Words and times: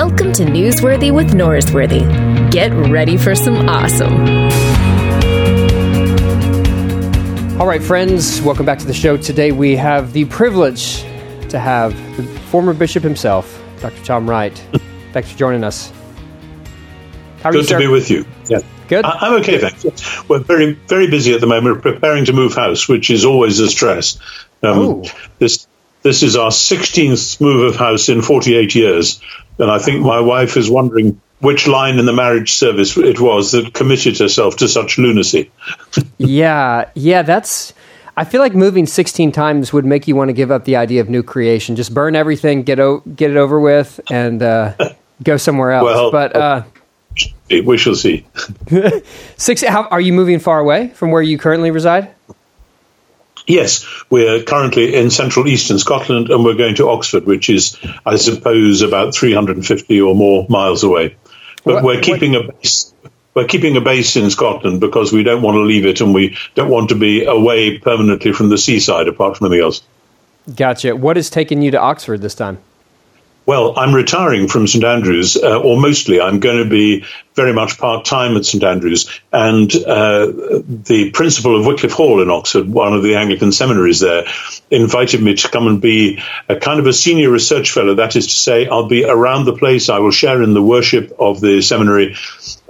Welcome 0.00 0.32
to 0.34 0.44
Newsworthy 0.44 1.12
with 1.12 1.30
Norsworthy. 1.32 2.52
Get 2.52 2.72
ready 2.88 3.16
for 3.16 3.34
some 3.34 3.68
awesome. 3.68 4.14
All 7.60 7.66
right, 7.66 7.82
friends, 7.82 8.40
welcome 8.40 8.64
back 8.64 8.78
to 8.78 8.86
the 8.86 8.94
show. 8.94 9.16
Today 9.16 9.50
we 9.50 9.74
have 9.74 10.12
the 10.12 10.24
privilege 10.26 11.00
to 11.48 11.58
have 11.58 11.96
the 12.16 12.22
former 12.42 12.74
bishop 12.74 13.02
himself, 13.02 13.60
Dr. 13.80 14.04
Tom 14.04 14.30
Wright. 14.30 14.56
Thanks 15.12 15.32
for 15.32 15.36
joining 15.36 15.64
us. 15.64 15.92
How 17.42 17.48
are 17.48 17.52
Good 17.52 17.68
you, 17.68 17.76
to 17.76 17.78
be 17.78 17.88
with 17.88 18.08
you. 18.08 18.24
Yeah. 18.48 18.60
Good. 18.86 19.04
I, 19.04 19.26
am 19.26 19.40
okay, 19.40 19.58
thanks. 19.58 20.28
We're 20.28 20.38
very, 20.38 20.74
very 20.74 21.10
busy 21.10 21.34
at 21.34 21.40
the 21.40 21.48
moment, 21.48 21.84
We're 21.84 21.92
preparing 21.92 22.24
to 22.26 22.32
move 22.32 22.54
house, 22.54 22.88
which 22.88 23.10
is 23.10 23.24
always 23.24 23.58
a 23.58 23.66
stress. 23.66 24.20
Um. 24.62 25.02
This 25.40 25.66
this 26.02 26.22
is 26.22 26.36
our 26.36 26.50
16th 26.50 27.40
move 27.40 27.72
of 27.72 27.76
house 27.76 28.08
in 28.08 28.22
48 28.22 28.74
years, 28.76 29.20
and 29.58 29.70
I 29.70 29.78
think 29.78 30.00
my 30.02 30.20
wife 30.20 30.56
is 30.56 30.70
wondering 30.70 31.20
which 31.40 31.66
line 31.66 31.98
in 31.98 32.06
the 32.06 32.12
marriage 32.12 32.52
service 32.52 32.96
it 32.96 33.20
was 33.20 33.52
that 33.52 33.72
committed 33.74 34.18
herself 34.18 34.56
to 34.56 34.68
such 34.68 34.98
lunacy. 34.98 35.50
yeah, 36.18 36.90
yeah, 36.94 37.22
that's. 37.22 37.72
I 38.16 38.24
feel 38.24 38.40
like 38.40 38.52
moving 38.52 38.86
16 38.86 39.30
times 39.30 39.72
would 39.72 39.84
make 39.84 40.08
you 40.08 40.16
want 40.16 40.28
to 40.28 40.32
give 40.32 40.50
up 40.50 40.64
the 40.64 40.74
idea 40.74 41.00
of 41.00 41.08
new 41.08 41.22
creation. 41.22 41.76
Just 41.76 41.94
burn 41.94 42.16
everything, 42.16 42.64
get 42.64 42.80
o- 42.80 43.00
get 43.00 43.30
it 43.30 43.36
over 43.36 43.60
with, 43.60 44.00
and 44.10 44.42
uh, 44.42 44.74
go 45.22 45.36
somewhere 45.36 45.70
else. 45.70 45.84
Well, 45.84 46.10
but 46.10 46.34
uh, 46.34 46.62
we 47.48 47.78
shall 47.78 47.94
see. 47.94 48.26
six. 49.36 49.62
How, 49.62 49.84
are 49.84 50.00
you 50.00 50.12
moving 50.12 50.40
far 50.40 50.58
away 50.58 50.88
from 50.88 51.12
where 51.12 51.22
you 51.22 51.38
currently 51.38 51.70
reside? 51.70 52.12
Yes, 53.48 53.86
we're 54.10 54.42
currently 54.42 54.94
in 54.94 55.08
central 55.08 55.48
eastern 55.48 55.78
Scotland 55.78 56.28
and 56.28 56.44
we're 56.44 56.54
going 56.54 56.74
to 56.74 56.88
Oxford, 56.90 57.24
which 57.24 57.48
is, 57.48 57.78
I 58.04 58.16
suppose, 58.16 58.82
about 58.82 59.14
350 59.14 60.00
or 60.02 60.14
more 60.14 60.46
miles 60.50 60.84
away. 60.84 61.16
But 61.64 61.76
what, 61.76 61.84
we're 61.84 62.00
keeping 62.02 62.32
what? 62.32 62.44
a 62.44 62.52
base. 62.52 62.92
We're 63.32 63.46
keeping 63.46 63.76
a 63.76 63.80
base 63.80 64.16
in 64.16 64.28
Scotland 64.30 64.80
because 64.80 65.12
we 65.12 65.22
don't 65.22 65.40
want 65.40 65.54
to 65.54 65.62
leave 65.62 65.86
it 65.86 66.02
and 66.02 66.12
we 66.12 66.36
don't 66.56 66.68
want 66.68 66.90
to 66.90 66.94
be 66.94 67.24
away 67.24 67.78
permanently 67.78 68.32
from 68.32 68.50
the 68.50 68.58
seaside 68.58 69.08
apart 69.08 69.38
from 69.38 69.46
anything 69.46 69.64
else. 69.64 69.82
Gotcha. 70.54 70.94
What 70.94 71.16
has 71.16 71.30
taken 71.30 71.62
you 71.62 71.70
to 71.70 71.78
Oxford 71.78 72.20
this 72.20 72.34
time? 72.34 72.58
Well, 73.48 73.78
I'm 73.78 73.94
retiring 73.94 74.46
from 74.46 74.66
St 74.66 74.84
Andrews, 74.84 75.38
uh, 75.38 75.58
or 75.58 75.80
mostly. 75.80 76.20
I'm 76.20 76.38
going 76.38 76.62
to 76.62 76.68
be 76.68 77.06
very 77.32 77.54
much 77.54 77.78
part 77.78 78.04
time 78.04 78.36
at 78.36 78.44
St 78.44 78.62
Andrews. 78.62 79.08
And 79.32 79.74
uh, 79.74 80.26
the 80.66 81.12
principal 81.14 81.58
of 81.58 81.64
Wycliffe 81.64 81.92
Hall 81.92 82.20
in 82.20 82.28
Oxford, 82.28 82.68
one 82.68 82.92
of 82.92 83.02
the 83.02 83.14
Anglican 83.14 83.52
seminaries 83.52 84.00
there, 84.00 84.26
invited 84.70 85.22
me 85.22 85.34
to 85.36 85.48
come 85.48 85.66
and 85.66 85.80
be 85.80 86.22
a 86.46 86.56
kind 86.56 86.78
of 86.78 86.86
a 86.86 86.92
senior 86.92 87.30
research 87.30 87.70
fellow. 87.70 87.94
That 87.94 88.16
is 88.16 88.26
to 88.26 88.34
say, 88.34 88.66
I'll 88.66 88.86
be 88.86 89.06
around 89.06 89.46
the 89.46 89.56
place. 89.56 89.88
I 89.88 90.00
will 90.00 90.10
share 90.10 90.42
in 90.42 90.52
the 90.52 90.62
worship 90.62 91.16
of 91.18 91.40
the 91.40 91.62
seminary 91.62 92.16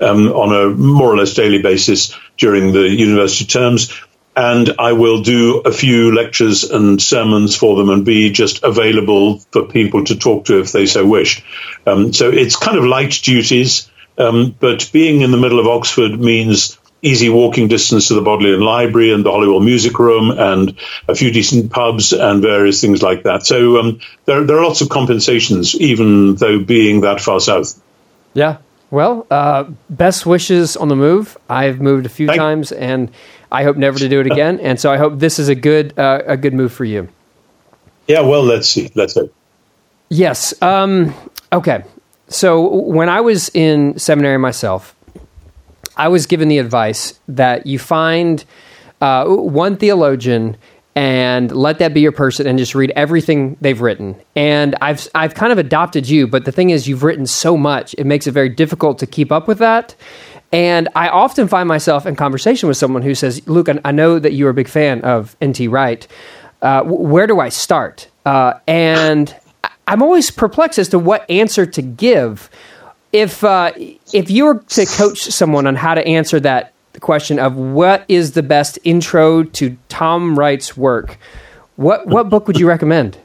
um, 0.01 0.29
on 0.29 0.55
a 0.55 0.69
more 0.69 1.13
or 1.13 1.17
less 1.17 1.35
daily 1.35 1.61
basis 1.61 2.17
during 2.37 2.71
the 2.71 2.89
university 2.89 3.47
terms 3.47 3.93
and 4.39 4.77
I 4.79 4.93
will 4.93 5.23
do 5.23 5.63
a 5.65 5.73
few 5.73 6.15
lectures 6.15 6.63
and 6.63 7.03
sermons 7.03 7.57
for 7.57 7.75
them 7.77 7.91
and 7.91 8.05
be 8.05 8.31
just 8.31 8.63
available 8.63 9.41
for 9.51 9.67
people 9.67 10.05
to 10.05 10.17
talk 10.17 10.45
to 10.45 10.61
if 10.61 10.71
they 10.71 10.87
so 10.87 11.05
wish. 11.05 11.45
Um, 11.85 12.13
so 12.13 12.31
it's 12.31 12.55
kind 12.55 12.79
of 12.79 12.85
light 12.85 13.19
duties, 13.21 13.91
um, 14.17 14.55
but 14.61 14.91
being 14.93 15.23
in 15.23 15.33
the 15.33 15.39
middle 15.39 15.59
of 15.59 15.67
Oxford 15.67 16.21
means 16.21 16.79
easy 17.03 17.29
walking 17.29 17.67
distance 17.67 18.09
to 18.09 18.15
the 18.15 18.23
Bodleian 18.23 18.61
Library 18.61 19.13
and 19.13 19.27
the 19.27 19.33
Holywell 19.33 19.59
Music 19.59 19.99
Room 19.99 20.31
and 20.31 20.79
a 21.09 21.17
few 21.17 21.33
decent 21.33 21.73
pubs 21.73 22.13
and 22.13 22.41
various 22.41 22.81
things 22.81 23.03
like 23.03 23.25
that. 23.25 23.45
So 23.45 23.81
um, 23.81 24.01
there, 24.25 24.45
there 24.45 24.59
are 24.59 24.65
lots 24.65 24.83
of 24.83 24.89
compensations, 24.89 25.75
even 25.75 26.37
though 26.37 26.61
being 26.61 27.01
that 27.01 27.21
far 27.21 27.41
south. 27.41 27.81
Yeah. 28.35 28.59
Well, 28.91 29.27
uh, 29.33 29.65
best 29.91 30.27
wishes 30.27 30.77
on 30.77 30.89
the 30.89 30.97
move. 30.97 31.37
I've 31.51 31.81
moved 31.81 32.07
a 32.07 32.09
few 32.09 32.29
Thank 32.29 32.39
times 32.39 32.71
and 32.73 33.11
I 33.51 33.65
hope 33.65 33.77
never 33.77 33.99
to 33.99 34.09
do 34.09 34.21
it 34.21 34.27
again. 34.27 34.61
And 34.61 34.79
so 34.79 34.93
I 34.93 34.97
hope 34.97 35.19
this 35.19 35.39
is 35.39 35.49
a 35.49 35.55
good 35.55 35.99
uh, 35.99 36.23
a 36.27 36.37
good 36.37 36.55
move 36.55 36.73
for 36.73 36.85
you. 36.85 37.09
Yeah, 38.07 38.21
well, 38.21 38.43
let's 38.43 38.69
see. 38.69 38.91
Let's 38.95 39.15
hope. 39.15 39.35
Yes. 40.09 40.61
Um, 40.63 41.15
okay. 41.53 41.85
So 42.29 42.67
when 42.67 43.09
I 43.09 43.21
was 43.21 43.51
in 43.55 43.99
seminary 43.99 44.39
myself, 44.39 44.95
I 45.97 46.09
was 46.09 46.27
given 46.27 46.49
the 46.49 46.59
advice 46.59 47.19
that 47.29 47.67
you 47.67 47.79
find 47.79 48.45
uh, 49.01 49.27
one 49.27 49.77
theologian 49.77 50.57
and 50.95 51.53
let 51.53 51.79
that 51.79 51.95
be 51.95 52.01
your 52.01 52.13
person 52.13 52.47
and 52.47 52.59
just 52.59 52.75
read 52.75 52.91
everything 52.97 53.57
they've 53.61 53.81
written. 53.81 54.21
And 54.35 54.75
I've 54.81 55.07
I've 55.15 55.35
kind 55.35 55.53
of 55.53 55.59
adopted 55.59 56.09
you, 56.09 56.27
but 56.27 56.45
the 56.45 56.51
thing 56.51 56.71
is 56.71 56.89
you've 56.89 57.05
written 57.05 57.27
so 57.27 57.57
much, 57.57 57.95
it 57.97 58.05
makes 58.05 58.27
it 58.27 58.33
very 58.33 58.49
difficult 58.49 58.99
to 58.99 59.07
keep 59.07 59.31
up 59.31 59.47
with 59.47 59.59
that. 59.59 59.95
And 60.53 60.89
I 60.95 61.09
often 61.09 61.47
find 61.47 61.69
myself 61.69 62.07
in 62.07 62.17
conversation 62.17 62.69
with 62.69 62.79
someone 62.79 63.03
who 63.03 63.15
says, 63.15 63.47
Luke, 63.47 63.69
I 63.85 63.93
know 63.93 64.19
that 64.19 64.33
you're 64.33 64.51
a 64.51 64.55
big 64.55 64.69
fan 64.69 65.03
of 65.03 65.37
N.T. 65.41 65.69
Wright. 65.69 66.07
Uh, 66.63 66.83
where 66.85 67.27
do 67.27 67.39
I 67.39 67.51
start? 67.51 68.09
Uh, 68.25 68.55
and 68.67 69.35
I'm 69.87 70.03
always 70.03 70.31
perplexed 70.31 70.79
as 70.79 70.89
to 70.91 70.99
what 70.99 71.29
answer 71.31 71.67
to 71.67 71.83
give. 71.83 72.51
If, 73.13 73.45
uh, 73.45 73.73
if 74.13 74.31
you 74.31 74.47
were 74.47 74.59
to 74.59 74.87
coach 74.87 75.21
someone 75.21 75.67
on 75.67 75.77
how 75.77 75.95
to 75.95 76.07
answer 76.07 76.41
that 76.41 76.73
question 77.01 77.39
of 77.39 77.57
what 77.57 78.05
is 78.09 78.33
the 78.33 78.43
best 78.43 78.79
intro 78.85 79.45
to 79.45 79.77
Tom 79.89 80.39
Wright's 80.39 80.77
work, 80.77 81.19
what, 81.77 82.07
what 82.07 82.29
book 82.29 82.47
would 82.47 82.59
you 82.59 82.67
recommend? 82.67 83.19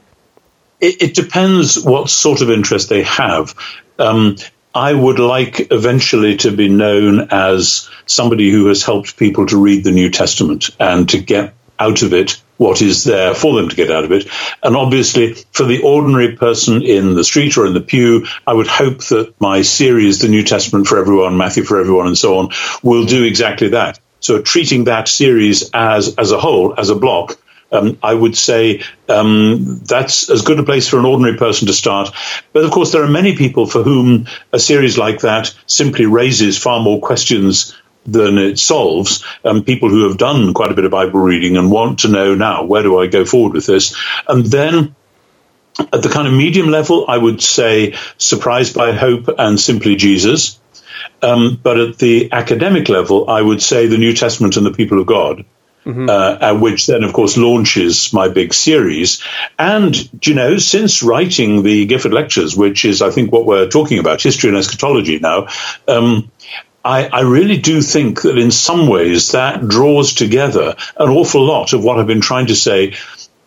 It, 0.79 1.01
it 1.01 1.15
depends 1.15 1.83
what 1.83 2.09
sort 2.09 2.41
of 2.41 2.51
interest 2.51 2.89
they 2.89 3.03
have. 3.03 3.55
Um, 3.97 4.35
I 4.75 4.93
would 4.93 5.19
like 5.19 5.67
eventually 5.71 6.37
to 6.37 6.51
be 6.51 6.67
known 6.67 7.27
as 7.31 7.89
somebody 8.05 8.49
who 8.49 8.67
has 8.67 8.83
helped 8.83 9.17
people 9.17 9.45
to 9.47 9.61
read 9.61 9.83
the 9.83 9.91
New 9.91 10.09
Testament 10.09 10.69
and 10.79 11.07
to 11.09 11.19
get 11.19 11.53
out 11.79 12.01
of 12.01 12.13
it 12.13 12.41
what 12.57 12.81
is 12.81 13.03
there 13.03 13.33
for 13.33 13.55
them 13.55 13.69
to 13.69 13.75
get 13.75 13.91
out 13.91 14.05
of 14.05 14.11
it. 14.11 14.27
And 14.61 14.75
obviously, 14.75 15.33
for 15.51 15.65
the 15.65 15.81
ordinary 15.81 16.35
person 16.35 16.81
in 16.81 17.13
the 17.13 17.23
street 17.23 17.57
or 17.57 17.65
in 17.65 17.73
the 17.73 17.81
pew, 17.81 18.25
I 18.47 18.53
would 18.53 18.67
hope 18.67 19.03
that 19.05 19.33
my 19.39 19.63
series, 19.63 20.19
The 20.19 20.29
New 20.29 20.43
Testament 20.43 20.87
for 20.87 20.97
Everyone, 20.97 21.37
Matthew 21.37 21.63
for 21.63 21.79
Everyone, 21.79 22.07
and 22.07 22.17
so 22.17 22.39
on, 22.39 22.49
will 22.81 23.05
do 23.05 23.23
exactly 23.23 23.69
that. 23.69 23.99
So 24.19 24.41
treating 24.41 24.85
that 24.85 25.07
series 25.07 25.69
as, 25.73 26.15
as 26.15 26.31
a 26.31 26.39
whole, 26.39 26.79
as 26.79 26.89
a 26.89 26.95
block, 26.95 27.37
um, 27.73 27.97
I 28.03 28.13
would 28.13 28.37
say 28.37 28.83
um, 29.09 29.79
that's 29.83 30.29
as 30.29 30.43
good 30.43 30.59
a 30.59 30.63
place 30.63 30.87
for 30.87 30.99
an 30.99 31.05
ordinary 31.05 31.37
person 31.37 31.67
to 31.67 31.73
start. 31.73 32.13
But 32.53 32.63
of 32.63 32.71
course, 32.71 32.91
there 32.91 33.03
are 33.03 33.09
many 33.09 33.35
people 33.35 33.65
for 33.65 33.83
whom 33.83 34.27
a 34.53 34.59
series 34.59 34.97
like 34.97 35.21
that 35.21 35.53
simply 35.65 36.05
raises 36.05 36.57
far 36.57 36.81
more 36.81 37.01
questions 37.01 37.75
than 38.05 38.37
it 38.37 38.59
solves. 38.59 39.25
Um, 39.43 39.63
people 39.63 39.89
who 39.89 40.07
have 40.07 40.17
done 40.17 40.53
quite 40.53 40.71
a 40.71 40.75
bit 40.75 40.85
of 40.85 40.91
Bible 40.91 41.19
reading 41.19 41.57
and 41.57 41.71
want 41.71 41.99
to 41.99 42.09
know 42.09 42.35
now 42.35 42.63
where 42.65 42.83
do 42.83 42.99
I 42.99 43.07
go 43.07 43.25
forward 43.25 43.53
with 43.53 43.65
this, 43.65 43.95
and 44.27 44.45
then. 44.45 44.95
At 45.91 46.03
the 46.03 46.09
kind 46.09 46.27
of 46.27 46.33
medium 46.35 46.69
level, 46.69 47.05
I 47.07 47.17
would 47.17 47.41
say 47.41 47.95
Surprised 48.19 48.75
by 48.75 48.91
Hope 48.91 49.27
and 49.39 49.59
Simply 49.59 49.95
Jesus. 49.95 50.59
Um, 51.23 51.59
but 51.63 51.79
at 51.79 51.97
the 51.97 52.31
academic 52.31 52.89
level, 52.89 53.27
I 53.27 53.41
would 53.41 53.59
say 53.59 53.87
the 53.87 53.97
New 53.97 54.13
Testament 54.13 54.55
and 54.55 54.67
the 54.67 54.71
people 54.71 54.99
of 54.99 55.07
God. 55.07 55.45
Mm-hmm. 55.85 56.09
Uh, 56.09 56.57
which 56.59 56.87
then, 56.87 57.03
of 57.03 57.11
course, 57.11 57.35
launches 57.35 58.13
my 58.13 58.29
big 58.29 58.53
series. 58.53 59.21
And, 59.59 59.93
you 60.25 60.33
know, 60.33 60.57
since 60.57 61.03
writing 61.03 61.61
the 61.61 61.85
Gifford 61.85 62.13
Lectures, 62.13 62.55
which 62.55 62.85
is, 62.85 63.01
I 63.01 63.11
think, 63.11 63.33
what 63.33 63.45
we're 63.45 63.67
talking 63.67 63.99
about, 63.99 64.21
history 64.21 64.49
and 64.49 64.57
eschatology 64.57 65.19
now, 65.19 65.47
um, 65.89 66.31
I, 66.85 67.07
I, 67.07 67.21
really 67.21 67.57
do 67.57 67.81
think 67.81 68.21
that 68.21 68.37
in 68.37 68.51
some 68.51 68.87
ways 68.87 69.31
that 69.31 69.67
draws 69.67 70.13
together 70.13 70.75
an 70.97 71.09
awful 71.09 71.45
lot 71.45 71.73
of 71.73 71.83
what 71.83 71.97
I've 71.97 72.07
been 72.07 72.21
trying 72.21 72.47
to 72.47 72.55
say, 72.55 72.95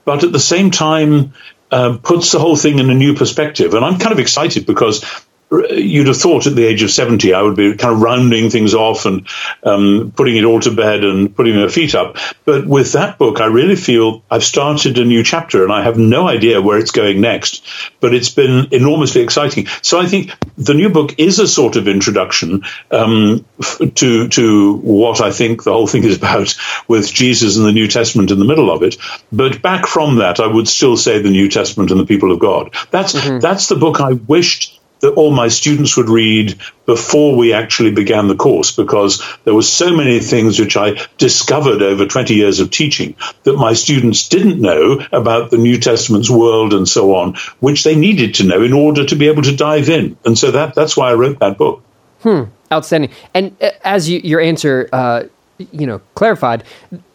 but 0.05 0.25
at 0.25 0.33
the 0.33 0.39
same 0.39 0.71
time, 0.71 1.35
uh, 1.71 1.99
puts 2.03 2.33
the 2.33 2.39
whole 2.39 2.57
thing 2.57 2.79
in 2.79 2.91
a 2.91 2.95
new 2.95 3.15
perspective. 3.15 3.75
And 3.75 3.85
I'm 3.85 3.99
kind 3.99 4.13
of 4.13 4.19
excited 4.19 4.67
because 4.67 5.05
you'd 5.51 6.09
have 6.09 6.17
thought 6.17 6.47
at 6.47 6.57
the 6.57 6.65
age 6.65 6.83
of 6.83 6.91
70 6.91 7.33
I 7.33 7.43
would 7.43 7.57
be 7.57 7.77
kind 7.77 7.95
of 7.95 8.03
rounding 8.03 8.51
things 8.51 8.75
off 8.75 9.07
and 9.07 9.29
um, 9.63 10.13
putting 10.17 10.37
it 10.37 10.45
all 10.45 10.61
to 10.61 10.73
bed 10.73 11.05
and 11.05 11.35
putting 11.35 11.57
my 11.57 11.69
feet 11.69 11.95
up. 11.95 12.17
But 12.45 12.67
with 12.67 12.93
that 12.93 13.17
book, 13.17 13.41
I 13.41 13.47
really 13.47 13.77
feel 13.77 14.25
I've 14.31 14.43
started 14.43 14.99
a 14.99 15.05
new 15.05 15.23
chapter 15.23 15.63
and 15.63 15.73
I 15.73 15.85
have 15.85 15.99
no 15.99 16.29
idea 16.29 16.61
where 16.61 16.79
it's 16.79 16.91
going 16.91 17.21
next. 17.21 17.65
But 18.01 18.13
it's 18.13 18.31
been 18.31 18.69
enormously 18.73 19.21
exciting. 19.23 19.67
So 19.83 20.01
I 20.01 20.07
think 20.07 20.33
the 20.59 20.75
new 20.75 20.89
book 20.89 21.15
is 21.19 21.39
a 21.39 21.47
sort 21.47 21.77
of 21.77 21.87
introduction 21.87 22.65
um, 22.91 23.45
to 23.95 24.29
to 24.29 24.75
what 24.75 25.21
I 25.21 25.31
think 25.31 25.63
the 25.63 25.73
whole 25.73 25.87
thing 25.87 26.05
is 26.05 26.17
about 26.17 26.55
with 26.89 27.13
Jesus 27.13 27.57
and 27.57 27.67
the 27.67 27.73
New 27.73 27.87
Testament 27.87 28.33
in 28.33 28.39
the 28.39 28.45
middle 28.45 28.71
of 28.71 28.83
it. 28.83 28.97
But 29.31 29.63
back 29.63 29.87
from 29.87 30.17
that, 30.17 30.41
I 30.41 30.47
would 30.47 30.67
still 30.67 30.97
say 30.97 31.23
the 31.23 31.31
New 31.31 31.49
Testament 31.49 31.93
and 31.93 32.01
the 32.01 32.07
people 32.07 32.33
of 32.33 32.41
God. 32.41 32.75
That's 32.91 33.13
mm-hmm. 33.13 33.39
that's 33.39 33.69
the 33.69 33.77
book 33.77 34.01
I 34.01 34.13
wished 34.13 34.81
that 35.01 35.15
all 35.15 35.31
my 35.31 35.49
students 35.49 35.97
would 35.97 36.09
read 36.09 36.59
before 36.87 37.37
we 37.37 37.53
actually 37.53 37.91
began 37.91 38.29
the 38.29 38.37
course 38.37 38.73
because 38.73 39.23
there 39.45 39.55
were 39.55 39.63
so 39.63 39.95
many 39.95 40.21
things 40.21 40.59
which 40.59 40.77
I 40.77 40.97
discovered 41.19 41.83
over 41.83 42.07
20 42.07 42.35
years 42.35 42.61
of 42.61 42.71
teaching 42.71 43.17
that 43.45 43.57
my 43.57 43.75
students 43.75 44.29
didn't 44.29 44.61
know 44.61 45.01
about 45.13 45.51
the 45.51 45.59
New 45.59 45.79
Testament's 45.79 46.31
world 46.31 46.73
and 46.73 46.89
so 46.89 47.15
on, 47.15 47.35
which 47.61 47.85
they 47.85 47.97
needed 47.97 48.35
to 48.37 48.45
know 48.45 48.63
in 48.63 48.73
order 48.73 49.05
to 49.05 49.17
be 49.17 49.29
able 49.29 49.43
to 49.43 49.55
dive 49.55 49.89
in. 49.89 50.17
And 50.25 50.39
so 50.39 50.51
that, 50.53 50.75
that's 50.75 50.97
why 50.97 51.11
I 51.11 51.15
wrote 51.15 51.41
that 51.41 51.59
book. 51.59 51.83
Hmm. 52.23 52.45
Outstanding. 52.73 53.11
And 53.35 53.57
uh, 53.63 53.71
as 53.85 54.09
you, 54.09 54.21
your 54.25 54.41
answer 54.41 54.89
uh, 54.93 55.25
you 55.59 55.87
know 55.87 56.01
clarified 56.15 56.65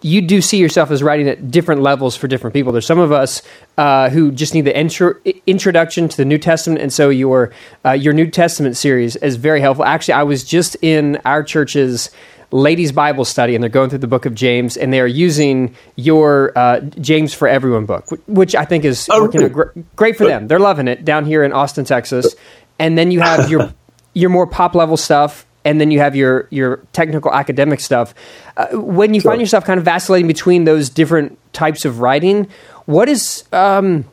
you 0.02 0.22
do 0.22 0.42
see 0.42 0.58
yourself 0.58 0.90
as 0.92 1.04
writing 1.04 1.28
at 1.28 1.52
different 1.52 1.82
levels 1.82 2.16
for 2.16 2.28
different 2.28 2.54
people. 2.56 2.72
There's 2.72 2.88
some 2.88 3.00
of 3.00 3.12
us 3.12 3.42
uh, 3.78 4.10
who 4.10 4.32
just 4.32 4.56
need 4.56 4.62
the 4.62 4.76
intro, 4.76 5.14
introduction 5.46 6.10
to 6.10 6.18
the 6.18 6.26
new 6.26 6.38
testament 6.38 6.82
and 6.82 6.92
so 6.92 7.10
your 7.10 7.52
uh, 7.86 7.92
your 7.92 8.14
new 8.14 8.30
testament 8.30 8.78
series 8.78 9.16
is 9.18 9.36
very 9.36 9.62
helpful. 9.62 9.86
Actually 9.86 10.16
i 10.16 10.24
was 10.24 10.44
just 10.44 10.76
in 10.82 11.18
our 11.26 11.44
church's 11.44 12.10
ladies 12.52 12.92
bible 12.92 13.24
study 13.24 13.56
and 13.56 13.64
they're 13.64 13.70
going 13.70 13.90
through 13.90 13.98
the 13.98 14.08
book 14.08 14.26
of 14.26 14.36
james 14.36 14.76
and 14.76 14.92
they're 14.92 15.08
using 15.08 15.74
your 15.96 16.52
uh, 16.58 16.82
james 17.00 17.34
for 17.34 17.48
everyone 17.48 17.86
book 17.86 18.06
which 18.28 18.56
i 18.56 18.66
think 18.66 18.84
is 18.84 19.08
oh, 19.10 19.22
working 19.22 19.48
gr- 19.48 19.72
great 19.96 20.18
for 20.18 20.26
them. 20.26 20.48
They're 20.48 20.60
loving 20.60 20.90
it 20.90 21.06
down 21.06 21.26
here 21.26 21.44
in 21.44 21.54
austin 21.54 21.86
texas. 21.86 22.36
And 22.80 22.98
then 22.98 23.12
you 23.12 23.22
have 23.22 23.50
your 23.52 23.74
your 24.14 24.30
more 24.30 24.48
pop 24.48 24.76
level 24.76 24.98
stuff 24.98 25.46
and 25.64 25.80
then 25.80 25.92
you 25.92 26.00
have 26.00 26.16
your 26.16 26.48
your 26.50 26.78
technical 26.94 27.34
academic 27.34 27.80
stuff. 27.80 28.14
Uh, 28.58 28.68
when 28.74 29.14
you 29.14 29.22
sure. 29.22 29.32
find 29.32 29.42
yourself 29.42 29.66
kind 29.66 29.78
of 29.78 29.86
vacillating 29.86 30.28
between 30.28 30.64
those 30.64 30.90
different 30.90 31.38
types 31.54 31.86
of 31.86 32.00
writing, 32.00 32.48
what 32.86 33.10
is 33.10 33.44
um, 33.52 34.06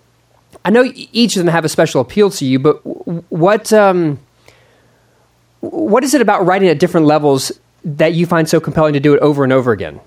I 0.65 0.71
know 0.71 0.91
each 0.95 1.37
of 1.37 1.45
them 1.45 1.53
have 1.53 1.65
a 1.65 1.69
special 1.69 2.01
appeal 2.01 2.31
to 2.31 2.45
you, 2.45 2.59
but 2.59 2.77
what 3.31 3.73
um, 3.73 4.21
what 5.61 6.05
is 6.05 6.15
it 6.15 6.21
about 6.21 6.47
writing 6.47 6.69
at 6.69 6.79
different 6.79 7.07
levels 7.07 7.53
that 7.85 8.15
you 8.15 8.27
find 8.27 8.49
so 8.49 8.61
compelling 8.61 8.93
to 8.93 9.01
do 9.01 9.15
it 9.15 9.21
over 9.21 9.45
and 9.45 9.53
over 9.53 9.73
again? 9.73 10.01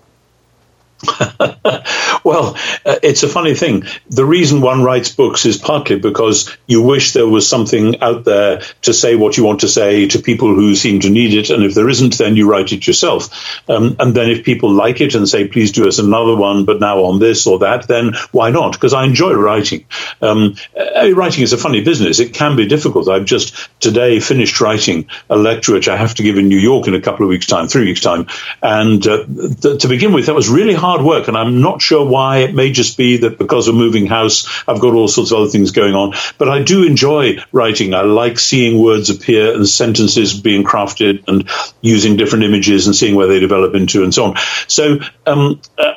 well, 2.24 2.56
uh, 2.86 3.00
it's 3.01 3.24
a 3.24 3.30
funny 3.30 3.56
thing. 3.56 3.83
The 4.09 4.25
reason 4.25 4.62
one 4.62 4.83
writes 4.83 5.13
books 5.13 5.45
is 5.45 5.57
partly 5.57 5.98
because 6.00 6.56
you 6.68 6.81
wish 6.81 7.13
there 7.13 7.27
was 7.27 7.48
something 7.48 8.01
out 8.01 8.25
there 8.25 8.62
to 8.83 8.94
say 8.94 9.15
what 9.15 9.38
you 9.38 9.44
want 9.44 9.62
to 9.62 9.68
say 9.68 10.07
to 10.07 10.19
people 10.19 10.53
who 10.53 10.75
seem 10.75 11.00
to 11.01 11.09
need 11.09 11.33
it. 11.33 11.50
And 11.50 11.63
if 11.63 11.74
there 11.74 11.89
isn't, 11.89 12.18
then 12.18 12.36
you 12.36 12.50
write 12.50 12.71
it 12.71 12.86
yourself. 12.86 13.30
Um, 13.69 13.95
and 14.00 14.13
then 14.15 14.30
if 14.30 14.45
people 14.45 14.71
like 14.71 15.01
it 15.01 15.15
and 15.15 15.27
say, 15.27 15.48
please 15.48 15.71
do 15.71 15.88
us 15.88 16.00
another 16.00 16.36
one, 16.36 16.65
but 16.65 16.80
now 16.80 17.06
on 17.06 17.19
this 17.19 17.47
or 17.47 17.59
that, 17.59 17.88
then 17.88 18.13
why 18.31 18.51
not? 18.51 18.74
Because 18.74 18.94
I 18.94 19.06
enjoy 19.06 19.33
writing. 19.33 19.86
Um, 20.21 20.56
uh, 20.77 21.12
writing 21.13 21.44
is 21.44 21.54
a 21.54 21.57
funny 21.57 21.83
business. 21.83 22.19
It 22.19 22.33
can 22.33 22.56
be 22.56 22.68
difficult. 22.68 23.09
I've 23.09 23.25
just 23.25 23.56
today 23.80 24.19
finished 24.19 24.59
writing 24.62 25.09
a 25.30 25.36
lecture 25.36 25.74
which 25.74 25.88
I 25.88 25.97
have 25.97 26.15
to 26.15 26.24
give 26.24 26.38
in 26.38 26.47
New 26.47 26.59
York 26.59 26.88
in 26.88 26.94
a 26.94 27.01
couple 27.01 27.25
of 27.25 27.30
weeks' 27.30 27.47
time, 27.47 27.68
three 27.68 27.86
weeks' 27.86 28.01
time. 28.01 28.27
And 28.62 29.06
uh, 29.07 29.25
th- 29.25 29.81
to 29.81 29.88
begin 29.88 30.13
with, 30.13 30.25
that 30.25 30.36
was 30.36 30.50
really 30.50 30.74
hard 30.74 30.91
hard 30.92 31.06
work, 31.06 31.28
and 31.30 31.38
I'm 31.38 31.62
not 31.62 31.82
sure 31.82 32.06
why. 32.06 32.40
It 32.40 32.54
may 32.54 32.72
just 32.72 32.98
be 32.98 33.18
that 33.18 33.38
because 33.38 33.70
of 33.70 33.76
moving 33.76 34.08
house, 34.08 34.46
I've 34.68 34.82
got 34.82 34.94
all 34.94 35.08
sorts 35.08 35.32
of 35.32 35.38
other 35.40 35.50
things 35.50 35.72
going 35.72 35.96
on. 35.96 36.14
But 36.38 36.50
I 36.50 36.62
do 36.64 36.84
enjoy 36.86 37.38
writing. 37.54 37.94
I 37.94 38.02
like 38.02 38.38
seeing 38.40 38.82
words 38.82 39.10
appear 39.10 39.56
and 39.56 39.68
sentences 39.68 40.40
being 40.40 40.64
crafted 40.66 41.28
and 41.28 41.50
using 41.80 42.18
different 42.18 42.44
images 42.44 42.88
and 42.88 42.96
seeing 42.96 43.16
where 43.16 43.28
they 43.28 43.40
develop 43.40 43.74
into 43.74 44.04
and 44.04 44.14
so 44.14 44.26
on. 44.26 44.36
So, 44.68 45.00
um, 45.26 45.62
uh, 45.78 45.94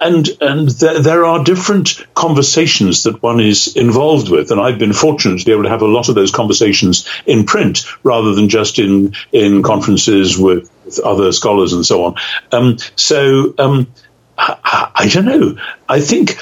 and 0.00 0.28
and 0.40 0.68
there, 0.68 1.00
there 1.00 1.24
are 1.24 1.42
different 1.42 2.06
conversations 2.14 3.04
that 3.04 3.22
one 3.22 3.40
is 3.40 3.74
involved 3.76 4.28
with, 4.28 4.50
and 4.50 4.60
I've 4.60 4.78
been 4.78 4.92
fortunate 4.92 5.38
to 5.38 5.44
be 5.46 5.52
able 5.52 5.64
to 5.64 5.70
have 5.70 5.82
a 5.82 5.86
lot 5.86 6.10
of 6.10 6.14
those 6.14 6.30
conversations 6.30 7.08
in 7.24 7.46
print 7.46 7.84
rather 8.02 8.34
than 8.34 8.50
just 8.50 8.78
in 8.78 9.14
in 9.32 9.62
conferences 9.62 10.38
with, 10.38 10.70
with 10.84 10.98
other 11.00 11.32
scholars 11.32 11.72
and 11.72 11.86
so 11.86 12.04
on. 12.04 12.14
Um, 12.52 12.76
so. 12.96 13.54
Um, 13.58 13.86
I, 14.38 14.90
I 14.94 15.08
don't 15.08 15.24
know. 15.24 15.56
I 15.88 16.00
think 16.00 16.38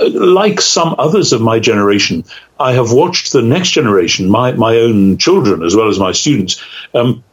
uh, 0.00 0.10
like 0.10 0.60
some 0.60 0.94
others 0.98 1.32
of 1.32 1.40
my 1.40 1.58
generation, 1.58 2.24
I 2.58 2.72
have 2.72 2.92
watched 2.92 3.32
the 3.32 3.42
next 3.42 3.70
generation, 3.70 4.28
my, 4.28 4.52
my 4.52 4.76
own 4.76 5.18
children 5.18 5.62
as 5.62 5.74
well 5.74 5.88
as 5.88 5.98
my 5.98 6.12
students, 6.12 6.62
um, 6.94 7.24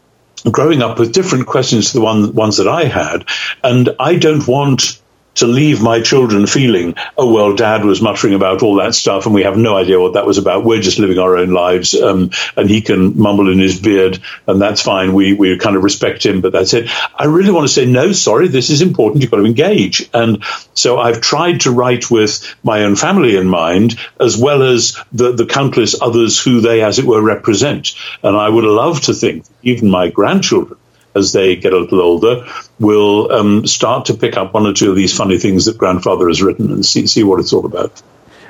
growing 0.50 0.82
up 0.82 0.98
with 1.00 1.14
different 1.14 1.48
questions 1.48 1.92
to 1.92 2.00
the 2.00 2.02
one, 2.02 2.34
ones 2.34 2.58
that 2.58 2.68
I 2.68 2.86
had. 2.86 3.28
And 3.64 3.90
I 4.00 4.16
don't 4.16 4.48
want 4.48 5.01
to 5.36 5.48
leave 5.48 5.82
my 5.82 6.02
children 6.02 6.46
feeling, 6.46 6.96
oh, 7.18 7.34
well, 7.34 7.56
dad 7.56 7.86
was 7.86 8.02
muttering 8.02 8.34
about 8.34 8.64
all 8.64 8.76
that 8.76 8.94
stuff 8.94 9.26
and 9.26 9.34
we 9.34 9.44
have 9.44 9.58
no 9.58 9.78
idea 9.78 10.00
what 10.00 10.14
that 10.14 10.26
was 10.26 10.38
about. 10.38 10.66
We're 10.66 10.82
just 10.82 11.00
living 11.00 11.20
our 11.20 11.38
own 11.38 11.52
lives. 11.52 11.94
Um, 11.94 12.32
and 12.58 12.70
he 12.70 12.82
can 12.82 13.20
mumble 13.20 13.50
in 13.50 13.60
his 13.60 13.80
beard 13.80 14.20
and 14.48 14.62
that's 14.62 14.82
fine. 14.82 15.14
We, 15.14 15.34
we 15.34 15.58
kind 15.58 15.76
of 15.76 15.84
respect 15.84 16.26
him, 16.26 16.42
but 16.42 16.52
that's 16.52 16.74
it. 16.74 16.90
I 17.16 17.26
really 17.26 17.52
want 17.52 17.68
to 17.68 17.74
say, 17.74 17.86
no, 17.86 18.12
sorry, 18.12 18.50
this 18.50 18.70
is 18.70 18.82
important. 18.82 19.22
You've 19.22 19.32
got 19.32 19.38
to 19.38 19.46
engage. 19.46 20.10
And 20.14 20.44
so 20.74 21.00
I've 21.00 21.22
tried 21.22 21.62
to 21.62 21.72
write 21.72 22.12
with 22.12 22.56
my 22.64 22.84
own 22.84 22.96
family 22.96 23.38
in 23.38 23.48
mind, 23.48 23.98
as 24.20 24.38
well 24.38 24.64
as 24.64 24.98
the, 25.14 25.32
the 25.32 25.46
countless 25.46 26.02
others 26.02 26.42
who 26.42 26.62
they, 26.62 26.82
as 26.82 27.00
it 27.00 27.06
were, 27.06 27.22
represent. 27.22 27.94
And 28.22 28.36
I 28.36 28.50
would 28.50 28.66
love 28.66 29.02
to 29.02 29.14
think 29.14 29.46
even 29.64 29.90
my 29.90 30.10
grandchildren 30.10 30.78
as 31.16 31.34
they 31.34 31.56
get 31.56 31.74
a 31.74 31.78
little 31.78 32.02
older, 32.02 32.46
will 32.80 33.32
um, 33.32 33.68
start 33.68 34.06
to 34.06 34.14
pick 34.14 34.38
up 34.38 34.54
one 34.54 34.66
or 34.66 34.74
two 34.74 34.90
of 34.90 34.96
these 34.96 35.16
funny 35.16 35.38
things 35.38 35.66
that 35.66 35.78
grandfather 35.78 36.28
has 36.28 36.42
written 36.42 36.72
and 36.72 36.86
see 36.86 37.08
see 37.08 37.24
what 37.24 37.40
it's 37.40 37.54
all 37.54 37.66
about. 37.66 38.02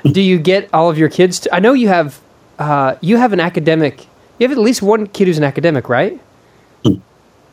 Do 0.04 0.22
you 0.22 0.40
get 0.40 0.69
all 0.74 0.90
of 0.90 0.98
your 0.98 1.10
kids? 1.10 1.42
To, 1.42 1.56
I 1.56 1.60
know 1.60 1.74
you 1.74 1.88
have 1.88 2.19
uh, 2.60 2.96
you 3.02 3.18
have 3.18 3.34
an 3.34 3.40
academic. 3.40 4.08
You 4.38 4.48
have 4.48 4.58
at 4.58 4.62
least 4.62 4.81
one 4.81 5.08
kid 5.08 5.28
who's 5.28 5.38
an 5.38 5.44
academic, 5.44 5.90
right? 5.90 6.19
Hmm. 6.84 6.96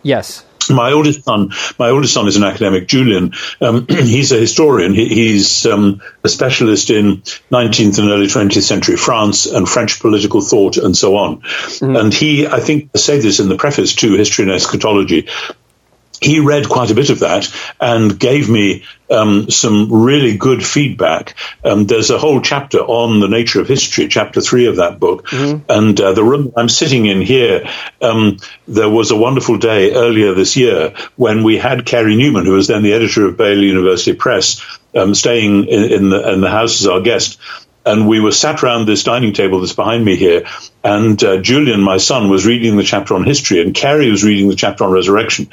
Yes. 0.02 0.44
My 0.70 0.92
oldest 0.92 1.24
son, 1.24 1.50
my 1.78 1.90
oldest 1.90 2.14
son 2.14 2.26
is 2.28 2.36
an 2.36 2.44
academic, 2.44 2.88
Julian. 2.88 3.32
Um, 3.60 3.86
he's 3.88 4.32
a 4.32 4.38
historian. 4.38 4.94
He, 4.94 5.08
he's 5.08 5.66
um, 5.66 6.00
a 6.24 6.28
specialist 6.28 6.90
in 6.90 7.22
19th 7.50 7.98
and 7.98 8.08
early 8.08 8.26
20th 8.26 8.62
century 8.62 8.96
France 8.96 9.46
and 9.46 9.68
French 9.68 10.00
political 10.00 10.40
thought 10.40 10.76
and 10.76 10.96
so 10.96 11.16
on. 11.16 11.40
mm 11.40 11.98
And 11.98 12.14
he, 12.14 12.46
I 12.46 12.60
think, 12.60 12.90
I 12.94 12.98
say 12.98 13.18
this 13.18 13.40
in 13.40 13.48
the 13.48 13.56
preface 13.56 13.94
to 13.96 14.14
History 14.14 14.44
and 14.44 14.52
Eschatology 14.52 15.28
he 16.20 16.40
read 16.40 16.68
quite 16.68 16.90
a 16.90 16.94
bit 16.94 17.10
of 17.10 17.20
that 17.20 17.48
and 17.80 18.18
gave 18.18 18.48
me 18.48 18.84
um, 19.10 19.50
some 19.50 19.92
really 19.92 20.36
good 20.36 20.64
feedback. 20.64 21.34
Um, 21.64 21.86
there's 21.86 22.10
a 22.10 22.18
whole 22.18 22.40
chapter 22.40 22.78
on 22.78 23.20
the 23.20 23.28
nature 23.28 23.60
of 23.60 23.68
history, 23.68 24.08
chapter 24.08 24.40
three 24.40 24.66
of 24.66 24.76
that 24.76 24.98
book. 24.98 25.28
Mm-hmm. 25.28 25.70
And 25.70 26.00
uh, 26.00 26.12
the 26.12 26.24
room 26.24 26.52
I'm 26.56 26.68
sitting 26.68 27.06
in 27.06 27.20
here, 27.20 27.68
um, 28.02 28.38
there 28.66 28.90
was 28.90 29.10
a 29.10 29.16
wonderful 29.16 29.58
day 29.58 29.94
earlier 29.94 30.34
this 30.34 30.56
year 30.56 30.94
when 31.16 31.42
we 31.42 31.56
had 31.56 31.86
Carey 31.86 32.16
Newman, 32.16 32.46
who 32.46 32.52
was 32.52 32.68
then 32.68 32.82
the 32.82 32.92
editor 32.92 33.26
of 33.26 33.36
Baylor 33.36 33.62
University 33.62 34.14
Press, 34.14 34.64
um, 34.94 35.14
staying 35.14 35.66
in, 35.66 35.92
in, 35.92 36.08
the, 36.10 36.32
in 36.32 36.40
the 36.40 36.50
house 36.50 36.80
as 36.80 36.86
our 36.86 37.00
guest 37.00 37.38
and 37.88 38.06
we 38.06 38.20
were 38.20 38.32
sat 38.32 38.62
around 38.62 38.86
this 38.86 39.04
dining 39.04 39.32
table 39.32 39.60
that's 39.60 39.72
behind 39.72 40.04
me 40.04 40.16
here, 40.16 40.44
and 40.84 41.22
uh, 41.24 41.38
Julian, 41.40 41.80
my 41.80 41.96
son, 41.96 42.28
was 42.28 42.44
reading 42.44 42.76
the 42.76 42.82
chapter 42.82 43.14
on 43.14 43.24
history, 43.24 43.62
and 43.62 43.74
Carey 43.74 44.10
was 44.10 44.24
reading 44.24 44.48
the 44.48 44.56
chapter 44.56 44.84
on 44.84 44.92
resurrection, 44.92 45.48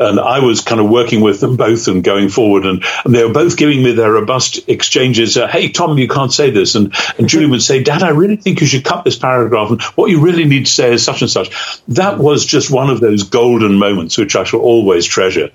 and 0.00 0.18
I 0.18 0.40
was 0.40 0.62
kind 0.62 0.80
of 0.80 0.88
working 0.88 1.20
with 1.20 1.40
them 1.40 1.56
both 1.56 1.86
and 1.86 2.02
going 2.02 2.30
forward, 2.30 2.64
and, 2.64 2.84
and 3.04 3.14
they 3.14 3.24
were 3.24 3.32
both 3.32 3.56
giving 3.56 3.82
me 3.82 3.92
their 3.92 4.12
robust 4.12 4.68
exchanges. 4.68 5.36
Uh, 5.36 5.46
hey, 5.46 5.68
Tom, 5.68 5.98
you 5.98 6.08
can't 6.08 6.32
say 6.32 6.50
this, 6.50 6.74
and 6.74 6.94
and 7.18 7.28
Julian 7.28 7.50
would 7.50 7.62
say, 7.62 7.82
Dad, 7.82 8.02
I 8.02 8.10
really 8.10 8.36
think 8.36 8.60
you 8.60 8.66
should 8.66 8.84
cut 8.84 9.04
this 9.04 9.16
paragraph, 9.16 9.70
and 9.70 9.82
what 9.82 10.10
you 10.10 10.20
really 10.20 10.46
need 10.46 10.66
to 10.66 10.72
say 10.72 10.92
is 10.92 11.04
such 11.04 11.22
and 11.22 11.30
such. 11.30 11.50
That 11.88 12.18
was 12.18 12.44
just 12.46 12.70
one 12.70 12.90
of 12.90 13.00
those 13.00 13.24
golden 13.24 13.78
moments 13.78 14.16
which 14.16 14.34
I 14.34 14.44
shall 14.44 14.60
always 14.60 15.06
treasure, 15.06 15.50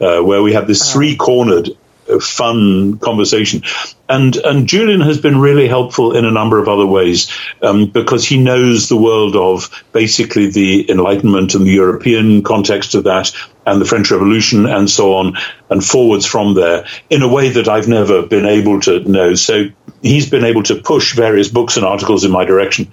uh, 0.00 0.20
where 0.20 0.42
we 0.42 0.52
had 0.52 0.66
this 0.66 0.92
three 0.92 1.16
cornered 1.16 1.70
fun 2.20 2.98
conversation. 2.98 3.62
And 4.08 4.36
and 4.36 4.68
Julian 4.68 5.00
has 5.00 5.20
been 5.20 5.40
really 5.40 5.68
helpful 5.68 6.16
in 6.16 6.24
a 6.24 6.30
number 6.30 6.58
of 6.58 6.68
other 6.68 6.86
ways 6.86 7.30
um, 7.60 7.86
because 7.86 8.24
he 8.24 8.38
knows 8.38 8.88
the 8.88 8.96
world 8.96 9.34
of 9.34 9.70
basically 9.92 10.50
the 10.50 10.90
Enlightenment 10.90 11.54
and 11.54 11.66
the 11.66 11.72
European 11.72 12.42
context 12.42 12.94
of 12.94 13.04
that, 13.04 13.32
and 13.66 13.80
the 13.80 13.84
French 13.84 14.10
Revolution 14.10 14.66
and 14.66 14.88
so 14.88 15.14
on, 15.14 15.36
and 15.70 15.84
forwards 15.84 16.24
from 16.24 16.54
there 16.54 16.86
in 17.10 17.22
a 17.22 17.28
way 17.28 17.50
that 17.50 17.68
I've 17.68 17.88
never 17.88 18.26
been 18.26 18.46
able 18.46 18.80
to 18.82 19.00
know. 19.00 19.34
So 19.34 19.66
he's 20.02 20.30
been 20.30 20.44
able 20.44 20.62
to 20.64 20.76
push 20.76 21.14
various 21.16 21.48
books 21.48 21.76
and 21.76 21.84
articles 21.84 22.24
in 22.24 22.30
my 22.30 22.44
direction 22.44 22.92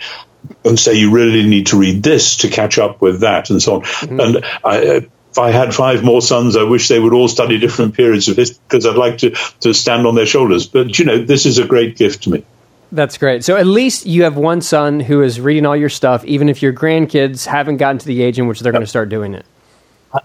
and 0.65 0.79
say 0.79 0.95
you 0.95 1.11
really 1.11 1.47
need 1.47 1.67
to 1.67 1.77
read 1.77 2.03
this 2.03 2.37
to 2.37 2.49
catch 2.49 2.77
up 2.77 3.01
with 3.01 3.21
that 3.21 3.49
and 3.49 3.61
so 3.61 3.75
on. 3.75 3.81
Mm-hmm. 3.81 4.19
And 4.19 4.45
I, 4.63 5.07
if 5.33 5.39
I 5.39 5.49
had 5.49 5.73
five 5.73 6.03
more 6.03 6.21
sons, 6.21 6.55
I 6.55 6.61
wish 6.61 6.89
they 6.89 6.99
would 6.99 7.11
all 7.11 7.27
study 7.27 7.57
different 7.57 7.95
periods 7.95 8.29
of 8.29 8.37
history 8.37 8.59
because 8.67 8.85
I'd 8.85 8.97
like 8.97 9.17
to, 9.19 9.31
to 9.61 9.73
stand 9.73 10.05
on 10.05 10.13
their 10.13 10.27
shoulders. 10.27 10.67
But, 10.67 10.99
you 10.99 11.05
know, 11.05 11.17
this 11.17 11.47
is 11.47 11.57
a 11.57 11.65
great 11.65 11.97
gift 11.97 12.23
to 12.23 12.29
me. 12.29 12.45
That's 12.91 13.17
great. 13.17 13.43
So 13.43 13.57
at 13.57 13.65
least 13.65 14.05
you 14.05 14.25
have 14.25 14.37
one 14.37 14.61
son 14.61 14.99
who 14.99 15.23
is 15.23 15.41
reading 15.41 15.65
all 15.65 15.75
your 15.75 15.89
stuff, 15.89 16.23
even 16.25 16.49
if 16.49 16.61
your 16.61 16.71
grandkids 16.71 17.47
haven't 17.47 17.77
gotten 17.77 17.97
to 17.97 18.05
the 18.05 18.21
age 18.21 18.37
in 18.37 18.45
which 18.45 18.59
they're 18.59 18.71
going 18.71 18.83
to 18.83 18.87
start 18.87 19.09
doing 19.09 19.33
it. 19.33 19.43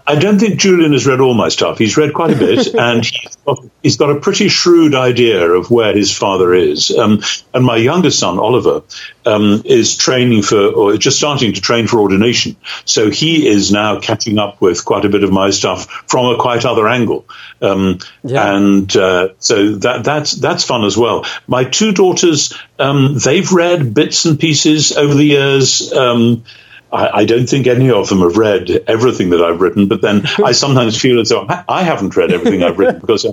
I 0.05 0.15
don't 0.15 0.37
think 0.37 0.59
Julian 0.59 0.91
has 0.91 1.07
read 1.07 1.19
all 1.19 1.33
my 1.33 1.49
stuff. 1.49 1.79
He's 1.79 1.97
read 1.97 2.13
quite 2.13 2.31
a 2.31 2.37
bit, 2.37 2.73
and 2.75 3.03
he's 3.03 3.35
got, 3.37 3.65
he's 3.81 3.97
got, 3.97 4.11
a 4.11 4.19
pretty 4.19 4.47
shrewd 4.47 4.93
idea 4.93 5.49
of 5.49 5.71
where 5.71 5.93
his 5.93 6.15
father 6.15 6.53
is. 6.53 6.91
Um, 6.91 7.23
and 7.55 7.65
my 7.65 7.77
youngest 7.77 8.19
son, 8.19 8.37
Oliver, 8.37 8.83
um, 9.25 9.63
is 9.65 9.97
training 9.97 10.43
for, 10.43 10.59
or 10.59 10.97
just 10.97 11.17
starting 11.17 11.53
to 11.53 11.61
train 11.61 11.87
for 11.87 11.99
ordination. 11.99 12.55
So 12.85 13.09
he 13.09 13.47
is 13.47 13.71
now 13.71 13.99
catching 13.99 14.37
up 14.37 14.61
with 14.61 14.85
quite 14.85 15.05
a 15.05 15.09
bit 15.09 15.23
of 15.23 15.31
my 15.31 15.49
stuff 15.49 15.87
from 16.07 16.27
a 16.27 16.37
quite 16.37 16.65
other 16.65 16.87
angle. 16.87 17.25
Um, 17.59 17.97
yeah. 18.23 18.55
And 18.55 18.95
uh, 18.95 19.29
so 19.39 19.75
that 19.77 20.03
that's 20.03 20.31
that's 20.33 20.63
fun 20.63 20.85
as 20.85 20.97
well. 20.97 21.25
My 21.47 21.63
two 21.63 21.93
daughters, 21.93 22.53
um, 22.77 23.17
they've 23.17 23.51
read 23.51 23.93
bits 23.93 24.25
and 24.25 24.39
pieces 24.39 24.91
over 24.91 25.15
the 25.15 25.25
years. 25.25 25.91
I, 26.91 27.09
I, 27.19 27.25
don't 27.25 27.47
think 27.47 27.67
any 27.67 27.91
of 27.91 28.09
them 28.09 28.19
have 28.19 28.37
read 28.37 28.69
everything 28.87 29.29
that 29.31 29.41
I've 29.41 29.61
written, 29.61 29.87
but 29.87 30.01
then 30.01 30.23
I 30.43 30.51
sometimes 30.53 30.99
feel 30.99 31.19
as 31.19 31.29
though 31.29 31.45
I 31.67 31.83
haven't 31.83 32.15
read 32.15 32.31
everything 32.31 32.63
I've 32.63 32.77
written 32.77 32.99
because 32.99 33.25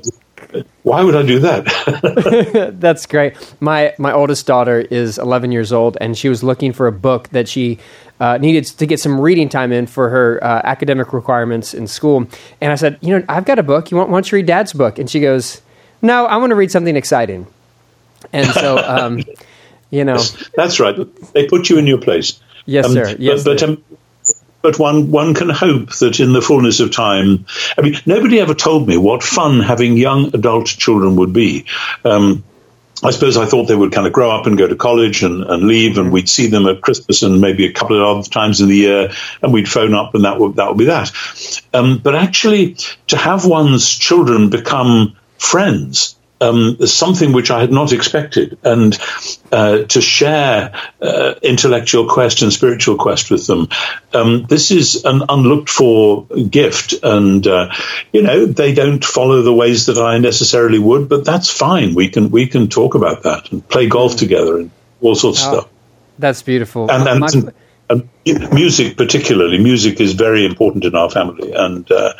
why 0.82 1.02
would 1.02 1.16
I 1.16 1.22
do 1.22 1.40
that? 1.40 2.75
That's 2.80 3.06
great. 3.06 3.34
My 3.60 3.94
my 3.98 4.12
oldest 4.12 4.46
daughter 4.46 4.80
is 4.80 5.18
11 5.18 5.52
years 5.52 5.72
old, 5.72 5.96
and 6.00 6.16
she 6.16 6.28
was 6.28 6.42
looking 6.42 6.72
for 6.72 6.86
a 6.86 6.92
book 6.92 7.28
that 7.30 7.48
she 7.48 7.78
uh, 8.20 8.38
needed 8.38 8.64
to 8.64 8.86
get 8.86 9.00
some 9.00 9.20
reading 9.20 9.48
time 9.48 9.72
in 9.72 9.86
for 9.86 10.08
her 10.08 10.42
uh, 10.42 10.60
academic 10.64 11.12
requirements 11.12 11.75
in 11.75 11.86
school. 11.86 12.26
And 12.60 12.72
I 12.72 12.76
said, 12.76 12.98
you 13.00 13.18
know, 13.18 13.25
I've 13.28 13.44
got 13.44 13.58
a 13.58 13.62
book. 13.62 13.90
You 13.90 13.96
want? 13.96 14.10
Why 14.10 14.16
don't 14.16 14.30
you 14.30 14.36
read 14.36 14.46
Dad's 14.46 14.72
book? 14.72 14.98
And 14.98 15.10
she 15.10 15.20
goes, 15.20 15.60
No, 16.02 16.26
I 16.26 16.36
want 16.36 16.50
to 16.50 16.56
read 16.56 16.70
something 16.70 16.96
exciting. 16.96 17.46
And 18.32 18.48
so, 18.48 18.78
um, 18.78 19.22
you 19.90 20.04
know, 20.04 20.18
that's 20.54 20.80
right. 20.80 20.96
They 21.32 21.46
put 21.46 21.68
you 21.68 21.78
in 21.78 21.86
your 21.86 21.98
place. 21.98 22.40
Yes, 22.66 22.87
um, 22.87 22.92
sir. 22.92 23.16
Yes, 23.18 23.44
but, 23.44 23.61
but, 23.61 23.68
um, 23.68 23.85
but 24.62 24.78
one 24.78 25.11
one 25.12 25.35
can 25.35 25.49
hope 25.49 25.94
that 25.96 26.18
in 26.18 26.32
the 26.32 26.42
fullness 26.42 26.80
of 26.80 26.90
time, 26.92 27.46
I 27.78 27.82
mean, 27.82 27.96
nobody 28.04 28.40
ever 28.40 28.54
told 28.54 28.87
me 28.88 28.96
what 28.96 29.23
fun 29.23 29.61
having 29.61 29.96
young 29.96 30.35
adult 30.35 30.66
children 30.66 31.16
would 31.16 31.32
be. 31.32 31.66
Um, 32.04 32.42
I 33.04 33.11
suppose 33.11 33.37
I 33.37 33.44
thought 33.44 33.68
they 33.68 33.76
would 33.76 33.92
kind 33.92 34.06
of 34.06 34.12
grow 34.12 34.30
up 34.30 34.46
and 34.46 34.56
go 34.56 34.66
to 34.66 34.75
college 34.75 35.23
and, 35.23 35.44
and 35.44 35.68
leave, 35.68 35.99
and 35.99 36.11
we'd 36.11 36.28
see 36.28 36.49
them 36.49 36.66
at 36.66 36.80
Christmas 36.80 37.23
and 37.23 37.40
maybe 37.40 37.66
a 37.66 37.73
couple 37.73 37.96
of 37.96 38.18
other 38.18 38.28
times 38.28 38.61
in 38.61 38.68
the 38.68 38.76
year, 38.76 39.12
and 39.42 39.52
we'd 39.52 39.68
phone 39.68 39.94
up, 39.94 40.14
and 40.14 40.25
that 40.25 40.40
would 40.40 40.56
that 40.56 40.68
would 40.68 40.78
be 40.78 40.87
that. 40.87 41.12
Um, 41.73 41.99
but 41.99 42.16
actually, 42.16 42.76
to 43.08 43.16
have 43.16 43.46
one's 43.46 43.88
children 43.88 44.50
become 44.50 45.16
friends 45.38 46.15
um, 46.40 46.87
something 46.87 47.33
which 47.33 47.50
I 47.50 47.61
had 47.61 47.73
not 47.73 47.93
expected, 47.93 48.59
and 48.62 48.99
uh, 49.50 49.85
to 49.85 50.00
share 50.00 50.75
uh, 51.00 51.35
intellectual 51.43 52.09
quest 52.09 52.43
and 52.43 52.52
spiritual 52.52 52.97
quest 52.97 53.31
with 53.31 53.47
them. 53.47 53.69
Um, 54.12 54.45
this 54.45 54.71
is 54.71 55.05
an 55.05 55.23
unlooked 55.28 55.71
for 55.71 56.26
gift, 56.26 56.95
and 57.02 57.47
uh, 57.47 57.73
you 58.12 58.23
know 58.23 58.47
they 58.47 58.75
don't 58.75 59.05
follow 59.05 59.43
the 59.43 59.55
ways 59.55 59.87
that 59.87 59.99
I 59.99 60.19
necessarily 60.19 60.78
would, 60.78 61.09
but 61.09 61.25
that's 61.25 61.50
fine. 61.50 61.95
We 61.95 62.09
can 62.11 62.31
we 62.31 62.47
can 62.47 62.69
talk 62.69 62.95
about 62.95 63.23
that 63.23 63.50
and 63.52 63.66
play 63.66 63.88
golf 63.88 64.14
mm. 64.14 64.19
together 64.19 64.59
and 64.59 64.71
all 65.00 65.14
sorts 65.14 65.45
oh, 65.45 65.47
of 65.47 65.55
stuff. 65.55 65.73
That's 66.19 66.43
beautiful. 66.43 66.90
And, 66.90 67.07
and, 67.07 67.21
My- 67.21 67.52
and 67.88 68.09
music, 68.52 68.97
particularly, 68.97 69.59
music 69.59 70.00
is 70.00 70.14
very 70.14 70.45
important 70.45 70.85
in 70.85 70.95
our 70.95 71.11
family. 71.11 71.52
And 71.52 71.90
uh, 71.90 72.14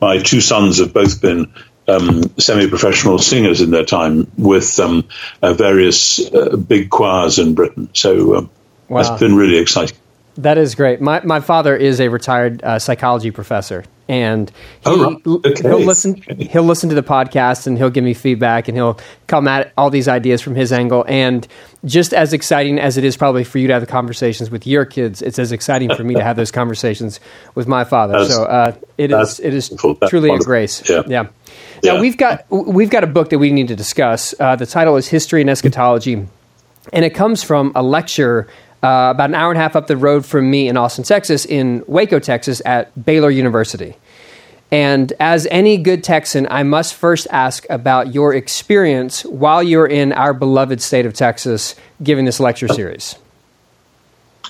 my 0.00 0.18
two 0.18 0.40
sons 0.40 0.78
have 0.78 0.92
both 0.92 1.20
been 1.20 1.52
um, 1.88 2.38
semi-professional 2.38 3.18
singers 3.18 3.60
in 3.60 3.70
their 3.70 3.84
time 3.84 4.30
with 4.36 4.78
um, 4.78 5.08
uh, 5.42 5.52
various 5.54 6.20
uh, 6.32 6.56
big 6.56 6.90
choirs 6.90 7.38
in 7.38 7.54
Britain. 7.54 7.88
So 7.92 8.36
um, 8.36 8.50
wow. 8.88 9.02
that's 9.02 9.20
been 9.20 9.36
really 9.36 9.58
exciting. 9.58 9.96
That 10.36 10.56
is 10.56 10.74
great. 10.74 11.00
My 11.00 11.20
my 11.24 11.40
father 11.40 11.76
is 11.76 12.00
a 12.00 12.08
retired 12.08 12.62
uh, 12.62 12.78
psychology 12.78 13.30
professor, 13.30 13.84
and 14.08 14.50
he, 14.50 14.54
oh, 14.86 15.20
okay. 15.26 15.62
he'll 15.62 15.80
listen 15.80 16.14
he'll 16.38 16.62
listen 16.62 16.88
to 16.88 16.94
the 16.94 17.02
podcast 17.02 17.66
and 17.66 17.76
he'll 17.76 17.90
give 17.90 18.02
me 18.02 18.14
feedback 18.14 18.66
and 18.66 18.76
he'll 18.76 18.98
come 19.26 19.46
at 19.46 19.72
all 19.76 19.90
these 19.90 20.08
ideas 20.08 20.40
from 20.40 20.54
his 20.54 20.72
angle. 20.72 21.04
And 21.06 21.46
just 21.84 22.14
as 22.14 22.32
exciting 22.32 22.78
as 22.78 22.96
it 22.96 23.04
is 23.04 23.14
probably 23.16 23.44
for 23.44 23.58
you 23.58 23.66
to 23.66 23.74
have 23.74 23.82
the 23.82 23.86
conversations 23.86 24.50
with 24.50 24.66
your 24.66 24.86
kids, 24.86 25.20
it's 25.20 25.38
as 25.38 25.52
exciting 25.52 25.94
for 25.94 26.02
me 26.02 26.14
to 26.14 26.22
have 26.22 26.36
those 26.36 26.50
conversations 26.50 27.20
with 27.54 27.68
my 27.68 27.84
father. 27.84 28.18
That's, 28.20 28.34
so 28.34 28.44
uh, 28.44 28.74
it 28.96 29.12
is 29.12 29.38
it 29.38 29.52
is 29.52 29.68
truly 30.08 30.30
a 30.30 30.38
grace. 30.38 30.88
Yeah. 30.88 31.02
yeah. 31.06 31.28
Now 31.84 32.00
we've 32.00 32.16
got 32.16 32.50
we've 32.50 32.90
got 32.90 33.04
a 33.04 33.08
book 33.08 33.28
that 33.30 33.38
we 33.38 33.52
need 33.52 33.68
to 33.68 33.76
discuss. 33.76 34.34
Uh, 34.40 34.56
the 34.56 34.66
title 34.66 34.96
is 34.96 35.08
History 35.08 35.42
and 35.42 35.50
Eschatology, 35.50 36.26
and 36.92 37.04
it 37.04 37.14
comes 37.14 37.42
from 37.42 37.72
a 37.74 37.82
lecture 37.82 38.48
uh, 38.82 39.10
about 39.14 39.30
an 39.30 39.34
hour 39.34 39.50
and 39.50 39.58
a 39.58 39.62
half 39.62 39.76
up 39.76 39.86
the 39.86 39.96
road 39.96 40.26
from 40.26 40.50
me 40.50 40.68
in 40.68 40.76
Austin, 40.76 41.04
Texas, 41.04 41.44
in 41.44 41.84
Waco, 41.86 42.18
Texas, 42.18 42.60
at 42.64 43.04
Baylor 43.04 43.30
University. 43.30 43.96
And 44.72 45.12
as 45.20 45.46
any 45.50 45.76
good 45.76 46.02
Texan, 46.02 46.48
I 46.50 46.62
must 46.62 46.94
first 46.94 47.26
ask 47.30 47.66
about 47.68 48.14
your 48.14 48.32
experience 48.34 49.22
while 49.24 49.62
you're 49.62 49.86
in 49.86 50.12
our 50.12 50.32
beloved 50.32 50.80
state 50.80 51.04
of 51.04 51.12
Texas 51.12 51.74
giving 52.02 52.24
this 52.24 52.40
lecture 52.40 52.68
series. 52.68 53.16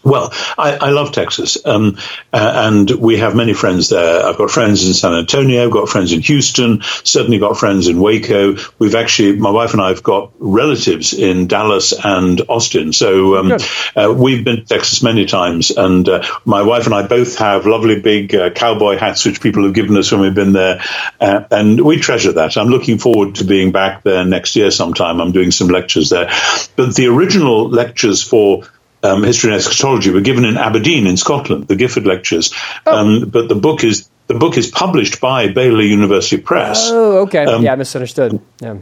Well, 0.04 0.32
I, 0.58 0.76
I 0.80 0.90
love 0.90 1.12
Texas, 1.12 1.58
um, 1.64 1.96
uh, 2.32 2.52
and 2.66 2.90
we 2.90 3.18
have 3.18 3.36
many 3.36 3.54
friends 3.54 3.88
there. 3.88 4.26
I've 4.26 4.36
got 4.36 4.50
friends 4.50 4.84
in 4.84 4.94
San 4.94 5.14
Antonio, 5.14 5.64
I've 5.64 5.70
got 5.70 5.88
friends 5.88 6.12
in 6.12 6.20
Houston, 6.22 6.82
certainly 6.82 7.38
got 7.38 7.56
friends 7.56 7.86
in 7.86 8.00
Waco. 8.00 8.56
We've 8.80 8.96
actually, 8.96 9.36
my 9.36 9.50
wife 9.50 9.74
and 9.74 9.82
I 9.82 9.88
have 9.88 10.02
got 10.02 10.32
relatives 10.40 11.14
in 11.14 11.46
Dallas 11.46 11.92
and 11.92 12.40
Austin. 12.48 12.92
So 12.92 13.36
um, 13.36 13.52
uh, 13.94 14.12
we've 14.12 14.44
been 14.44 14.56
to 14.56 14.64
Texas 14.64 15.02
many 15.04 15.26
times, 15.26 15.70
and 15.70 16.08
uh, 16.08 16.24
my 16.44 16.62
wife 16.62 16.86
and 16.86 16.94
I 16.94 17.06
both 17.06 17.38
have 17.38 17.66
lovely 17.66 18.00
big 18.00 18.34
uh, 18.34 18.50
cowboy 18.50 18.98
hats, 18.98 19.24
which 19.24 19.40
people 19.40 19.62
have 19.64 19.74
given 19.74 19.96
us 19.96 20.10
when 20.10 20.20
we've 20.20 20.34
been 20.34 20.52
there, 20.52 20.82
uh, 21.20 21.44
and 21.50 21.80
we 21.80 21.98
treasure 21.98 22.32
that. 22.32 22.56
I'm 22.56 22.68
looking 22.68 22.98
forward 22.98 23.36
to 23.36 23.44
being 23.44 23.70
back 23.70 24.02
there 24.02 24.24
next 24.24 24.56
year 24.56 24.72
sometime. 24.72 25.20
I'm 25.20 25.32
doing 25.32 25.52
some 25.52 25.68
lectures 25.68 26.10
there, 26.10 26.28
but 26.74 26.96
the 26.96 27.06
original 27.06 27.68
lectures 27.68 28.22
for 28.22 28.64
um, 29.02 29.22
history 29.22 29.50
and 29.50 29.58
eschatology 29.58 30.10
were 30.10 30.20
given 30.20 30.44
in 30.44 30.56
Aberdeen 30.56 31.06
in 31.06 31.16
Scotland, 31.16 31.68
the 31.68 31.76
Gifford 31.76 32.06
Lectures. 32.06 32.54
Oh. 32.86 32.96
Um, 32.96 33.28
but 33.28 33.48
the 33.48 33.54
book 33.54 33.84
is 33.84 34.08
the 34.28 34.34
book 34.34 34.56
is 34.56 34.70
published 34.70 35.20
by 35.20 35.48
Baylor 35.48 35.82
University 35.82 36.40
Press. 36.40 36.88
Oh, 36.90 37.22
okay. 37.22 37.44
Um, 37.44 37.62
yeah, 37.62 37.72
I 37.72 37.76
misunderstood. 37.76 38.40
Yeah. 38.60 38.78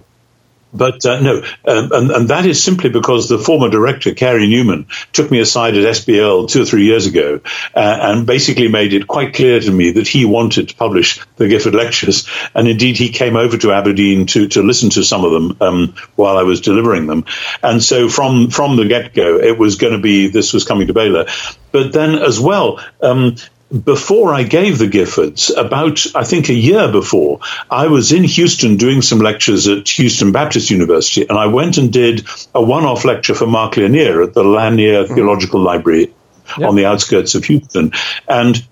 But 0.72 1.04
uh, 1.04 1.20
no, 1.20 1.36
um, 1.66 1.92
and, 1.92 2.10
and, 2.10 2.28
that 2.28 2.46
is 2.46 2.62
simply 2.62 2.90
because 2.90 3.28
the 3.28 3.38
former 3.38 3.68
director, 3.68 4.14
Carey 4.14 4.46
Newman, 4.46 4.86
took 5.12 5.30
me 5.30 5.40
aside 5.40 5.76
at 5.76 5.84
SBL 5.84 6.48
two 6.48 6.62
or 6.62 6.64
three 6.64 6.84
years 6.84 7.06
ago 7.06 7.40
uh, 7.74 7.98
and 8.00 8.26
basically 8.26 8.68
made 8.68 8.92
it 8.92 9.08
quite 9.08 9.34
clear 9.34 9.58
to 9.58 9.70
me 9.70 9.92
that 9.92 10.06
he 10.06 10.24
wanted 10.24 10.68
to 10.68 10.76
publish 10.76 11.20
the 11.36 11.48
Gifford 11.48 11.74
Lectures. 11.74 12.28
And 12.54 12.68
indeed, 12.68 12.96
he 12.96 13.08
came 13.08 13.36
over 13.36 13.56
to 13.58 13.72
Aberdeen 13.72 14.26
to, 14.26 14.46
to 14.48 14.62
listen 14.62 14.90
to 14.90 15.02
some 15.02 15.24
of 15.24 15.32
them 15.32 15.56
um, 15.60 15.94
while 16.14 16.36
I 16.36 16.44
was 16.44 16.60
delivering 16.60 17.06
them. 17.06 17.24
And 17.62 17.82
so 17.82 18.08
from, 18.08 18.50
from 18.50 18.76
the 18.76 18.86
get 18.86 19.12
go, 19.12 19.38
it 19.40 19.58
was 19.58 19.76
going 19.76 19.94
to 19.94 19.98
be 19.98 20.28
this 20.28 20.52
was 20.52 20.64
coming 20.64 20.86
to 20.86 20.94
Baylor. 20.94 21.26
But 21.72 21.92
then 21.92 22.14
as 22.14 22.38
well, 22.38 22.80
um, 23.02 23.36
before 23.70 24.34
I 24.34 24.42
gave 24.42 24.78
the 24.78 24.88
Giffords, 24.88 25.56
about 25.56 26.04
I 26.14 26.24
think 26.24 26.48
a 26.48 26.54
year 26.54 26.90
before, 26.90 27.40
I 27.70 27.86
was 27.86 28.12
in 28.12 28.24
Houston 28.24 28.76
doing 28.76 29.00
some 29.00 29.20
lectures 29.20 29.68
at 29.68 29.88
Houston 29.88 30.32
Baptist 30.32 30.70
University, 30.70 31.26
and 31.28 31.38
I 31.38 31.46
went 31.46 31.78
and 31.78 31.92
did 31.92 32.26
a 32.54 32.62
one-off 32.62 33.04
lecture 33.04 33.34
for 33.34 33.46
Mark 33.46 33.76
Lanier 33.76 34.22
at 34.22 34.34
the 34.34 34.42
Lanier 34.42 35.04
mm-hmm. 35.04 35.14
Theological 35.14 35.60
Library 35.60 36.12
yep. 36.58 36.68
on 36.68 36.74
the 36.74 36.86
outskirts 36.86 37.34
of 37.34 37.44
Houston, 37.44 37.92
and. 38.28 38.64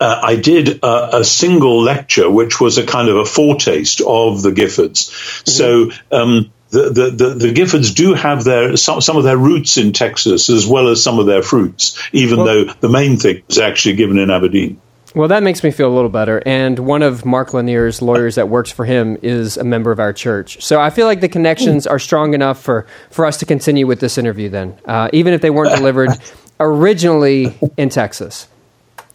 Uh, 0.00 0.20
I 0.22 0.36
did 0.36 0.80
a, 0.82 1.18
a, 1.18 1.24
single 1.24 1.80
lecture, 1.80 2.28
which 2.28 2.60
was 2.60 2.76
a 2.76 2.84
kind 2.84 3.08
of 3.08 3.16
a 3.16 3.24
foretaste 3.24 4.02
of 4.02 4.42
the 4.42 4.50
Giffords. 4.50 5.08
Mm-hmm. 5.08 5.50
So 5.50 5.90
um, 6.10 6.52
the, 6.70 6.90
the, 6.90 7.10
the, 7.10 7.34
the, 7.34 7.52
Giffords 7.52 7.94
do 7.94 8.14
have 8.14 8.44
their 8.44 8.76
some, 8.76 9.00
some 9.00 9.16
of 9.16 9.24
their 9.24 9.36
roots 9.36 9.78
in 9.78 9.92
Texas 9.92 10.50
as 10.50 10.66
well 10.66 10.88
as 10.88 11.02
some 11.02 11.18
of 11.18 11.26
their 11.26 11.42
fruits, 11.42 11.98
even 12.12 12.38
well, 12.38 12.46
though 12.46 12.64
the 12.80 12.88
main 12.88 13.16
thing 13.16 13.42
was 13.48 13.58
actually 13.58 13.96
given 13.96 14.18
in 14.18 14.30
Aberdeen. 14.30 14.80
Well, 15.14 15.28
that 15.28 15.42
makes 15.42 15.64
me 15.64 15.70
feel 15.70 15.90
a 15.90 15.94
little 15.94 16.10
better. 16.10 16.42
And 16.44 16.78
one 16.78 17.02
of 17.02 17.24
Mark 17.24 17.54
Lanier's 17.54 18.02
lawyers 18.02 18.34
that 18.34 18.48
works 18.48 18.70
for 18.70 18.84
him 18.84 19.16
is 19.22 19.56
a 19.56 19.64
member 19.64 19.90
of 19.90 19.98
our 19.98 20.12
church. 20.12 20.62
So 20.62 20.80
I 20.80 20.90
feel 20.90 21.06
like 21.06 21.20
the 21.20 21.28
connections 21.28 21.86
are 21.86 21.98
strong 21.98 22.34
enough 22.34 22.62
for, 22.62 22.86
for 23.10 23.24
us 23.24 23.38
to 23.38 23.46
continue 23.46 23.86
with 23.86 24.00
this 24.00 24.18
interview 24.18 24.50
then, 24.50 24.78
uh, 24.84 25.08
even 25.12 25.32
if 25.32 25.40
they 25.40 25.50
weren't 25.50 25.74
delivered 25.74 26.10
originally 26.60 27.58
in 27.76 27.88
Texas. 27.88 28.48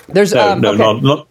There's 0.07 0.33
no, 0.33 0.51
um, 0.51 0.61
no, 0.61 0.69
okay. 0.69 0.77
not, 0.79 1.03
not 1.03 1.27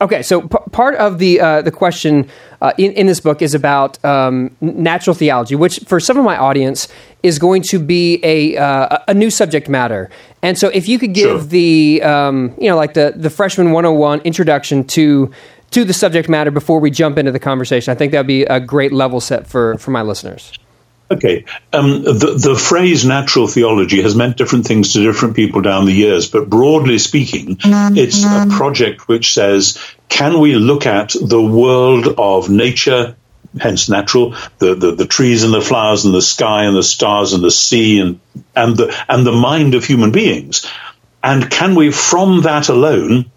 Okay, 0.00 0.22
so 0.22 0.42
p- 0.42 0.56
part 0.72 0.94
of 0.94 1.18
the 1.18 1.40
uh, 1.40 1.60
the 1.60 1.70
question 1.70 2.26
uh, 2.62 2.72
in, 2.78 2.92
in 2.92 3.06
this 3.06 3.20
book 3.20 3.42
is 3.42 3.54
about 3.54 4.02
um, 4.02 4.56
natural 4.62 5.14
theology, 5.14 5.54
which 5.54 5.80
for 5.80 6.00
some 6.00 6.16
of 6.16 6.24
my 6.24 6.38
audience 6.38 6.88
is 7.22 7.38
going 7.38 7.62
to 7.64 7.78
be 7.78 8.18
a 8.22 8.56
uh, 8.56 8.98
a 9.08 9.12
new 9.12 9.28
subject 9.28 9.68
matter. 9.68 10.08
And 10.42 10.58
so, 10.58 10.68
if 10.68 10.88
you 10.88 10.98
could 10.98 11.12
give 11.12 11.40
sure. 11.40 11.40
the 11.40 12.02
um, 12.02 12.54
you 12.58 12.70
know 12.70 12.76
like 12.76 12.94
the 12.94 13.12
the 13.14 13.28
freshman 13.28 13.72
101 13.72 14.20
introduction 14.20 14.84
to 14.84 15.30
to 15.72 15.84
the 15.84 15.92
subject 15.92 16.30
matter 16.30 16.50
before 16.50 16.80
we 16.80 16.90
jump 16.90 17.18
into 17.18 17.30
the 17.30 17.38
conversation, 17.38 17.92
I 17.92 17.94
think 17.94 18.12
that 18.12 18.20
would 18.20 18.26
be 18.26 18.44
a 18.44 18.58
great 18.58 18.92
level 18.92 19.20
set 19.20 19.46
for 19.46 19.76
for 19.76 19.90
my 19.90 20.02
listeners. 20.02 20.59
Okay. 21.12 21.44
Um, 21.72 22.04
the, 22.04 22.38
the 22.40 22.54
phrase 22.54 23.04
natural 23.04 23.48
theology 23.48 24.00
has 24.02 24.14
meant 24.14 24.36
different 24.36 24.66
things 24.66 24.92
to 24.92 25.02
different 25.02 25.34
people 25.34 25.60
down 25.60 25.86
the 25.86 25.92
years, 25.92 26.30
but 26.30 26.48
broadly 26.48 26.98
speaking, 26.98 27.58
it's 27.96 28.22
a 28.24 28.56
project 28.56 29.08
which 29.08 29.34
says, 29.34 29.78
can 30.08 30.38
we 30.38 30.54
look 30.54 30.86
at 30.86 31.14
the 31.20 31.42
world 31.42 32.06
of 32.16 32.48
nature, 32.48 33.16
hence 33.60 33.88
natural, 33.88 34.36
the, 34.58 34.76
the, 34.76 34.94
the 34.94 35.06
trees 35.06 35.42
and 35.42 35.52
the 35.52 35.60
flowers 35.60 36.04
and 36.04 36.14
the 36.14 36.22
sky 36.22 36.64
and 36.64 36.76
the 36.76 36.82
stars 36.84 37.32
and 37.32 37.42
the 37.42 37.50
sea 37.50 37.98
and, 37.98 38.20
and 38.54 38.76
the, 38.76 39.04
and 39.08 39.26
the 39.26 39.32
mind 39.32 39.74
of 39.74 39.84
human 39.84 40.12
beings? 40.12 40.64
And 41.24 41.50
can 41.50 41.74
we, 41.74 41.90
from 41.90 42.42
that 42.42 42.68
alone, 42.68 43.32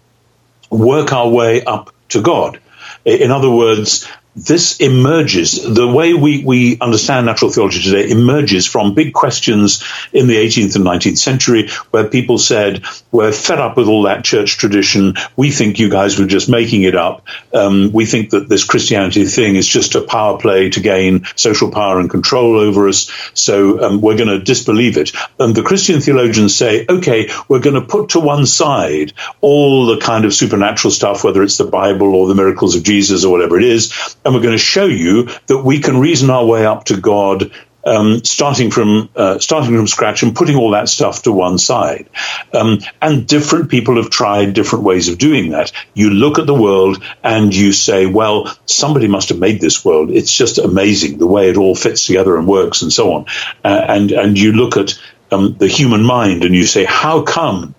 work 0.70 1.12
our 1.12 1.28
way 1.28 1.64
up 1.64 1.92
to 2.10 2.22
God? 2.22 2.60
In 3.04 3.32
other 3.32 3.50
words, 3.50 4.08
this 4.36 4.80
emerges, 4.80 5.62
the 5.62 5.86
way 5.86 6.12
we, 6.12 6.42
we 6.44 6.78
understand 6.80 7.26
natural 7.26 7.52
theology 7.52 7.80
today 7.80 8.10
emerges 8.10 8.66
from 8.66 8.94
big 8.94 9.12
questions 9.12 9.84
in 10.12 10.26
the 10.26 10.34
18th 10.34 10.74
and 10.74 10.84
19th 10.84 11.18
century 11.18 11.68
where 11.90 12.08
people 12.08 12.38
said, 12.38 12.84
we're 13.12 13.32
fed 13.32 13.60
up 13.60 13.76
with 13.76 13.86
all 13.86 14.02
that 14.02 14.24
church 14.24 14.56
tradition. 14.58 15.14
We 15.36 15.52
think 15.52 15.78
you 15.78 15.88
guys 15.88 16.18
were 16.18 16.26
just 16.26 16.48
making 16.48 16.82
it 16.82 16.96
up. 16.96 17.24
Um, 17.52 17.92
we 17.92 18.06
think 18.06 18.30
that 18.30 18.48
this 18.48 18.64
Christianity 18.64 19.24
thing 19.24 19.54
is 19.54 19.68
just 19.68 19.94
a 19.94 20.02
power 20.02 20.36
play 20.38 20.70
to 20.70 20.80
gain 20.80 21.26
social 21.36 21.70
power 21.70 22.00
and 22.00 22.10
control 22.10 22.58
over 22.58 22.88
us. 22.88 23.10
So 23.34 23.84
um, 23.84 24.00
we're 24.00 24.16
going 24.16 24.28
to 24.28 24.40
disbelieve 24.40 24.98
it. 24.98 25.12
And 25.38 25.54
the 25.54 25.62
Christian 25.62 26.00
theologians 26.00 26.56
say, 26.56 26.86
okay, 26.88 27.30
we're 27.48 27.60
going 27.60 27.80
to 27.80 27.86
put 27.86 28.10
to 28.10 28.20
one 28.20 28.46
side 28.46 29.12
all 29.40 29.86
the 29.86 30.00
kind 30.00 30.24
of 30.24 30.34
supernatural 30.34 30.90
stuff, 30.90 31.22
whether 31.22 31.42
it's 31.42 31.56
the 31.56 31.64
Bible 31.64 32.16
or 32.16 32.26
the 32.26 32.34
miracles 32.34 32.74
of 32.74 32.82
Jesus 32.82 33.24
or 33.24 33.30
whatever 33.30 33.56
it 33.56 33.64
is 33.64 34.16
and 34.24 34.34
we're 34.34 34.42
going 34.42 34.52
to 34.52 34.58
show 34.58 34.86
you 34.86 35.28
that 35.46 35.58
we 35.58 35.80
can 35.80 36.00
reason 36.00 36.30
our 36.30 36.44
way 36.44 36.64
up 36.66 36.84
to 36.84 37.00
God. 37.00 37.52
Um, 37.86 38.24
starting 38.24 38.70
from 38.70 39.10
uh, 39.14 39.38
starting 39.40 39.76
from 39.76 39.86
scratch 39.86 40.22
and 40.22 40.34
putting 40.34 40.56
all 40.56 40.70
that 40.70 40.88
stuff 40.88 41.24
to 41.24 41.32
one 41.32 41.58
side, 41.58 42.08
um, 42.54 42.78
and 43.02 43.26
different 43.26 43.70
people 43.70 43.96
have 43.96 44.08
tried 44.08 44.54
different 44.54 44.86
ways 44.86 45.10
of 45.10 45.18
doing 45.18 45.50
that. 45.50 45.70
You 45.92 46.08
look 46.08 46.38
at 46.38 46.46
the 46.46 46.54
world 46.54 47.04
and 47.22 47.54
you 47.54 47.74
say, 47.74 48.06
"Well, 48.06 48.50
somebody 48.64 49.06
must 49.06 49.28
have 49.28 49.38
made 49.38 49.60
this 49.60 49.84
world. 49.84 50.10
It's 50.10 50.34
just 50.34 50.56
amazing 50.56 51.18
the 51.18 51.26
way 51.26 51.50
it 51.50 51.58
all 51.58 51.74
fits 51.74 52.06
together 52.06 52.38
and 52.38 52.48
works, 52.48 52.80
and 52.80 52.90
so 52.90 53.12
on." 53.12 53.26
Uh, 53.62 53.84
and 53.86 54.12
and 54.12 54.38
you 54.38 54.52
look 54.52 54.78
at 54.78 54.98
um, 55.30 55.56
the 55.58 55.68
human 55.68 56.04
mind 56.04 56.42
and 56.42 56.54
you 56.54 56.64
say, 56.64 56.84
"How 56.84 57.20
come?" 57.20 57.74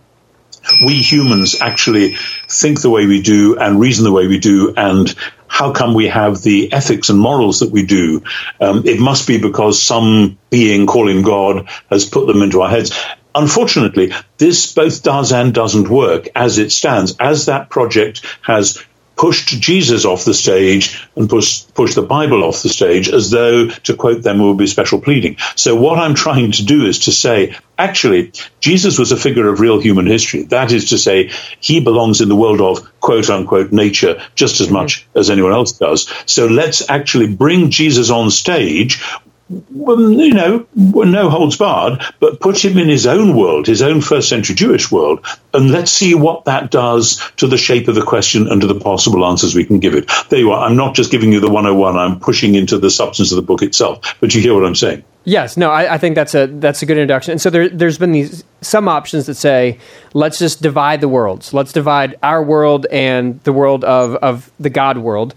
we 0.85 0.95
humans 0.95 1.61
actually 1.61 2.15
think 2.49 2.81
the 2.81 2.89
way 2.89 3.05
we 3.05 3.21
do 3.21 3.57
and 3.57 3.79
reason 3.79 4.03
the 4.03 4.11
way 4.11 4.27
we 4.27 4.39
do 4.39 4.73
and 4.75 5.13
how 5.47 5.71
come 5.71 5.93
we 5.93 6.07
have 6.07 6.41
the 6.41 6.71
ethics 6.73 7.09
and 7.09 7.19
morals 7.19 7.59
that 7.59 7.71
we 7.71 7.85
do? 7.85 8.23
Um, 8.59 8.85
it 8.85 8.99
must 8.99 9.27
be 9.27 9.37
because 9.39 9.81
some 9.81 10.37
being 10.49 10.85
calling 10.87 11.21
God 11.21 11.69
has 11.89 12.05
put 12.05 12.27
them 12.27 12.41
into 12.41 12.61
our 12.61 12.69
heads. 12.69 12.97
Unfortunately, 13.33 14.13
this 14.37 14.73
both 14.73 15.03
does 15.03 15.33
and 15.33 15.53
doesn't 15.53 15.89
work 15.89 16.29
as 16.35 16.57
it 16.57 16.71
stands. 16.71 17.15
As 17.19 17.47
that 17.47 17.69
project 17.69 18.25
has 18.41 18.83
pushed 19.15 19.47
Jesus 19.61 20.05
off 20.05 20.25
the 20.25 20.33
stage 20.33 21.07
and 21.15 21.29
pushed, 21.29 21.73
pushed 21.73 21.95
the 21.95 22.01
Bible 22.01 22.43
off 22.43 22.61
the 22.61 22.69
stage 22.69 23.09
as 23.09 23.31
though, 23.31 23.69
to 23.69 23.95
quote 23.95 24.23
them, 24.23 24.39
would 24.39 24.57
be 24.57 24.67
special 24.67 24.99
pleading. 24.99 25.37
So 25.55 25.75
what 25.75 25.99
I'm 25.99 26.15
trying 26.15 26.51
to 26.53 26.65
do 26.65 26.85
is 26.85 26.99
to 27.05 27.11
say, 27.11 27.55
actually, 27.77 28.33
Jesus 28.59 28.99
was 28.99 29.11
a 29.11 29.17
figure 29.17 29.47
of 29.49 29.59
real 29.59 29.79
human 29.79 30.05
history. 30.05 30.43
That 30.43 30.71
is 30.71 30.89
to 30.89 30.97
say, 30.97 31.31
he 31.59 31.79
belongs 31.79 32.21
in 32.21 32.29
the 32.29 32.35
world 32.35 32.61
of 32.61 32.99
quote 32.99 33.29
unquote 33.29 33.71
nature 33.71 34.21
just 34.35 34.61
as 34.61 34.69
much 34.69 35.01
mm-hmm. 35.01 35.19
as 35.19 35.29
anyone 35.29 35.53
else 35.53 35.73
does. 35.73 36.11
So 36.25 36.47
let's 36.47 36.89
actually 36.89 37.33
bring 37.33 37.69
Jesus 37.69 38.09
on 38.09 38.31
stage 38.31 39.01
you 39.49 40.33
know, 40.33 40.65
no 40.75 41.29
holds 41.29 41.57
barred, 41.57 42.01
but 42.19 42.39
put 42.39 42.63
him 42.63 42.77
in 42.77 42.87
his 42.87 43.05
own 43.05 43.35
world, 43.35 43.67
his 43.67 43.81
own 43.81 44.01
first 44.01 44.27
century 44.27 44.55
Jewish 44.55 44.91
world, 44.91 45.25
and 45.53 45.69
let's 45.69 45.91
see 45.91 46.15
what 46.15 46.45
that 46.45 46.71
does 46.71 47.21
to 47.37 47.47
the 47.47 47.57
shape 47.57 47.87
of 47.87 47.95
the 47.95 48.03
question 48.03 48.47
and 48.47 48.61
to 48.61 48.67
the 48.67 48.79
possible 48.79 49.25
answers 49.25 49.53
we 49.53 49.65
can 49.65 49.79
give 49.79 49.93
it. 49.93 50.09
There 50.29 50.39
you 50.39 50.51
are. 50.51 50.65
I'm 50.65 50.75
not 50.75 50.95
just 50.95 51.11
giving 51.11 51.31
you 51.31 51.39
the 51.39 51.49
101, 51.49 51.95
I'm 51.95 52.19
pushing 52.19 52.55
into 52.55 52.79
the 52.79 52.89
substance 52.89 53.31
of 53.31 53.35
the 53.35 53.43
book 53.43 53.61
itself, 53.61 54.15
but 54.19 54.33
you 54.33 54.41
hear 54.41 54.55
what 54.55 54.65
I'm 54.65 54.75
saying. 54.75 55.03
Yes, 55.27 55.57
no, 55.57 55.71
I, 55.71 55.95
I, 55.95 55.97
think 55.97 56.13
that's 56.13 56.35
a 56.35 56.45
that's 56.45 56.83
a 56.83 56.85
good 56.85 56.97
introduction. 56.97 57.31
And 57.31 57.41
so 57.41 57.49
there, 57.49 57.67
there's 57.67 57.97
been 57.97 58.11
these 58.11 58.43
some 58.61 58.87
options 58.87 59.25
that 59.25 59.33
say, 59.33 59.79
let's 60.13 60.37
just 60.37 60.61
divide 60.61 61.01
the 61.01 61.07
worlds. 61.07 61.51
Let's 61.51 61.73
divide 61.73 62.15
our 62.21 62.43
world 62.43 62.85
and 62.91 63.41
the 63.43 63.51
world 63.51 63.83
of 63.83 64.15
of 64.17 64.51
the 64.59 64.69
God 64.69 64.99
world. 64.99 65.33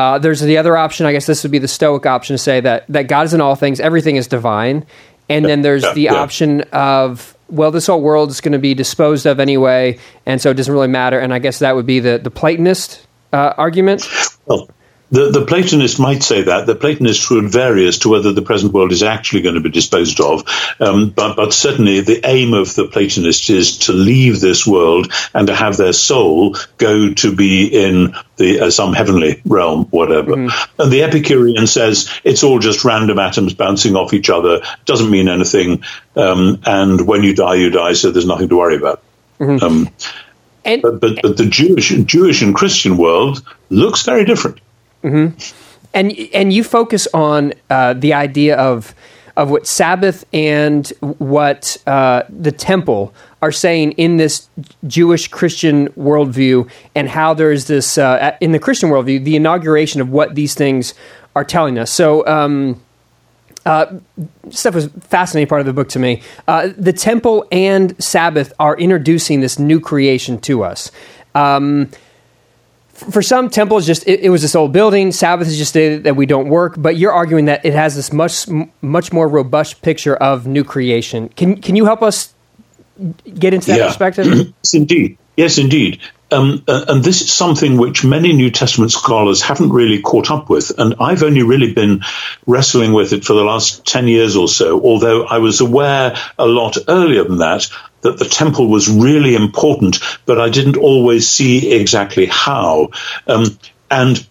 Uh, 0.00 0.18
there's 0.18 0.40
the 0.40 0.56
other 0.56 0.78
option. 0.78 1.04
I 1.04 1.12
guess 1.12 1.26
this 1.26 1.42
would 1.42 1.52
be 1.52 1.58
the 1.58 1.68
Stoic 1.68 2.06
option 2.06 2.32
to 2.32 2.38
say 2.38 2.58
that 2.60 2.86
that 2.88 3.06
God 3.06 3.26
is 3.26 3.34
in 3.34 3.42
all 3.42 3.54
things, 3.54 3.80
everything 3.80 4.16
is 4.16 4.26
divine, 4.26 4.86
and 5.28 5.44
then 5.44 5.60
there's 5.60 5.82
yeah, 5.82 5.92
the 5.92 6.00
yeah. 6.00 6.14
option 6.14 6.62
of 6.72 7.36
well, 7.50 7.70
this 7.70 7.86
whole 7.86 8.00
world 8.00 8.30
is 8.30 8.40
going 8.40 8.52
to 8.52 8.58
be 8.58 8.72
disposed 8.72 9.26
of 9.26 9.38
anyway, 9.38 9.98
and 10.24 10.40
so 10.40 10.50
it 10.50 10.54
doesn't 10.54 10.72
really 10.72 10.88
matter. 10.88 11.18
And 11.18 11.34
I 11.34 11.38
guess 11.38 11.58
that 11.58 11.76
would 11.76 11.84
be 11.84 12.00
the 12.00 12.16
the 12.16 12.30
Platonist 12.30 13.06
uh, 13.34 13.52
argument. 13.58 14.02
Well, 14.46 14.70
the, 15.10 15.30
the 15.30 15.44
Platonist 15.44 15.98
might 15.98 16.22
say 16.22 16.42
that. 16.42 16.66
The 16.66 16.74
Platonist 16.74 17.30
would 17.30 17.50
vary 17.50 17.86
as 17.86 17.98
to 18.00 18.08
whether 18.08 18.32
the 18.32 18.42
present 18.42 18.72
world 18.72 18.92
is 18.92 19.02
actually 19.02 19.42
going 19.42 19.56
to 19.56 19.60
be 19.60 19.70
disposed 19.70 20.20
of. 20.20 20.44
Um, 20.78 21.10
but, 21.10 21.36
but 21.36 21.52
certainly 21.52 22.00
the 22.00 22.20
aim 22.24 22.54
of 22.54 22.74
the 22.74 22.86
Platonist 22.86 23.50
is 23.50 23.78
to 23.78 23.92
leave 23.92 24.40
this 24.40 24.66
world 24.66 25.12
and 25.34 25.48
to 25.48 25.54
have 25.54 25.76
their 25.76 25.92
soul 25.92 26.56
go 26.78 27.12
to 27.14 27.34
be 27.34 27.66
in 27.66 28.14
the, 28.36 28.60
uh, 28.60 28.70
some 28.70 28.92
heavenly 28.92 29.42
realm, 29.44 29.86
whatever. 29.86 30.32
Mm-hmm. 30.32 30.82
And 30.82 30.92
the 30.92 31.02
Epicurean 31.02 31.66
says 31.66 32.08
it's 32.22 32.44
all 32.44 32.60
just 32.60 32.84
random 32.84 33.18
atoms 33.18 33.54
bouncing 33.54 33.96
off 33.96 34.14
each 34.14 34.30
other, 34.30 34.62
doesn't 34.84 35.10
mean 35.10 35.28
anything. 35.28 35.82
Um, 36.14 36.60
and 36.64 37.06
when 37.06 37.24
you 37.24 37.34
die, 37.34 37.56
you 37.56 37.70
die, 37.70 37.94
so 37.94 38.10
there's 38.10 38.26
nothing 38.26 38.48
to 38.48 38.56
worry 38.56 38.76
about. 38.76 39.02
Mm-hmm. 39.40 39.64
Um, 39.64 39.88
and, 40.64 40.82
but, 40.82 41.00
but, 41.00 41.22
but 41.22 41.36
the 41.36 41.46
Jewish, 41.46 41.88
Jewish 41.88 42.42
and 42.42 42.54
Christian 42.54 42.96
world 42.96 43.42
looks 43.70 44.02
very 44.02 44.24
different. 44.24 44.60
Mm-hmm. 45.02 45.56
And 45.92 46.12
and 46.32 46.52
you 46.52 46.62
focus 46.62 47.08
on 47.12 47.52
uh, 47.68 47.94
the 47.94 48.14
idea 48.14 48.56
of 48.56 48.94
of 49.36 49.50
what 49.50 49.66
Sabbath 49.66 50.24
and 50.32 50.86
what 51.18 51.76
uh, 51.86 52.24
the 52.28 52.52
temple 52.52 53.14
are 53.42 53.52
saying 53.52 53.92
in 53.92 54.18
this 54.18 54.48
Jewish 54.86 55.28
Christian 55.28 55.88
worldview, 55.90 56.70
and 56.94 57.08
how 57.08 57.34
there's 57.34 57.66
this 57.66 57.98
uh, 57.98 58.36
in 58.40 58.52
the 58.52 58.58
Christian 58.58 58.90
worldview 58.90 59.24
the 59.24 59.36
inauguration 59.36 60.00
of 60.00 60.10
what 60.10 60.34
these 60.34 60.54
things 60.54 60.94
are 61.34 61.44
telling 61.44 61.78
us. 61.78 61.90
So. 61.90 62.26
Um, 62.26 62.80
uh, 63.66 63.98
stuff 64.48 64.74
was 64.74 64.86
fascinating 65.00 65.46
part 65.46 65.60
of 65.60 65.66
the 65.66 65.72
book 65.74 65.90
to 65.90 65.98
me. 65.98 66.22
Uh, 66.48 66.70
the 66.78 66.94
temple 66.94 67.46
and 67.52 68.02
Sabbath 68.02 68.54
are 68.58 68.74
introducing 68.74 69.40
this 69.40 69.58
new 69.58 69.80
creation 69.80 70.40
to 70.40 70.64
us. 70.64 70.90
Um, 71.34 71.90
for 73.00 73.22
some 73.22 73.50
temples 73.50 73.86
just 73.86 74.06
it, 74.06 74.20
it, 74.20 74.30
was 74.30 74.42
this 74.42 74.54
old 74.54 74.72
building. 74.72 75.12
Sabbath 75.12 75.48
is 75.48 75.58
just 75.58 75.74
that 75.74 76.16
we 76.16 76.26
don't 76.26 76.48
work 76.48 76.74
but 76.76 76.96
you're 76.96 77.12
arguing 77.12 77.46
that 77.46 77.64
it 77.64 77.72
has 77.72 77.96
this 77.96 78.12
much 78.12 78.46
much 78.82 79.12
more 79.12 79.28
robust 79.28 79.82
picture 79.82 80.16
of 80.16 80.46
new 80.46 80.64
creation. 80.64 81.28
Can 81.30 81.60
can 81.60 81.76
you 81.76 81.84
help 81.84 82.02
us 82.02 82.34
get 83.38 83.54
into 83.54 83.68
that 83.68 83.78
yeah. 83.78 83.86
perspective? 83.86 84.26
Yes 84.62 84.74
indeed. 84.74 85.18
Yes 85.36 85.58
indeed 85.58 86.00
um, 86.30 86.64
uh, 86.68 86.84
and 86.88 87.02
this 87.04 87.22
is 87.22 87.32
something 87.32 87.76
which 87.76 88.04
many 88.04 88.32
New 88.32 88.50
Testament 88.50 88.92
scholars 88.92 89.42
haven't 89.42 89.70
really 89.70 90.00
caught 90.00 90.30
up 90.30 90.48
with. 90.48 90.72
And 90.78 90.94
I've 91.00 91.22
only 91.22 91.42
really 91.42 91.72
been 91.72 92.02
wrestling 92.46 92.92
with 92.92 93.12
it 93.12 93.24
for 93.24 93.34
the 93.34 93.44
last 93.44 93.86
10 93.86 94.08
years 94.08 94.36
or 94.36 94.48
so, 94.48 94.80
although 94.82 95.24
I 95.24 95.38
was 95.38 95.60
aware 95.60 96.16
a 96.38 96.46
lot 96.46 96.76
earlier 96.88 97.24
than 97.24 97.38
that 97.38 97.68
that 98.02 98.18
the 98.18 98.24
temple 98.24 98.68
was 98.68 98.88
really 98.88 99.34
important, 99.34 99.98
but 100.24 100.40
I 100.40 100.48
didn't 100.48 100.76
always 100.76 101.28
see 101.28 101.72
exactly 101.72 102.26
how. 102.26 102.90
Um, 103.26 103.58
and 103.90 104.26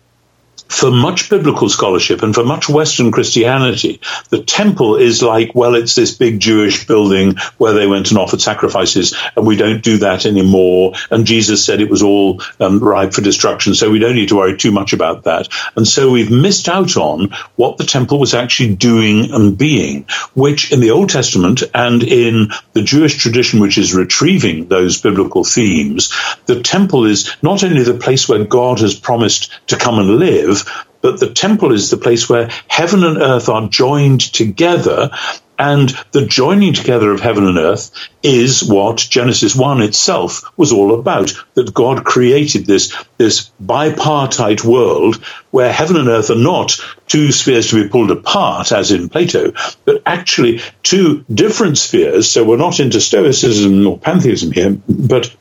for 0.70 0.92
much 0.92 1.30
biblical 1.30 1.68
scholarship 1.68 2.22
and 2.22 2.34
for 2.34 2.46
much 2.46 2.70
Western 2.70 3.12
Christianity, 3.12 4.00
the 4.30 4.44
temple 4.44 4.96
is 4.96 5.22
like, 5.22 5.54
well, 5.56 5.76
it's 5.76 5.96
this 5.96 6.16
big 6.16 6.40
Jewish 6.40 6.86
building 6.86 7.36
where 7.58 7.74
they 7.74 7.88
went 7.88 8.12
and 8.12 8.20
offered 8.20 8.40
sacrifices, 8.40 9.16
and 9.36 9.46
we 9.46 9.58
don't 9.58 9.84
do 9.84 9.98
that 9.98 10.26
anymore. 10.26 10.94
And 11.10 11.26
Jesus 11.26 11.66
said 11.66 11.82
it 11.82 11.90
was 11.90 12.04
all 12.04 12.42
um, 12.60 12.80
ripe 12.80 13.14
for 13.14 13.22
destruction, 13.22 13.74
so 13.74 13.90
we 13.90 14.00
don't 14.00 14.16
need 14.16 14.30
to 14.30 14.38
worry 14.38 14.58
too 14.58 14.72
much 14.72 14.94
about 14.94 15.24
that. 15.24 15.50
And 15.76 15.88
so 15.88 16.12
we've 16.12 16.32
missed 16.32 16.70
out 16.70 16.96
on 16.98 17.32
what 17.56 17.78
the 17.78 17.84
temple 17.84 18.20
was 18.20 18.36
actually 18.36 18.76
doing 18.76 19.34
and 19.34 19.58
being, 19.58 20.06
which 20.36 20.72
in 20.72 20.82
the 20.82 20.92
Old 20.92 21.10
Testament 21.10 21.64
and 21.74 22.04
in 22.04 22.50
the 22.74 22.84
Jewish 22.84 23.18
tradition, 23.18 23.60
which 23.60 23.80
is 23.80 23.96
retrieving 23.96 24.68
those 24.68 25.02
biblical 25.02 25.44
themes, 25.44 26.14
the 26.46 26.62
temple 26.62 27.06
is 27.06 27.36
not 27.42 27.64
only 27.64 27.84
the 27.84 27.96
place 27.96 28.30
where 28.30 28.46
God 28.46 28.80
has 28.80 28.94
promised 28.94 29.52
to 29.68 29.78
come 29.78 29.98
and 29.98 30.18
live, 30.18 30.59
but 31.02 31.20
the 31.20 31.30
temple 31.30 31.72
is 31.72 31.90
the 31.90 31.98
place 31.98 32.28
where 32.28 32.50
heaven 32.68 33.04
and 33.04 33.18
earth 33.18 33.50
are 33.50 33.68
joined 33.68 34.22
together 34.22 35.12
And 35.60 35.90
the 36.14 36.26
joining 36.26 36.74
together 36.74 37.12
of 37.12 37.20
heaven 37.20 37.46
and 37.46 37.58
earth 37.58 37.92
is 38.24 38.64
what 38.64 38.96
Genesis 38.96 39.54
1 39.54 39.82
itself 39.82 40.44
was 40.56 40.72
all 40.72 40.98
about. 40.98 41.34
That 41.56 41.74
God 41.74 42.06
created 42.06 42.66
this, 42.66 42.96
this 43.18 43.52
bipartite 43.62 44.64
world 44.64 45.18
where 45.52 45.74
heaven 45.74 45.98
and 45.98 46.08
earth 46.08 46.30
are 46.30 46.36
not 46.36 46.80
two 47.08 47.34
spheres 47.34 47.72
to 47.72 47.84
be 47.84 47.90
pulled 47.90 48.10
apart, 48.10 48.72
as 48.72 48.92
in 48.92 49.10
Plato, 49.10 49.52
but 49.84 50.02
actually 50.06 50.62
two 50.82 51.26
different 51.32 51.78
spheres. 51.78 52.32
So 52.32 52.46
we're 52.46 52.56
not 52.56 52.80
into 52.80 53.02
Stoicism 53.02 53.86
or 53.86 54.00
pantheism 54.00 54.54
here, 54.54 54.78
but 54.88 55.36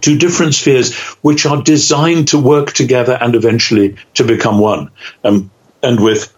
two 0.00 0.18
different 0.18 0.54
spheres 0.54 0.94
which 1.22 1.46
are 1.46 1.62
designed 1.62 2.28
to 2.28 2.38
work 2.38 2.72
together 2.72 3.16
and 3.20 3.34
eventually 3.34 3.96
to 4.14 4.24
become 4.24 4.58
one. 4.58 4.90
Um, 5.24 5.50
and 5.82 6.00
with 6.00 6.32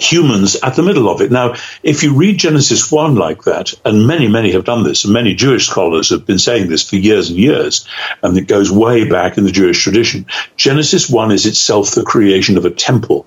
humans 0.00 0.56
at 0.56 0.74
the 0.76 0.82
middle 0.82 1.08
of 1.08 1.20
it. 1.20 1.30
Now, 1.30 1.54
if 1.82 2.02
you 2.02 2.14
read 2.14 2.38
Genesis 2.38 2.90
1 2.90 3.16
like 3.16 3.42
that, 3.42 3.74
and 3.84 4.06
many, 4.06 4.28
many 4.28 4.52
have 4.52 4.64
done 4.64 4.82
this, 4.82 5.04
and 5.04 5.12
many 5.12 5.34
Jewish 5.34 5.66
scholars 5.66 6.10
have 6.10 6.26
been 6.26 6.38
saying 6.38 6.68
this 6.68 6.88
for 6.88 6.96
years 6.96 7.28
and 7.28 7.38
years, 7.38 7.86
and 8.22 8.36
it 8.36 8.48
goes 8.48 8.70
way 8.70 9.08
back 9.08 9.36
in 9.36 9.44
the 9.44 9.52
Jewish 9.52 9.82
tradition, 9.82 10.26
Genesis 10.56 11.08
1 11.10 11.32
is 11.32 11.46
itself 11.46 11.90
the 11.90 12.02
creation 12.02 12.56
of 12.56 12.64
a 12.64 12.70
temple. 12.70 13.26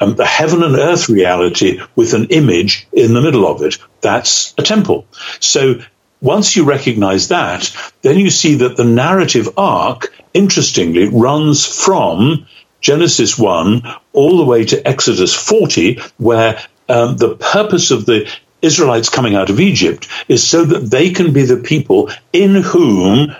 Um, 0.00 0.14
the 0.14 0.26
heaven 0.26 0.62
and 0.62 0.76
earth 0.76 1.08
reality 1.08 1.80
with 1.94 2.12
an 2.12 2.26
image 2.26 2.86
in 2.92 3.14
the 3.14 3.22
middle 3.22 3.46
of 3.46 3.62
it, 3.62 3.78
that's 4.00 4.54
a 4.58 4.62
temple. 4.62 5.06
So 5.40 5.80
once 6.20 6.56
you 6.56 6.64
recognize 6.64 7.28
that, 7.28 7.70
then 8.02 8.18
you 8.18 8.30
see 8.30 8.56
that 8.56 8.76
the 8.76 8.84
narrative 8.84 9.58
arc, 9.58 10.14
interestingly, 10.32 11.08
runs 11.08 11.66
from 11.66 12.46
Genesis 12.80 13.38
1 13.38 13.82
all 14.12 14.38
the 14.38 14.44
way 14.44 14.64
to 14.64 14.86
Exodus 14.86 15.34
40, 15.34 16.00
where 16.18 16.60
um, 16.88 17.16
the 17.16 17.36
purpose 17.36 17.90
of 17.90 18.06
the 18.06 18.30
Israelites 18.62 19.08
coming 19.08 19.34
out 19.34 19.50
of 19.50 19.60
Egypt 19.60 20.08
is 20.28 20.46
so 20.46 20.64
that 20.64 20.90
they 20.90 21.10
can 21.10 21.32
be 21.32 21.44
the 21.44 21.58
people 21.58 22.10
in 22.32 22.54
whom 22.54 23.34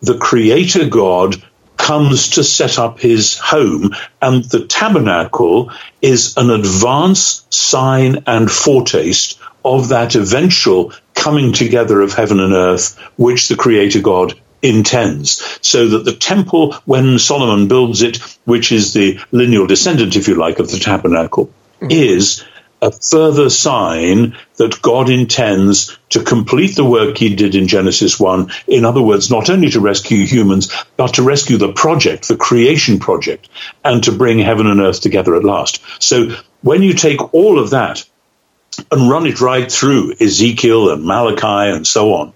the 0.00 0.18
Creator 0.18 0.88
God 0.88 1.42
comes 1.76 2.30
to 2.30 2.44
set 2.44 2.78
up 2.78 2.98
his 2.98 3.38
home. 3.38 3.94
And 4.20 4.44
the 4.44 4.66
tabernacle 4.66 5.70
is 6.02 6.36
an 6.36 6.50
advance 6.50 7.46
sign 7.50 8.24
and 8.26 8.50
foretaste 8.50 9.38
of 9.64 9.88
that 9.88 10.14
eventual 10.14 10.92
coming 11.16 11.52
together 11.52 12.00
of 12.00 12.12
heaven 12.12 12.38
and 12.38 12.52
earth, 12.52 12.96
which 13.16 13.48
the 13.48 13.56
Creator 13.56 14.02
God 14.02 14.38
intends. 14.62 15.58
So 15.62 15.88
that 15.88 16.04
the 16.04 16.14
temple, 16.14 16.74
when 16.84 17.18
Solomon 17.18 17.66
builds 17.66 18.02
it, 18.02 18.18
which 18.44 18.70
is 18.70 18.92
the 18.92 19.18
lineal 19.32 19.66
descendant, 19.66 20.14
if 20.14 20.28
you 20.28 20.36
like, 20.36 20.60
of 20.60 20.70
the 20.70 20.78
tabernacle, 20.78 21.46
mm-hmm. 21.80 21.90
is 21.90 22.44
a 22.82 22.92
further 22.92 23.48
sign 23.48 24.36
that 24.56 24.82
God 24.82 25.08
intends 25.08 25.98
to 26.10 26.22
complete 26.22 26.76
the 26.76 26.84
work 26.84 27.16
he 27.16 27.34
did 27.34 27.54
in 27.54 27.68
Genesis 27.68 28.20
1. 28.20 28.50
In 28.68 28.84
other 28.84 29.02
words, 29.02 29.30
not 29.30 29.48
only 29.48 29.70
to 29.70 29.80
rescue 29.80 30.26
humans, 30.26 30.72
but 30.96 31.14
to 31.14 31.22
rescue 31.22 31.56
the 31.56 31.72
project, 31.72 32.28
the 32.28 32.36
creation 32.36 32.98
project, 32.98 33.48
and 33.82 34.04
to 34.04 34.12
bring 34.12 34.38
heaven 34.38 34.66
and 34.66 34.80
earth 34.80 35.00
together 35.00 35.34
at 35.36 35.44
last. 35.44 35.82
So 36.00 36.36
when 36.62 36.82
you 36.82 36.92
take 36.92 37.34
all 37.34 37.58
of 37.58 37.70
that 37.70 38.04
and 38.90 39.10
run 39.10 39.26
it 39.26 39.40
right 39.40 39.70
through 39.70 40.14
Ezekiel 40.20 40.90
and 40.90 41.04
Malachi 41.04 41.74
and 41.74 41.86
so 41.86 42.14
on, 42.14 42.32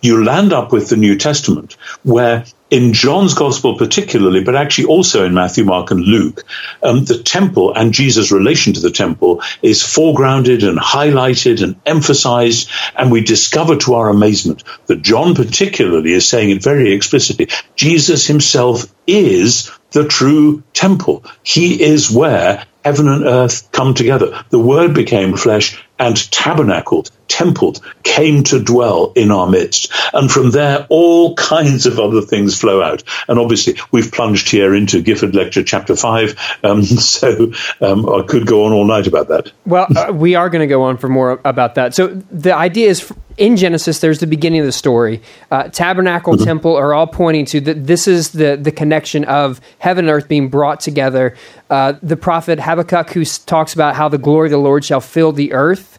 you 0.00 0.24
land 0.24 0.52
up 0.52 0.72
with 0.72 0.88
the 0.88 0.96
New 0.96 1.16
Testament, 1.16 1.76
where 2.02 2.44
in 2.72 2.94
John's 2.94 3.34
Gospel 3.34 3.76
particularly, 3.76 4.42
but 4.42 4.56
actually 4.56 4.86
also 4.86 5.26
in 5.26 5.34
Matthew, 5.34 5.64
Mark, 5.64 5.90
and 5.90 6.00
Luke, 6.00 6.42
um, 6.82 7.04
the 7.04 7.22
temple 7.22 7.74
and 7.74 7.92
Jesus' 7.92 8.32
relation 8.32 8.72
to 8.72 8.80
the 8.80 8.90
temple 8.90 9.42
is 9.60 9.82
foregrounded 9.82 10.66
and 10.66 10.78
highlighted 10.78 11.62
and 11.62 11.76
emphasized, 11.84 12.70
and 12.96 13.12
we 13.12 13.20
discover 13.20 13.76
to 13.76 13.94
our 13.94 14.08
amazement 14.08 14.64
that 14.86 15.02
John 15.02 15.34
particularly 15.34 16.12
is 16.12 16.26
saying 16.26 16.48
it 16.48 16.62
very 16.62 16.92
explicitly. 16.94 17.48
Jesus 17.76 18.26
himself 18.26 18.86
is 19.06 19.70
the 19.90 20.08
true 20.08 20.62
temple. 20.72 21.24
He 21.42 21.82
is 21.82 22.10
where 22.10 22.64
heaven 22.84 23.08
and 23.08 23.24
earth 23.24 23.70
come 23.72 23.94
together. 23.94 24.44
The 24.50 24.58
word 24.58 24.94
became 24.94 25.36
flesh 25.36 25.82
and 25.98 26.16
tabernacled, 26.30 27.10
templed, 27.32 27.80
came 28.02 28.42
to 28.44 28.62
dwell 28.62 29.12
in 29.16 29.30
our 29.30 29.48
midst. 29.48 29.90
And 30.12 30.30
from 30.30 30.50
there, 30.50 30.86
all 30.90 31.34
kinds 31.36 31.86
of 31.86 31.98
other 31.98 32.20
things 32.20 32.60
flow 32.60 32.82
out. 32.82 33.02
And 33.26 33.38
obviously, 33.38 33.76
we've 33.90 34.12
plunged 34.12 34.50
here 34.50 34.74
into 34.74 35.00
Gifford 35.00 35.34
Lecture 35.34 35.62
Chapter 35.62 35.96
5. 35.96 36.58
Um, 36.62 36.82
so 36.84 37.52
um, 37.80 38.06
I 38.06 38.22
could 38.28 38.46
go 38.46 38.66
on 38.66 38.72
all 38.72 38.84
night 38.84 39.06
about 39.06 39.28
that. 39.28 39.50
Well, 39.64 39.86
uh, 39.96 40.12
we 40.12 40.34
are 40.34 40.50
going 40.50 40.60
to 40.60 40.66
go 40.66 40.82
on 40.82 40.98
for 40.98 41.08
more 41.08 41.40
about 41.44 41.74
that. 41.76 41.94
So 41.94 42.08
the 42.08 42.54
idea 42.54 42.90
is 42.90 43.10
in 43.38 43.56
Genesis, 43.56 44.00
there's 44.00 44.18
the 44.18 44.26
beginning 44.26 44.60
of 44.60 44.66
the 44.66 44.72
story. 44.72 45.22
Uh, 45.50 45.64
tabernacle, 45.68 46.34
mm-hmm. 46.34 46.44
temple 46.44 46.76
are 46.76 46.92
all 46.92 47.06
pointing 47.06 47.46
to 47.46 47.60
that. 47.62 47.86
This 47.86 48.06
is 48.06 48.32
the 48.32 48.58
the 48.60 48.70
connection 48.70 49.24
of 49.24 49.58
heaven 49.78 50.04
and 50.04 50.12
earth 50.12 50.28
being 50.28 50.50
brought 50.50 50.80
together. 50.80 51.34
Uh, 51.70 51.94
the 52.02 52.16
prophet 52.16 52.60
Habakkuk, 52.60 53.10
who 53.10 53.24
talks 53.24 53.72
about 53.72 53.96
how 53.96 54.10
the 54.10 54.18
glory 54.18 54.48
of 54.48 54.50
the 54.50 54.58
Lord 54.58 54.84
shall 54.84 55.00
fill 55.00 55.32
the 55.32 55.54
earth. 55.54 55.98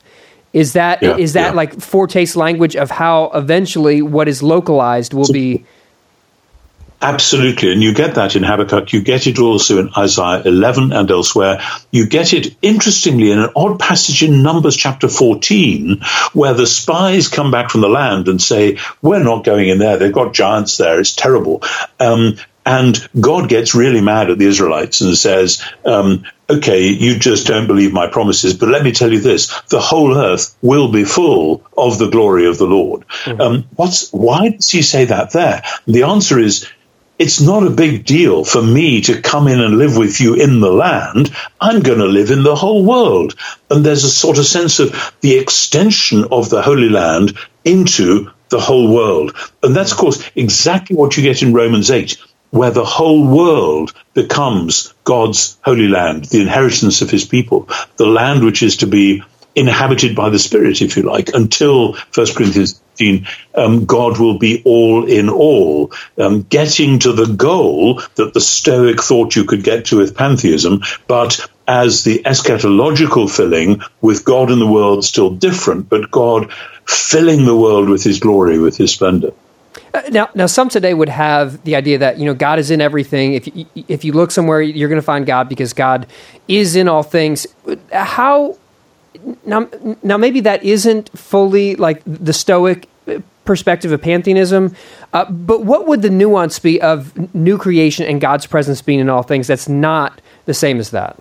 Is 0.54 0.74
that 0.74 1.02
yeah, 1.02 1.18
is 1.18 1.34
that 1.34 1.50
yeah. 1.50 1.52
like 1.52 1.82
foretaste 1.82 2.36
language 2.36 2.76
of 2.76 2.92
how 2.92 3.32
eventually 3.34 4.02
what 4.02 4.28
is 4.28 4.44
localized 4.44 5.14
will 5.14 5.32
be 5.32 5.66
Absolutely. 7.04 7.74
And 7.74 7.84
you 7.84 7.94
get 7.94 8.16
that 8.16 8.38
in 8.38 8.44
Habakkuk. 8.44 8.94
You 8.94 9.02
get 9.02 9.28
it 9.28 9.38
also 9.38 9.78
in 9.80 9.90
Isaiah 9.98 10.42
11 10.46 10.94
and 10.94 11.12
elsewhere. 11.12 11.60
You 11.92 12.08
get 12.08 12.32
it, 12.32 12.56
interestingly, 12.62 13.30
in 13.30 13.40
an 13.40 13.50
odd 13.58 13.78
passage 13.78 14.24
in 14.24 14.42
Numbers 14.42 14.78
chapter 14.78 15.10
14, 15.10 16.00
where 16.32 16.54
the 16.54 16.66
spies 16.66 17.28
come 17.28 17.52
back 17.52 17.72
from 17.72 17.82
the 17.82 17.90
land 17.90 18.30
and 18.30 18.42
say, 18.42 18.78
We're 19.02 19.22
not 19.22 19.44
going 19.44 19.68
in 19.68 19.80
there. 19.80 19.98
They've 19.98 20.14
got 20.14 20.34
giants 20.34 20.78
there. 20.78 21.02
It's 21.02 21.14
terrible. 21.14 21.62
Um, 22.00 22.38
and 22.66 22.98
God 23.20 23.50
gets 23.50 23.76
really 23.76 24.02
mad 24.02 24.30
at 24.30 24.38
the 24.38 24.46
Israelites 24.46 25.02
and 25.02 25.18
says, 25.18 25.64
um, 25.86 26.24
okay, 26.50 26.88
you 26.88 27.18
just 27.18 27.48
don't 27.48 27.68
believe 27.68 27.94
my 27.94 28.08
promises, 28.08 28.54
but 28.54 28.70
let 28.70 28.84
me 28.84 28.92
tell 28.92 29.12
you 29.12 29.20
this, 29.20 29.62
the 29.70 29.82
whole 29.82 30.18
earth 30.18 30.56
will 30.62 30.92
be 30.92 31.04
full 31.04 31.64
of 31.78 31.98
the 31.98 32.10
glory 32.10 32.48
of 32.48 32.58
the 32.58 32.68
Lord. 32.68 33.06
Mm-hmm. 33.24 33.42
Um, 33.42 33.68
what's, 33.76 34.12
why 34.12 34.50
does 34.50 34.70
he 34.70 34.82
say 34.82 35.06
that 35.06 35.32
there? 35.32 35.64
The 35.88 36.04
answer 36.04 36.40
is, 36.40 36.70
it's 37.20 37.40
not 37.40 37.66
a 37.66 37.70
big 37.70 38.06
deal 38.06 38.44
for 38.44 38.62
me 38.62 39.02
to 39.02 39.22
come 39.22 39.48
in 39.48 39.62
and 39.62 39.78
live 39.78 39.96
with 39.96 40.20
you 40.20 40.34
in 40.34 40.60
the 40.60 40.72
land. 40.72 41.34
I'm 41.62 41.82
going 41.82 42.00
to 42.00 42.06
live 42.06 42.32
in 42.32 42.44
the 42.44 42.56
whole 42.56 42.84
world. 42.84 43.36
And 43.70 43.86
there's 43.86 44.04
a 44.04 44.10
sort 44.10 44.40
of 44.40 44.46
sense 44.46 44.80
of 44.80 45.14
the 45.22 45.38
extension 45.38 46.26
of 46.32 46.50
the 46.50 46.62
Holy 46.62 46.90
Land 46.90 47.38
into 47.64 48.32
the 48.50 48.60
whole 48.60 48.94
world. 48.94 49.36
And 49.62 49.76
that's, 49.76 49.92
of 49.92 49.98
course, 49.98 50.30
exactly 50.36 50.96
what 50.96 51.16
you 51.16 51.24
get 51.24 51.44
in 51.44 51.54
Romans 51.54 51.92
8, 51.92 52.18
where 52.54 52.70
the 52.70 52.86
whole 52.86 53.26
world 53.26 53.92
becomes 54.14 54.94
God's 55.04 55.58
holy 55.66 55.88
land, 55.88 56.26
the 56.26 56.40
inheritance 56.40 57.02
of 57.02 57.10
his 57.10 57.26
people, 57.26 57.68
the 57.98 58.06
land 58.06 58.46
which 58.46 58.62
is 58.62 58.78
to 58.78 58.88
be 58.88 59.24
inhabited 59.56 60.16
by 60.16 60.30
the 60.30 60.38
Spirit, 60.38 60.80
if 60.84 60.96
you 60.96 61.02
like, 61.02 61.30
until 61.34 61.94
1 61.94 62.04
Corinthians 62.36 62.80
15, 62.98 63.28
um, 63.56 63.86
God 63.86 64.20
will 64.20 64.38
be 64.38 64.62
all 64.66 65.06
in 65.06 65.30
all, 65.30 65.94
um, 66.20 66.44
getting 66.44 67.00
to 67.00 67.14
the 67.14 67.26
goal 67.26 68.04
that 68.16 68.36
the 68.36 68.42
Stoic 68.42 69.02
thought 69.02 69.36
you 69.36 69.46
could 69.46 69.64
get 69.64 69.86
to 69.86 69.98
with 69.98 70.16
pantheism, 70.16 70.84
but 71.08 71.40
as 71.68 72.04
the 72.04 72.22
eschatological 72.24 73.36
filling 73.36 73.82
with 74.00 74.26
God 74.26 74.52
in 74.52 74.60
the 74.60 74.68
world 74.68 75.04
still 75.04 75.32
different, 75.32 75.90
but 75.90 76.12
God 76.12 76.54
filling 76.86 77.46
the 77.46 77.58
world 77.58 77.90
with 77.90 78.04
his 78.04 78.20
glory, 78.20 78.60
with 78.60 78.78
his 78.78 78.94
splendor. 78.94 79.32
Now, 80.10 80.30
now, 80.34 80.48
some 80.48 80.70
today 80.70 80.96
would 80.96 81.10
have 81.10 81.64
the 81.66 81.76
idea 81.76 82.00
that 82.00 82.18
you 82.18 82.26
know 82.26 82.34
God 82.34 82.58
is 82.58 82.72
in 82.72 82.82
everything. 82.82 83.36
If 83.36 83.56
you, 83.56 83.66
if 83.88 84.04
you 84.04 84.12
look 84.12 84.32
somewhere, 84.32 84.60
you're 84.60 84.90
going 84.90 85.02
to 85.02 85.06
find 85.06 85.24
God 85.26 85.48
because 85.48 85.72
God 85.74 86.08
is 86.48 86.76
in 86.76 86.88
all 86.88 87.04
things. 87.04 87.46
How 87.92 88.58
now, 89.46 89.70
now 90.02 90.18
maybe 90.18 90.40
that 90.42 90.64
isn't 90.64 91.16
fully 91.18 91.76
like 91.76 92.02
the 92.06 92.34
Stoic 92.34 92.90
perspective 93.46 93.92
of 93.92 94.02
pantheism, 94.02 94.76
uh, 95.12 95.26
but 95.30 95.64
what 95.64 95.86
would 95.88 96.02
the 96.02 96.10
nuance 96.10 96.60
be 96.60 96.82
of 96.82 97.36
new 97.36 97.58
creation 97.58 98.06
and 98.06 98.22
God's 98.22 98.46
presence 98.46 98.82
being 98.82 99.00
in 99.00 99.10
all 99.10 99.24
things 99.24 99.48
that's 99.48 99.70
not 99.70 100.22
the 100.46 100.54
same 100.54 100.80
as 100.80 100.92
that? 100.92 101.20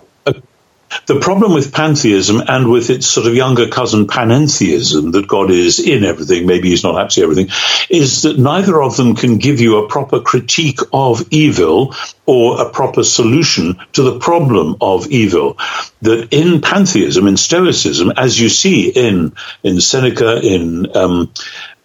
The 1.05 1.19
problem 1.19 1.53
with 1.53 1.73
pantheism 1.73 2.41
and 2.47 2.69
with 2.69 2.89
its 2.89 3.07
sort 3.07 3.27
of 3.27 3.35
younger 3.35 3.67
cousin 3.67 4.07
panentheism, 4.07 5.11
that 5.13 5.27
God 5.27 5.51
is 5.51 5.79
in 5.79 6.03
everything, 6.03 6.45
maybe 6.45 6.69
he's 6.69 6.83
not 6.83 7.01
actually 7.01 7.23
everything, 7.23 7.49
is 7.89 8.23
that 8.23 8.39
neither 8.39 8.81
of 8.81 8.97
them 8.97 9.15
can 9.15 9.37
give 9.37 9.59
you 9.59 9.77
a 9.77 9.87
proper 9.87 10.21
critique 10.21 10.79
of 10.91 11.27
evil 11.31 11.95
or 12.25 12.61
a 12.61 12.69
proper 12.69 13.03
solution 13.03 13.79
to 13.93 14.03
the 14.03 14.19
problem 14.19 14.77
of 14.81 15.07
evil. 15.07 15.57
That 16.01 16.29
in 16.31 16.61
pantheism, 16.61 17.27
in 17.27 17.37
Stoicism, 17.37 18.11
as 18.15 18.39
you 18.39 18.49
see 18.49 18.89
in, 18.89 19.33
in 19.63 19.81
Seneca, 19.81 20.39
in, 20.41 20.95
um, 20.95 21.31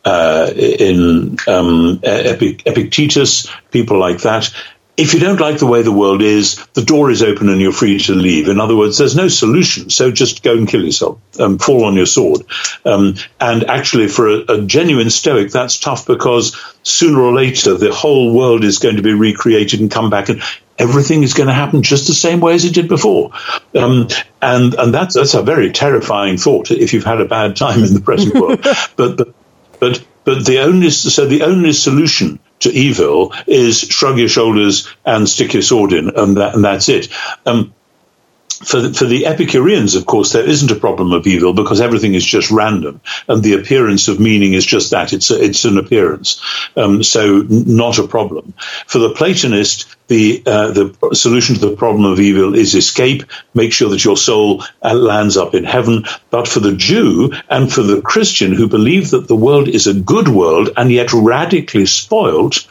uh, 0.05 0.51
in 0.55 1.37
um, 1.47 2.01
Epictetus, 2.03 3.49
people 3.71 3.99
like 3.99 4.23
that, 4.23 4.53
if 4.99 5.15
you 5.15 5.21
don't 5.21 5.39
like 5.39 5.59
the 5.59 5.67
way 5.67 5.83
the 5.83 5.93
world 5.93 6.23
is, 6.23 6.57
the 6.75 6.83
door 6.83 7.09
is 7.09 7.23
open 7.23 7.49
and 7.49 7.61
you're 7.61 7.73
free 7.73 8.01
to 8.01 8.15
leave. 8.15 8.49
In 8.49 8.59
other 8.59 8.75
words, 8.75 8.99
there's 8.99 9.15
no 9.15 9.29
solution. 9.29 9.91
So 9.91 10.11
just 10.11 10.43
go 10.43 10.55
and 10.55 10.67
kill 10.67 10.85
yourself, 10.85 11.21
um, 11.39 11.59
fall 11.59 11.85
on 11.85 11.95
your 11.95 12.05
sword. 12.05 12.43
Um, 12.85 13.15
and 13.41 13.71
actually, 13.71 14.09
for 14.09 14.29
a, 14.29 14.39
a, 14.49 14.63
genuine 14.63 15.09
Stoic, 15.11 15.53
that's 15.53 15.79
tough 15.79 16.05
because 16.05 16.61
sooner 16.83 17.21
or 17.21 17.33
later 17.33 17.75
the 17.75 17.95
whole 17.95 18.35
world 18.35 18.65
is 18.65 18.79
going 18.79 18.97
to 18.97 19.03
be 19.03 19.15
recreated 19.15 19.79
and 19.79 19.89
come 19.89 20.11
back, 20.11 20.31
and 20.31 20.43
everything 20.77 21.23
is 21.23 21.33
going 21.33 21.47
to 21.47 21.55
happen 21.55 21.85
just 21.85 22.09
the 22.09 22.15
same 22.15 22.41
way 22.41 22.55
as 22.55 22.65
it 22.65 22.75
did 22.75 22.89
before. 22.89 23.31
Um, 23.77 24.09
and 24.43 24.75
and 24.75 24.93
that's 24.93 25.15
that's 25.15 25.35
a 25.35 25.43
very 25.43 25.71
terrifying 25.71 26.39
thought 26.39 26.73
if 26.73 26.93
you've 26.93 27.05
had 27.05 27.21
a 27.21 27.25
bad 27.25 27.55
time 27.55 27.85
in 27.85 27.95
the 27.95 28.01
present 28.01 28.35
world. 28.35 28.63
but 28.97 29.17
but 29.17 29.35
but 29.79 30.05
but 30.25 30.45
the 30.45 30.59
only 30.59 30.91
so 30.91 31.25
the 31.25 31.43
only 31.43 31.73
solution 31.73 32.41
to 32.61 32.71
evil 32.71 33.33
is 33.47 33.81
shrug 33.81 34.19
your 34.19 34.29
shoulders 34.29 34.89
and 35.05 35.29
stick 35.29 35.53
your 35.53 35.63
sword 35.63 35.93
in, 35.93 36.11
and, 36.17 36.37
that, 36.37 36.55
and 36.55 36.65
that's 36.65 36.89
it. 36.89 37.09
Um, 37.47 37.75
for 38.65 38.81
the, 38.81 38.93
for 38.93 39.05
the 39.05 39.27
Epicureans, 39.27 39.95
of 39.95 40.07
course, 40.07 40.33
there 40.33 40.47
isn't 40.47 40.71
a 40.71 40.81
problem 40.81 41.13
of 41.13 41.27
evil 41.27 41.53
because 41.53 41.81
everything 41.81 42.15
is 42.15 42.25
just 42.25 42.51
random, 42.51 43.01
and 43.29 43.43
the 43.43 43.55
appearance 43.55 44.09
of 44.09 44.19
meaning 44.19 44.55
is 44.55 44.67
just 44.67 44.91
that 44.91 45.13
it's 45.13 45.31
a, 45.31 45.43
it's 45.43 45.65
an 45.65 45.79
appearance, 45.79 46.43
um, 46.77 47.03
so 47.03 47.45
not 47.49 47.99
a 47.99 48.09
problem. 48.09 48.55
For 48.87 48.99
the 48.99 49.11
Platonist, 49.11 49.87
the 50.09 50.43
uh, 50.47 50.71
the 50.73 51.15
solution 51.15 51.55
to 51.57 51.69
the 51.69 51.77
problem 51.77 52.05
of 52.11 52.19
evil 52.19 52.55
is 52.55 52.75
escape, 52.75 53.25
make 53.55 53.73
sure 53.73 53.91
that 53.91 54.05
your 54.05 54.17
soul 54.17 54.65
uh, 54.83 54.95
lands 54.95 55.37
up 55.37 55.55
in 55.55 55.65
heaven. 55.65 56.05
But 56.31 56.49
for 56.49 56.61
the 56.61 56.75
Jew 56.75 57.33
and 57.49 57.73
for 57.73 57.83
the 57.83 58.03
Christian 58.03 58.53
who 58.53 58.69
believe 58.69 59.11
that 59.11 59.29
the 59.29 59.37
world 59.37 59.69
is 59.69 59.87
a 59.87 59.95
good 59.95 60.29
world 60.29 60.71
and 60.77 60.91
yet 60.91 61.13
radically 61.13 61.87
spoilt, 61.87 62.67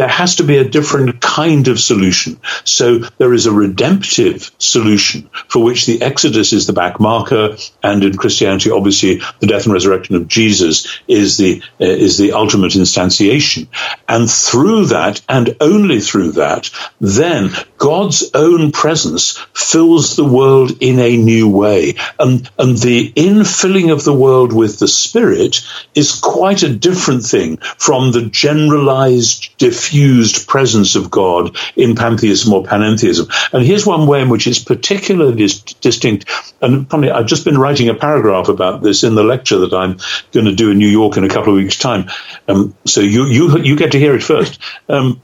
there 0.00 0.08
has 0.08 0.36
to 0.36 0.44
be 0.44 0.56
a 0.56 0.64
different 0.64 1.20
kind 1.20 1.68
of 1.68 1.78
solution. 1.78 2.40
So 2.64 3.00
there 3.18 3.34
is 3.34 3.44
a 3.44 3.52
redemptive 3.52 4.50
solution 4.56 5.28
for 5.46 5.62
which 5.62 5.84
the 5.84 6.00
Exodus 6.00 6.54
is 6.54 6.66
the 6.66 6.72
back 6.72 6.98
marker, 6.98 7.58
and 7.82 8.02
in 8.02 8.16
Christianity, 8.16 8.70
obviously, 8.70 9.20
the 9.40 9.46
death 9.46 9.64
and 9.64 9.74
resurrection 9.74 10.16
of 10.16 10.26
Jesus 10.26 10.88
is 11.06 11.36
the 11.36 11.60
uh, 11.78 11.84
is 11.84 12.16
the 12.16 12.32
ultimate 12.32 12.72
instantiation. 12.72 13.68
And 14.08 14.30
through 14.30 14.86
that, 14.86 15.20
and 15.28 15.54
only 15.60 16.00
through 16.00 16.32
that, 16.32 16.70
then 16.98 17.50
God's 17.80 18.30
own 18.34 18.72
presence 18.72 19.38
fills 19.54 20.14
the 20.14 20.24
world 20.24 20.70
in 20.80 20.98
a 20.98 21.16
new 21.16 21.48
way, 21.48 21.94
and 22.18 22.48
and 22.58 22.76
the 22.76 23.10
infilling 23.12 23.90
of 23.90 24.04
the 24.04 24.12
world 24.12 24.52
with 24.52 24.78
the 24.78 24.86
Spirit 24.86 25.62
is 25.94 26.20
quite 26.20 26.62
a 26.62 26.76
different 26.76 27.24
thing 27.24 27.56
from 27.56 28.12
the 28.12 28.26
generalized 28.26 29.56
diffused 29.56 30.46
presence 30.46 30.94
of 30.94 31.10
God 31.10 31.56
in 31.74 31.96
pantheism 31.96 32.52
or 32.52 32.64
panentheism. 32.64 33.32
And 33.54 33.64
here's 33.64 33.86
one 33.86 34.06
way 34.06 34.20
in 34.20 34.28
which 34.28 34.46
it's 34.46 34.62
particularly 34.62 35.36
dis- 35.36 35.62
distinct. 35.62 36.28
And 36.60 36.86
probably 36.86 37.10
I've 37.10 37.24
just 37.24 37.46
been 37.46 37.56
writing 37.56 37.88
a 37.88 37.94
paragraph 37.94 38.48
about 38.48 38.82
this 38.82 39.04
in 39.04 39.14
the 39.14 39.24
lecture 39.24 39.60
that 39.60 39.72
I'm 39.72 39.96
going 40.32 40.44
to 40.44 40.54
do 40.54 40.70
in 40.70 40.76
New 40.76 40.86
York 40.86 41.16
in 41.16 41.24
a 41.24 41.28
couple 41.30 41.54
of 41.54 41.56
weeks' 41.56 41.78
time. 41.78 42.10
Um, 42.46 42.76
so 42.84 43.00
you, 43.00 43.24
you, 43.24 43.58
you 43.60 43.76
get 43.76 43.92
to 43.92 43.98
hear 43.98 44.14
it 44.14 44.22
first. 44.22 44.60
Um, 44.86 45.22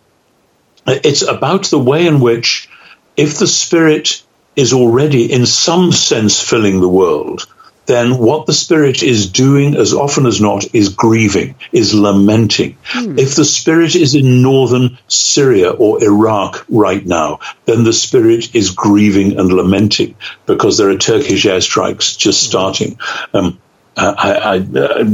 it's 0.87 1.23
about 1.23 1.67
the 1.67 1.79
way 1.79 2.07
in 2.07 2.21
which, 2.21 2.69
if 3.17 3.39
the 3.39 3.47
Spirit 3.47 4.23
is 4.57 4.73
already 4.73 5.31
in 5.31 5.47
some 5.47 5.93
sense 5.93 6.41
filling 6.41 6.81
the 6.81 6.89
world, 6.89 7.47
then 7.87 8.19
what 8.19 8.47
the 8.47 8.53
spirit 8.53 9.03
is 9.03 9.31
doing 9.31 9.77
as 9.77 9.95
often 9.95 10.27
as 10.27 10.41
not 10.41 10.75
is 10.75 10.89
grieving, 10.91 11.55
is 11.71 11.95
lamenting. 11.95 12.77
Hmm. 12.85 13.19
If 13.19 13.37
the 13.37 13.45
spirit 13.45 13.95
is 13.95 14.15
in 14.15 14.43
northern 14.43 14.99
Syria 15.07 15.71
or 15.71 16.03
Iraq 16.03 16.67
right 16.69 17.05
now, 17.05 17.41
then 17.65 17.85
the 17.85 17.93
spirit 17.93 18.55
is 18.55 18.71
grieving 18.71 19.39
and 19.39 19.53
lamenting 19.53 20.17
because 20.47 20.79
there 20.79 20.91
are 20.91 20.97
Turkish 20.97 21.45
airstrikes 21.45 22.19
just 22.19 22.43
starting. 22.43 22.99
Um, 23.33 23.61
I, 23.97 24.33
I 24.33 24.57
uh, 24.59 25.05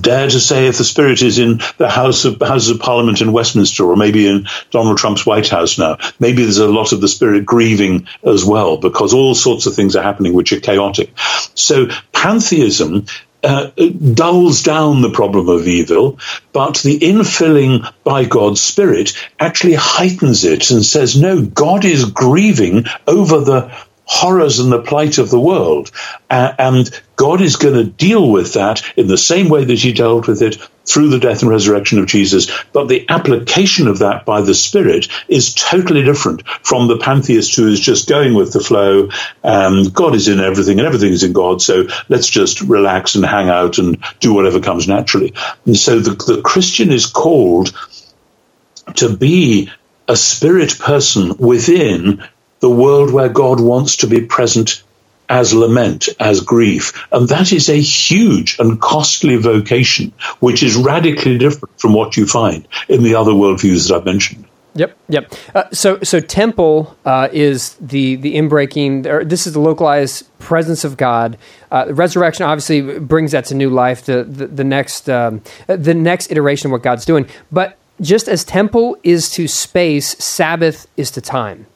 dare 0.00 0.28
to 0.28 0.40
say 0.40 0.66
if 0.66 0.78
the 0.78 0.84
spirit 0.84 1.22
is 1.22 1.38
in 1.38 1.60
the 1.78 1.88
House 1.88 2.24
of 2.24 2.40
Houses 2.40 2.70
of 2.70 2.80
Parliament 2.80 3.20
in 3.20 3.32
Westminster 3.32 3.84
or 3.84 3.96
maybe 3.96 4.26
in 4.26 4.48
Donald 4.70 4.98
Trump's 4.98 5.24
White 5.24 5.48
House 5.48 5.78
now, 5.78 5.98
maybe 6.18 6.42
there's 6.42 6.58
a 6.58 6.68
lot 6.68 6.92
of 6.92 7.00
the 7.00 7.08
spirit 7.08 7.46
grieving 7.46 8.08
as 8.24 8.44
well 8.44 8.76
because 8.76 9.14
all 9.14 9.34
sorts 9.34 9.66
of 9.66 9.74
things 9.74 9.94
are 9.94 10.02
happening 10.02 10.32
which 10.32 10.52
are 10.52 10.60
chaotic. 10.60 11.12
So 11.54 11.88
pantheism 12.12 13.06
uh, 13.44 13.70
dulls 14.14 14.62
down 14.62 15.02
the 15.02 15.10
problem 15.10 15.48
of 15.48 15.68
evil, 15.68 16.18
but 16.52 16.78
the 16.78 16.98
infilling 16.98 17.92
by 18.02 18.24
God's 18.24 18.60
Spirit 18.60 19.12
actually 19.38 19.74
heightens 19.74 20.44
it 20.44 20.70
and 20.70 20.84
says, 20.84 21.20
no, 21.20 21.42
God 21.42 21.84
is 21.84 22.06
grieving 22.06 22.86
over 23.06 23.40
the 23.40 23.76
horrors 24.06 24.58
and 24.58 24.70
the 24.70 24.82
plight 24.82 25.18
of 25.18 25.30
the 25.30 25.40
world. 25.40 25.90
Uh, 26.28 26.52
and 26.58 27.02
God 27.16 27.40
is 27.40 27.56
going 27.56 27.74
to 27.74 27.84
deal 27.84 28.30
with 28.30 28.54
that 28.54 28.82
in 28.96 29.06
the 29.06 29.18
same 29.18 29.48
way 29.48 29.64
that 29.64 29.78
he 29.78 29.92
dealt 29.92 30.26
with 30.26 30.42
it 30.42 30.58
through 30.84 31.08
the 31.08 31.18
death 31.18 31.40
and 31.40 31.50
resurrection 31.50 31.98
of 31.98 32.06
Jesus. 32.06 32.50
But 32.72 32.88
the 32.88 33.08
application 33.08 33.88
of 33.88 34.00
that 34.00 34.26
by 34.26 34.42
the 34.42 34.54
Spirit 34.54 35.08
is 35.28 35.54
totally 35.54 36.02
different 36.02 36.46
from 36.62 36.88
the 36.88 36.98
pantheist 36.98 37.56
who 37.56 37.68
is 37.68 37.80
just 37.80 38.08
going 38.08 38.34
with 38.34 38.52
the 38.52 38.60
flow. 38.60 39.08
Um, 39.42 39.84
God 39.84 40.14
is 40.14 40.28
in 40.28 40.40
everything 40.40 40.78
and 40.78 40.86
everything 40.86 41.12
is 41.12 41.22
in 41.22 41.32
God. 41.32 41.62
So 41.62 41.88
let's 42.08 42.28
just 42.28 42.60
relax 42.60 43.14
and 43.14 43.24
hang 43.24 43.48
out 43.48 43.78
and 43.78 44.02
do 44.20 44.34
whatever 44.34 44.60
comes 44.60 44.86
naturally. 44.86 45.32
And 45.64 45.76
so 45.76 46.00
the, 46.00 46.10
the 46.10 46.42
Christian 46.42 46.92
is 46.92 47.06
called 47.06 47.72
to 48.96 49.16
be 49.16 49.70
a 50.06 50.16
spirit 50.16 50.78
person 50.78 51.36
within 51.38 52.22
the 52.64 52.70
world 52.70 53.12
where 53.12 53.28
God 53.28 53.60
wants 53.60 53.96
to 53.96 54.06
be 54.06 54.22
present 54.22 54.82
as 55.28 55.52
lament, 55.52 56.08
as 56.18 56.40
grief. 56.40 56.94
And 57.12 57.28
that 57.28 57.52
is 57.52 57.68
a 57.68 57.78
huge 57.78 58.56
and 58.58 58.80
costly 58.80 59.36
vocation, 59.36 60.14
which 60.40 60.62
is 60.62 60.74
radically 60.74 61.36
different 61.36 61.78
from 61.78 61.92
what 61.92 62.16
you 62.16 62.26
find 62.26 62.66
in 62.88 63.02
the 63.02 63.16
other 63.16 63.32
worldviews 63.32 63.88
that 63.88 63.96
I've 63.96 64.06
mentioned. 64.06 64.46
Yep, 64.76 64.96
yep. 65.10 65.34
Uh, 65.54 65.64
so, 65.72 66.00
so 66.02 66.20
temple 66.20 66.96
uh, 67.04 67.28
is 67.32 67.74
the 67.74 68.16
the 68.16 68.34
inbreaking. 68.34 69.04
Or 69.04 69.26
this 69.26 69.46
is 69.46 69.52
the 69.52 69.60
localized 69.60 70.26
presence 70.38 70.84
of 70.84 70.96
God. 70.96 71.36
Uh, 71.70 71.84
resurrection 71.90 72.46
obviously 72.46 72.98
brings 72.98 73.32
that 73.32 73.44
to 73.46 73.54
new 73.54 73.68
life. 73.68 74.06
The 74.06 74.24
the, 74.24 74.46
the 74.46 74.64
next 74.64 75.10
um, 75.10 75.42
the 75.66 75.92
next 75.92 76.32
iteration 76.32 76.68
of 76.68 76.72
what 76.72 76.82
God's 76.82 77.04
doing. 77.04 77.28
But 77.52 77.76
just 78.00 78.26
as 78.26 78.42
temple 78.42 78.96
is 79.02 79.28
to 79.32 79.48
space, 79.48 80.16
Sabbath 80.16 80.86
is 80.96 81.10
to 81.10 81.20
time. 81.20 81.66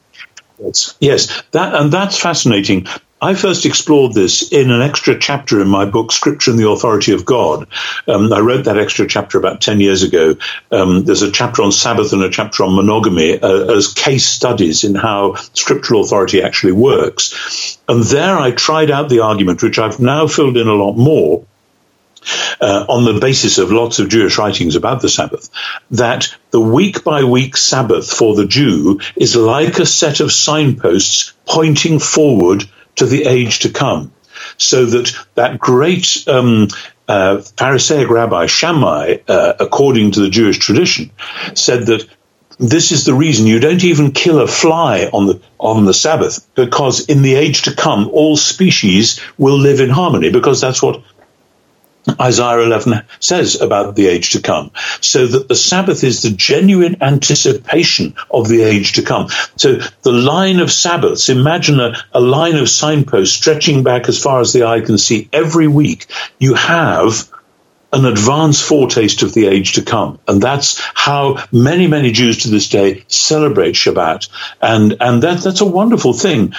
Yes, 0.59 0.97
yes, 1.01 1.43
that 1.53 1.75
and 1.75 1.93
that's 1.93 2.19
fascinating. 2.19 2.87
I 3.21 3.35
first 3.35 3.67
explored 3.67 4.15
this 4.15 4.53
in 4.53 4.71
an 4.71 4.81
extra 4.81 5.19
chapter 5.19 5.61
in 5.61 5.69
my 5.69 5.85
book, 5.87 6.13
Scripture 6.13 6.53
and 6.53 6.61
the 6.61 6.69
Authority 6.69 7.13
of 7.13 7.25
God. 7.25 7.67
Um, 8.07 8.33
I 8.33 8.39
wrote 8.39 8.67
that 8.67 8.79
extra 8.79 9.09
chapter 9.09 9.39
about 9.39 9.61
10 9.61 9.81
years 9.81 10.05
ago. 10.05 10.37
Um, 10.71 11.05
there's 11.05 11.23
a 11.23 11.33
chapter 11.33 11.63
on 11.63 11.73
Sabbath 11.73 12.13
and 12.13 12.23
a 12.23 12.31
chapter 12.31 12.63
on 12.63 12.77
monogamy 12.77 13.41
uh, 13.41 13.77
as 13.77 13.93
case 13.93 14.27
studies 14.27 14.85
in 14.85 14.95
how 14.95 15.35
scriptural 15.35 16.03
authority 16.03 16.43
actually 16.43 16.73
works. 16.73 17.79
And 17.89 18.05
there 18.05 18.39
I 18.39 18.53
tried 18.53 18.91
out 18.93 19.09
the 19.09 19.21
argument, 19.21 19.65
which 19.65 19.81
I've 19.81 19.99
now 19.99 20.29
filled 20.29 20.57
in 20.57 20.69
a 20.69 20.75
lot 20.75 20.93
more, 20.93 21.45
uh, 22.61 22.87
on 22.89 23.05
the 23.05 23.21
basis 23.21 23.59
of 23.59 23.71
lots 23.71 23.99
of 23.99 24.09
Jewish 24.09 24.39
writings 24.39 24.77
about 24.77 25.01
the 25.01 25.09
Sabbath, 25.09 25.51
that 25.93 26.35
the 26.51 26.61
week 26.61 27.05
by 27.05 27.25
week 27.25 27.57
Sabbath 27.57 28.11
for 28.11 28.35
the 28.35 28.47
Jew 28.47 29.01
is 29.17 29.37
like 29.37 29.79
a 29.79 29.87
set 29.87 30.21
of 30.21 30.33
signposts 30.33 31.33
pointing 31.47 31.99
forward 31.99 32.65
to 32.97 33.07
the 33.07 33.25
age 33.25 33.61
to 33.61 33.71
come. 33.71 34.13
So 34.57 34.87
that 34.87 35.13
that 35.35 35.59
great 35.59 36.25
um, 36.29 36.69
uh, 37.09 37.39
Pharisaic 37.57 38.09
rabbi 38.09 38.47
Shammai, 38.47 39.19
uh, 39.27 39.55
according 39.59 40.13
to 40.13 40.21
the 40.21 40.31
Jewish 40.31 40.59
tradition, 40.59 41.11
said 41.55 41.87
that 41.87 42.09
this 42.59 42.91
is 42.93 43.05
the 43.05 43.15
reason 43.15 43.47
you 43.47 43.61
don't 43.61 43.85
even 43.85 44.13
kill 44.13 44.41
a 44.41 44.49
fly 44.49 45.09
on 45.13 45.27
the 45.27 45.41
on 45.59 45.85
the 45.85 45.95
Sabbath 45.95 46.47
because 46.55 47.09
in 47.09 47.23
the 47.23 47.35
age 47.35 47.63
to 47.63 47.75
come 47.75 48.09
all 48.13 48.37
species 48.37 49.21
will 49.39 49.59
live 49.59 49.81
in 49.81 49.91
harmony 49.91 50.31
because 50.31 50.61
that's 50.61 50.83
what 50.83 51.03
Isaiah 52.21 52.61
11 52.61 53.03
says 53.21 53.61
about 53.61 53.97
the 53.97 54.07
age 54.07 54.31
to 54.33 54.41
come. 54.41 54.71
So 55.01 55.27
that 55.27 55.49
the 55.49 55.55
Sabbath 55.55 56.05
is 56.05 56.23
the 56.23 56.31
genuine 56.31 57.03
anticipation 57.03 58.15
of 58.31 58.49
the 58.49 58.63
age 58.63 58.95
to 58.95 59.03
come. 59.03 59.29
So 59.57 59.81
the 60.03 60.13
line 60.13 60.61
of 60.61 60.71
Sabbaths, 60.71 61.29
imagine 61.29 61.81
a, 61.81 61.97
a 62.13 62.21
line 62.21 62.57
of 62.57 62.69
signposts 62.69 63.37
stretching 63.37 63.83
back 63.83 64.09
as 64.09 64.23
far 64.23 64.41
as 64.41 64.53
the 64.53 64.65
eye 64.65 64.81
can 64.81 64.99
see. 64.99 65.29
Every 65.33 65.69
week 65.69 66.07
you 66.39 66.55
have 66.55 67.29
an 67.93 68.05
advanced 68.05 68.63
foretaste 68.63 69.23
of 69.23 69.33
the 69.33 69.47
age 69.47 69.75
to 69.75 69.83
come. 69.83 70.19
And 70.29 70.43
that's 70.43 70.81
how 70.95 71.43
many, 71.51 71.87
many 71.87 72.13
Jews 72.13 72.43
to 72.43 72.51
this 72.51 72.69
day 72.69 73.05
celebrate 73.09 73.75
Shabbat. 73.75 74.29
And, 74.61 74.97
and 75.01 75.23
that, 75.23 75.41
that's 75.41 75.63
a 75.63 75.67
wonderful 75.67 76.13
thing. 76.13 76.53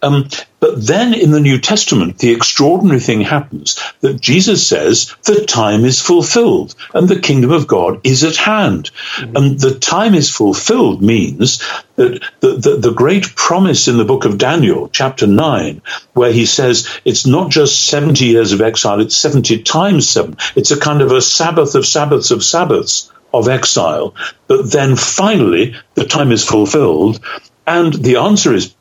Um, 0.00 0.28
but 0.66 0.84
then 0.84 1.14
in 1.14 1.30
the 1.30 1.38
New 1.38 1.60
Testament, 1.60 2.18
the 2.18 2.32
extraordinary 2.32 2.98
thing 2.98 3.20
happens 3.20 3.78
that 4.00 4.20
Jesus 4.20 4.66
says 4.66 5.14
the 5.22 5.44
time 5.44 5.84
is 5.84 6.00
fulfilled 6.00 6.74
and 6.92 7.08
the 7.08 7.20
kingdom 7.20 7.52
of 7.52 7.68
God 7.68 8.00
is 8.02 8.24
at 8.24 8.34
hand. 8.34 8.90
Mm-hmm. 9.14 9.36
And 9.36 9.60
the 9.60 9.78
time 9.78 10.16
is 10.16 10.28
fulfilled 10.28 11.02
means 11.02 11.62
that 11.94 12.20
the, 12.40 12.56
the, 12.56 12.76
the 12.78 12.92
great 12.92 13.36
promise 13.36 13.86
in 13.86 13.96
the 13.96 14.04
book 14.04 14.24
of 14.24 14.38
Daniel, 14.38 14.88
chapter 14.88 15.28
9, 15.28 15.82
where 16.14 16.32
he 16.32 16.46
says 16.46 16.88
it's 17.04 17.26
not 17.26 17.52
just 17.52 17.86
70 17.86 18.24
years 18.24 18.50
of 18.50 18.60
exile, 18.60 19.00
it's 19.00 19.16
70 19.16 19.62
times 19.62 20.08
7. 20.08 20.36
It's 20.56 20.72
a 20.72 20.80
kind 20.80 21.00
of 21.00 21.12
a 21.12 21.22
Sabbath 21.22 21.76
of 21.76 21.86
Sabbaths 21.86 22.32
of 22.32 22.42
Sabbaths 22.42 23.12
of 23.32 23.46
exile. 23.46 24.16
But 24.48 24.68
then 24.72 24.96
finally, 24.96 25.76
the 25.94 26.06
time 26.06 26.32
is 26.32 26.44
fulfilled. 26.44 27.20
And 27.68 27.94
the 27.94 28.16
answer 28.16 28.52
is 28.52 28.75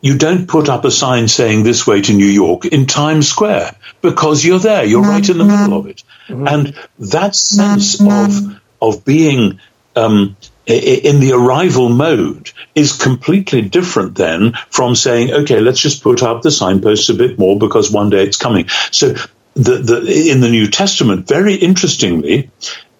you 0.00 0.18
don't 0.18 0.46
put 0.48 0.68
up 0.68 0.84
a 0.84 0.90
sign 0.90 1.28
saying 1.28 1.62
this 1.62 1.86
way 1.86 2.00
to 2.02 2.12
New 2.12 2.26
York 2.26 2.64
in 2.66 2.86
Times 2.86 3.28
Square 3.28 3.76
because 4.02 4.44
you're 4.44 4.58
there, 4.58 4.84
you're 4.84 5.02
right 5.02 5.28
in 5.28 5.38
the 5.38 5.44
middle 5.44 5.78
of 5.78 5.86
it. 5.86 6.02
Mm-hmm. 6.28 6.48
And 6.48 6.78
that 7.10 7.34
sense 7.34 8.00
of, 8.00 8.60
of 8.80 9.04
being 9.04 9.60
um, 9.94 10.36
in 10.66 11.20
the 11.20 11.32
arrival 11.32 11.88
mode 11.88 12.50
is 12.74 12.92
completely 12.92 13.62
different 13.62 14.16
then 14.16 14.54
from 14.70 14.94
saying, 14.94 15.32
okay, 15.32 15.60
let's 15.60 15.80
just 15.80 16.02
put 16.02 16.22
up 16.22 16.42
the 16.42 16.50
signposts 16.50 17.08
a 17.08 17.14
bit 17.14 17.38
more 17.38 17.58
because 17.58 17.90
one 17.90 18.10
day 18.10 18.24
it's 18.24 18.36
coming. 18.36 18.68
So 18.90 19.14
the, 19.54 19.78
the, 19.78 20.30
in 20.30 20.40
the 20.40 20.50
New 20.50 20.68
Testament, 20.68 21.28
very 21.28 21.54
interestingly, 21.54 22.50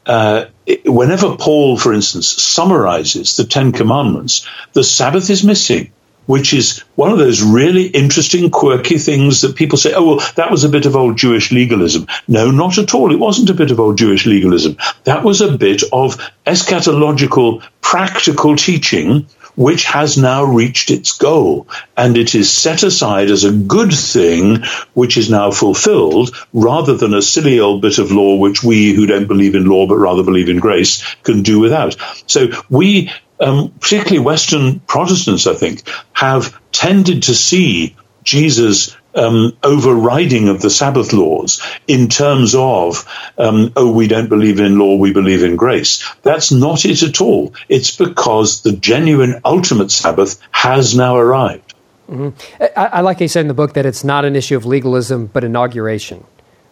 uh, 0.07 0.47
whenever 0.85 1.37
Paul, 1.37 1.77
for 1.77 1.93
instance, 1.93 2.29
summarizes 2.29 3.37
the 3.37 3.45
Ten 3.45 3.73
Commandments, 3.73 4.47
the 4.73 4.85
Sabbath 4.85 5.29
is 5.29 5.45
missing 5.45 5.91
which 6.27 6.53
is 6.53 6.81
one 6.95 7.11
of 7.11 7.19
those 7.19 7.43
really 7.43 7.87
interesting, 7.87 8.51
quirky 8.51 8.99
things 8.99 9.41
that 9.41 9.57
people 9.57 9.79
say, 9.79 9.95
oh, 9.95 10.17
well, 10.17 10.33
that 10.37 10.51
was 10.51 10.65
a 10.65 10.69
bit 10.69 10.87
of 10.87 10.97
old 10.97 11.17
Jewish 11.17 11.53
legalism. 11.53 12.07
No, 12.29 12.51
not 12.51 12.79
at 12.79 12.95
all. 12.95 13.12
It 13.12 13.19
wasn't 13.19 13.51
a 13.51 13.55
bit 13.55 13.71
of 13.71 13.81
old 13.81 13.99
Jewish 13.99 14.27
legalism. 14.27 14.77
That 15.05 15.25
was 15.25 15.41
a 15.41 15.57
bit 15.57 15.83
of 15.93 16.21
eschatological, 16.47 17.62
practical 17.81 18.57
teaching 18.57 19.27
which 19.57 19.85
has 19.85 20.17
now 20.19 20.45
reached 20.45 20.91
its 20.91 21.17
goal 21.17 21.67
and 21.97 22.17
it 22.17 22.35
is 22.35 22.53
set 22.53 22.83
aside 22.83 23.31
as 23.31 23.45
a 23.45 23.53
good 23.53 23.93
thing 23.93 24.62
which 24.95 25.17
is 25.17 25.31
now 25.31 25.51
fulfilled 25.51 26.31
rather 26.53 26.95
than 26.95 27.15
a 27.15 27.23
silly 27.23 27.59
old 27.59 27.81
bit 27.81 27.99
of 27.99 28.12
law 28.12 28.37
which 28.37 28.62
we 28.62 28.93
who 28.93 29.07
don't 29.07 29.27
believe 29.27 29.55
in 29.55 29.67
law 29.67 29.87
but 29.87 29.97
rather 29.97 30.23
believe 30.23 30.49
in 30.49 30.59
grace 30.59 31.03
can 31.23 31.43
do 31.43 31.59
without. 31.59 31.97
So 32.27 32.49
we 32.69 33.11
um, 33.40 33.70
particularly 33.81 34.25
Western 34.25 34.81
Protestants, 34.81 35.46
I 35.46 35.55
think, 35.55 35.83
have 36.12 36.59
tended 36.72 37.25
to 37.25 37.35
see 37.35 37.96
Jesus 38.22 38.96
um, 39.14 39.57
overriding 39.62 40.49
of 40.49 40.61
the 40.61 40.70
Sabbath 40.70 41.12
laws 41.12 41.62
in 41.87 42.09
terms 42.09 42.55
of, 42.55 43.07
um, 43.38 43.72
oh, 43.75 43.90
we 43.90 44.09
don't 44.09 44.29
believe 44.29 44.61
in 44.61 44.79
law, 44.79 44.96
we 44.96 45.12
believe 45.12 45.42
in 45.42 45.57
grace. 45.57 46.05
That's 46.22 46.53
not 46.53 46.85
it 46.85 47.03
at 47.03 47.20
all. 47.20 47.55
It's 47.68 47.96
because 47.96 48.62
the 48.62 48.72
genuine 48.72 49.40
ultimate 49.44 49.90
Sabbath 49.90 50.38
has 50.51 50.94
now 50.94 51.16
arrived. 51.16 51.75
Mm-hmm. 52.11 52.62
I, 52.77 52.87
I, 52.87 53.01
like 53.01 53.22
I 53.22 53.27
said 53.27 53.40
in 53.40 53.49
the 53.49 53.55
book 53.55 53.72
that 53.75 53.87
it's 53.87 54.05
not 54.05 54.25
an 54.25 54.37
issue 54.37 54.57
of 54.57 54.66
legalism, 54.66 55.27
but 55.27 55.42
inauguration. 55.42 56.25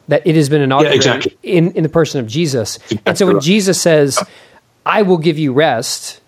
That 0.08 0.26
it 0.26 0.36
has 0.36 0.50
been 0.50 0.60
inaugurated 0.60 1.04
yeah, 1.04 1.14
exactly. 1.14 1.38
in, 1.42 1.72
in 1.72 1.82
the 1.82 1.88
person 1.88 2.20
of 2.20 2.26
Jesus. 2.26 2.76
Exactly 2.76 3.00
and 3.06 3.18
so 3.18 3.26
when 3.26 3.36
right. 3.36 3.42
Jesus 3.42 3.80
says, 3.80 4.22
I 4.84 5.02
will 5.02 5.18
give 5.18 5.38
you 5.38 5.54
rest, 5.54 6.20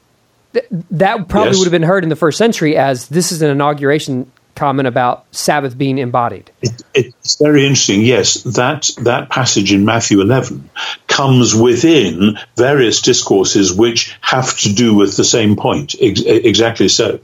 that 0.91 1.29
probably 1.29 1.51
yes. 1.51 1.59
would 1.59 1.67
have 1.67 1.73
been 1.73 1.83
heard 1.83 2.03
in 2.03 2.11
the 2.11 2.17
first 2.17 2.39
century 2.39 2.77
as 2.77 3.09
this 3.09 3.33
is 3.33 3.43
an 3.43 3.51
inauguration 3.51 4.31
comment 4.57 4.89
about 4.89 5.27
Sabbath 5.31 5.79
being 5.79 5.99
embodied. 5.99 6.51
It, 6.63 6.83
it's 6.95 7.37
very 7.37 7.65
interesting. 7.65 8.03
Yes, 8.03 8.43
that 8.43 8.91
that 9.03 9.29
passage 9.29 9.73
in 9.73 9.85
Matthew 9.85 10.21
11 10.21 10.69
comes 11.07 11.55
within 11.55 12.39
various 12.57 13.01
discourses 13.03 13.73
which 13.73 14.17
have 14.21 14.57
to 14.61 14.73
do 14.73 14.95
with 14.95 15.17
the 15.17 15.25
same 15.25 15.57
point. 15.57 15.95
Ex- 16.01 16.23
exactly 16.23 16.89
so. 16.89 17.21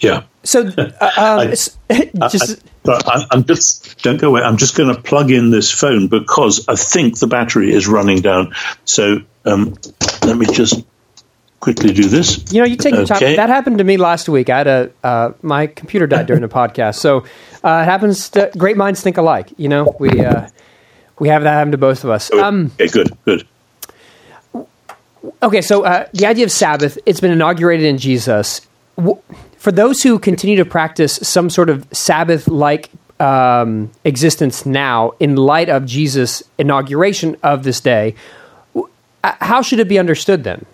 Yeah. 0.00 0.24
So, 0.42 0.66
uh, 0.78 1.10
um, 1.16 1.38
I, 1.38 1.46
just. 2.28 2.64
I, 2.84 3.26
am 3.32 3.44
just 3.44 4.02
don't 4.02 4.20
go 4.20 4.28
away. 4.28 4.42
I'm 4.42 4.56
just 4.56 4.74
going 4.74 4.94
to 4.94 5.00
plug 5.00 5.30
in 5.30 5.50
this 5.50 5.70
phone 5.70 6.08
because 6.08 6.68
I 6.68 6.74
think 6.74 7.18
the 7.18 7.28
battery 7.28 7.72
is 7.72 7.86
running 7.86 8.20
down. 8.22 8.54
So 8.84 9.20
um, 9.44 9.76
let 10.24 10.36
me 10.36 10.46
just 10.46 10.82
quickly 11.62 11.92
do 11.92 12.08
this. 12.08 12.52
You 12.52 12.60
know, 12.60 12.66
you 12.66 12.76
take 12.76 12.92
okay. 12.92 13.06
time. 13.06 13.36
That 13.36 13.48
happened 13.48 13.78
to 13.78 13.84
me 13.84 13.96
last 13.96 14.28
week. 14.28 14.50
I 14.50 14.58
had 14.58 14.66
a 14.66 14.90
uh, 15.02 15.32
my 15.40 15.68
computer 15.68 16.06
died 16.06 16.26
during 16.26 16.42
the 16.42 16.48
podcast, 16.48 16.96
so 16.96 17.18
uh, 17.64 17.82
it 17.82 17.84
happens. 17.84 18.28
To, 18.30 18.50
great 18.58 18.76
minds 18.76 19.00
think 19.00 19.16
alike. 19.16 19.52
You 19.56 19.68
know, 19.68 19.96
we 19.98 20.20
uh, 20.20 20.48
we 21.18 21.28
have 21.28 21.44
that 21.44 21.52
happen 21.52 21.72
to 21.72 21.78
both 21.78 22.04
of 22.04 22.10
us. 22.10 22.30
Um, 22.32 22.72
okay, 22.74 22.88
good, 22.88 23.16
good. 23.24 23.46
Okay, 25.42 25.62
so 25.62 25.84
uh, 25.84 26.06
the 26.12 26.26
idea 26.26 26.44
of 26.44 26.50
Sabbath 26.50 26.98
it's 27.06 27.20
been 27.20 27.30
inaugurated 27.30 27.86
in 27.86 27.96
Jesus. 27.96 28.60
For 29.56 29.70
those 29.70 30.02
who 30.02 30.18
continue 30.18 30.56
to 30.56 30.64
practice 30.64 31.14
some 31.22 31.48
sort 31.48 31.70
of 31.70 31.86
Sabbath-like 31.92 32.90
um, 33.20 33.92
existence 34.04 34.66
now, 34.66 35.12
in 35.20 35.36
light 35.36 35.68
of 35.68 35.86
Jesus' 35.86 36.42
inauguration 36.58 37.36
of 37.44 37.62
this 37.62 37.80
day, 37.80 38.16
how 39.22 39.62
should 39.62 39.78
it 39.78 39.86
be 39.86 40.00
understood 40.00 40.42
then? 40.42 40.66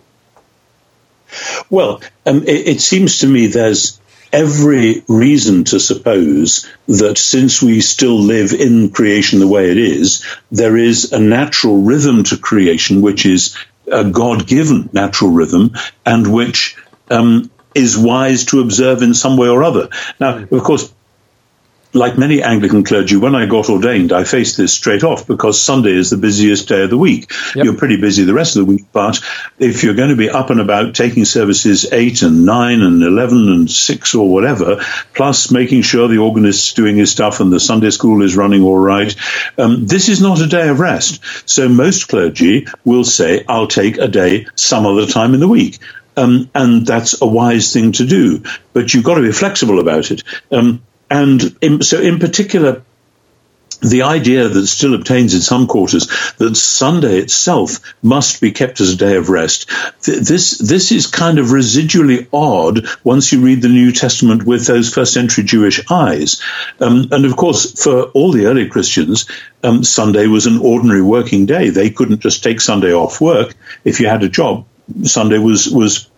Well, 1.71 2.01
um, 2.27 2.43
it, 2.43 2.69
it 2.69 2.81
seems 2.81 3.19
to 3.19 3.27
me 3.27 3.47
there's 3.47 4.01
every 4.33 5.03
reason 5.09 5.65
to 5.65 5.81
suppose 5.81 6.69
that 6.87 7.19
since 7.19 7.63
we 7.63 7.81
still 7.81 8.19
live 8.19 8.53
in 8.53 8.91
creation 8.91 9.39
the 9.39 9.47
way 9.47 9.71
it 9.71 9.79
is, 9.79 10.25
there 10.51 10.77
is 10.77 11.13
a 11.13 11.19
natural 11.19 11.83
rhythm 11.83 12.25
to 12.25 12.37
creation, 12.37 13.01
which 13.01 13.25
is 13.27 13.57
a 13.91 14.05
God 14.05 14.47
given 14.47 14.91
natural 14.93 15.31
rhythm, 15.31 15.73
and 16.05 16.33
which 16.33 16.77
um, 17.11 17.51
is 17.75 17.97
wise 17.97 18.45
to 18.47 18.61
observe 18.61 19.03
in 19.03 19.15
some 19.15 19.37
way 19.37 19.49
or 19.49 19.63
other. 19.63 19.89
Now, 20.21 20.39
of 20.39 20.63
course, 20.63 20.93
like 21.99 22.17
many 22.17 22.43
Anglican 22.43 22.85
clergy, 22.85 23.17
when 23.17 23.35
I 23.35 23.47
got 23.47 23.69
ordained, 23.69 24.13
I 24.13 24.25
faced 24.25 24.57
this 24.57 24.73
straight 24.73 25.05
off 25.05 25.27
because 25.27 25.61
Sunday 25.61 25.93
is 25.93 26.11
the 26.11 26.17
busiest 26.17 26.69
day 26.69 26.85
of 26.85 26.91
the 26.91 26.97
week. 26.97 27.31
Yep. 27.55 27.65
You're 27.65 27.77
pretty 27.77 28.01
busy 28.01 28.25
the 28.25 28.35
rest 28.35 28.57
of 28.57 28.67
the 28.67 28.73
week, 28.73 28.87
but 28.93 29.21
if 29.59 29.83
you're 29.83 29.95
going 29.95 30.11
to 30.11 30.17
be 30.17 30.31
up 30.31 30.51
and 30.51 30.61
about 30.61 30.95
taking 30.95 31.25
services 31.25 31.87
8 31.93 32.23
and 32.23 32.47
9 32.47 32.83
and 32.83 33.03
11 33.03 33.49
and 33.49 33.71
6 33.71 34.15
or 34.15 34.31
whatever, 34.33 34.81
plus 35.15 35.51
making 35.51 35.83
sure 35.83 36.09
the 36.09 36.19
organist's 36.19 36.73
doing 36.73 36.97
his 36.97 37.11
stuff 37.11 37.41
and 37.41 37.53
the 37.53 37.61
Sunday 37.61 37.91
school 37.91 38.23
is 38.23 38.37
running 38.37 38.63
all 38.63 38.79
right, 38.79 39.15
um, 39.59 39.87
this 39.87 40.09
is 40.09 40.23
not 40.23 40.41
a 40.41 40.47
day 40.47 40.69
of 40.69 40.81
rest. 40.81 41.21
So 41.49 41.69
most 41.69 42.09
clergy 42.09 42.67
will 42.85 43.05
say, 43.05 43.45
I'll 43.49 43.67
take 43.67 43.99
a 43.99 44.09
day 44.09 44.47
some 44.55 44.87
other 44.87 45.07
time 45.07 45.35
in 45.35 45.41
the 45.41 45.49
week. 45.49 45.79
Um, 46.17 46.51
and 46.53 46.85
that's 46.85 47.23
a 47.23 47.27
wise 47.27 47.73
thing 47.73 47.93
to 47.93 48.07
do. 48.07 48.43
But 48.73 48.93
you've 48.93 49.05
got 49.05 49.15
to 49.15 49.23
be 49.23 49.31
flexible 49.31 49.79
about 49.79 50.11
it. 50.11 50.25
Um, 50.51 50.83
and 51.11 51.57
in, 51.61 51.83
so, 51.83 52.01
in 52.01 52.19
particular, 52.19 52.83
the 53.81 54.03
idea 54.03 54.49
that 54.49 54.67
still 54.67 54.95
obtains 54.95 55.35
in 55.35 55.41
some 55.41 55.67
quarters 55.69 56.09
that 56.39 56.57
Sunday 56.57 57.19
itself 57.19 57.95
must 58.03 58.41
be 58.41 58.51
kept 58.51 58.81
as 58.81 58.93
a 58.93 58.97
day 58.97 59.17
of 59.17 59.29
rest. 59.29 59.71
This 60.05 60.59
this 60.59 60.91
is 60.91 61.07
kind 61.07 61.39
of 61.39 61.47
residually 61.47 62.27
odd 62.33 62.87
once 63.05 63.33
you 63.33 63.41
read 63.41 63.63
the 63.63 63.69
New 63.69 63.93
Testament 63.93 64.43
with 64.43 64.67
those 64.67 64.93
first 64.93 65.15
century 65.15 65.45
Jewish 65.45 65.81
eyes. 65.91 66.43
Um, 66.81 67.09
and 67.13 67.25
of 67.25 67.37
course, 67.37 67.81
for 67.81 68.05
all 68.07 68.33
the 68.33 68.47
early 68.47 68.69
Christians, 68.69 69.27
um, 69.63 69.85
Sunday 69.85 70.27
was 70.27 70.47
an 70.47 70.59
ordinary 70.59 71.03
working 71.03 71.47
day. 71.47 71.71
They 71.71 71.91
couldn't 71.91 72.21
just 72.21 72.43
take 72.43 72.61
Sunday 72.61 72.93
off 72.93 73.21
work 73.21 73.55
if 73.85 74.01
you 74.01 74.09
had 74.09 74.25
a 74.25 74.29
job. 74.29 74.67
Sunday 75.05 75.39
was 75.39 75.69
was 75.69 76.11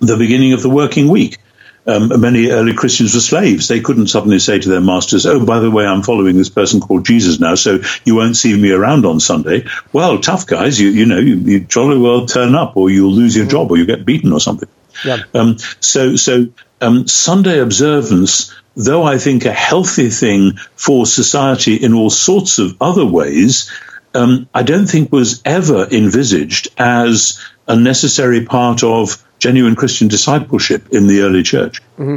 the 0.00 0.16
beginning 0.18 0.52
of 0.52 0.62
the 0.62 0.70
working 0.70 1.08
week 1.08 1.38
um, 1.88 2.20
many 2.20 2.50
early 2.50 2.74
Christians 2.74 3.14
were 3.14 3.20
slaves. 3.20 3.66
They 3.66 3.80
couldn't 3.80 4.08
suddenly 4.08 4.38
say 4.38 4.58
to 4.58 4.68
their 4.68 4.80
masters, 4.80 5.24
"Oh, 5.24 5.44
by 5.44 5.58
the 5.58 5.70
way, 5.70 5.86
I'm 5.86 6.02
following 6.02 6.36
this 6.36 6.50
person 6.50 6.80
called 6.80 7.06
Jesus 7.06 7.40
now, 7.40 7.54
so 7.54 7.80
you 8.04 8.14
won't 8.14 8.36
see 8.36 8.54
me 8.54 8.70
around 8.72 9.06
on 9.06 9.20
Sunday." 9.20 9.64
Well, 9.92 10.20
tough 10.20 10.46
guys, 10.46 10.78
you 10.78 10.90
you 10.90 11.06
know, 11.06 11.18
you, 11.18 11.36
you 11.36 11.60
jolly 11.60 11.98
well 11.98 12.26
turn 12.26 12.54
up, 12.54 12.76
or 12.76 12.90
you'll 12.90 13.12
lose 13.12 13.34
your 13.34 13.46
job, 13.46 13.70
or 13.70 13.78
you 13.78 13.86
get 13.86 14.04
beaten, 14.04 14.32
or 14.32 14.40
something. 14.40 14.68
Yeah. 15.02 15.22
Um, 15.32 15.56
so 15.80 16.16
so 16.16 16.48
um, 16.82 17.08
Sunday 17.08 17.58
observance, 17.58 18.54
though 18.76 19.02
I 19.02 19.16
think 19.16 19.46
a 19.46 19.52
healthy 19.52 20.10
thing 20.10 20.58
for 20.76 21.06
society 21.06 21.76
in 21.76 21.94
all 21.94 22.10
sorts 22.10 22.58
of 22.58 22.76
other 22.82 23.06
ways, 23.06 23.70
um, 24.14 24.48
I 24.52 24.62
don't 24.62 24.86
think 24.86 25.10
was 25.10 25.40
ever 25.44 25.86
envisaged 25.90 26.68
as 26.76 27.42
a 27.66 27.76
necessary 27.76 28.44
part 28.44 28.82
of 28.82 29.24
genuine 29.38 29.76
Christian 29.76 30.08
discipleship 30.08 30.88
in 30.90 31.06
the 31.06 31.20
early 31.22 31.42
church. 31.42 31.82
Mm-hmm. 31.98 32.16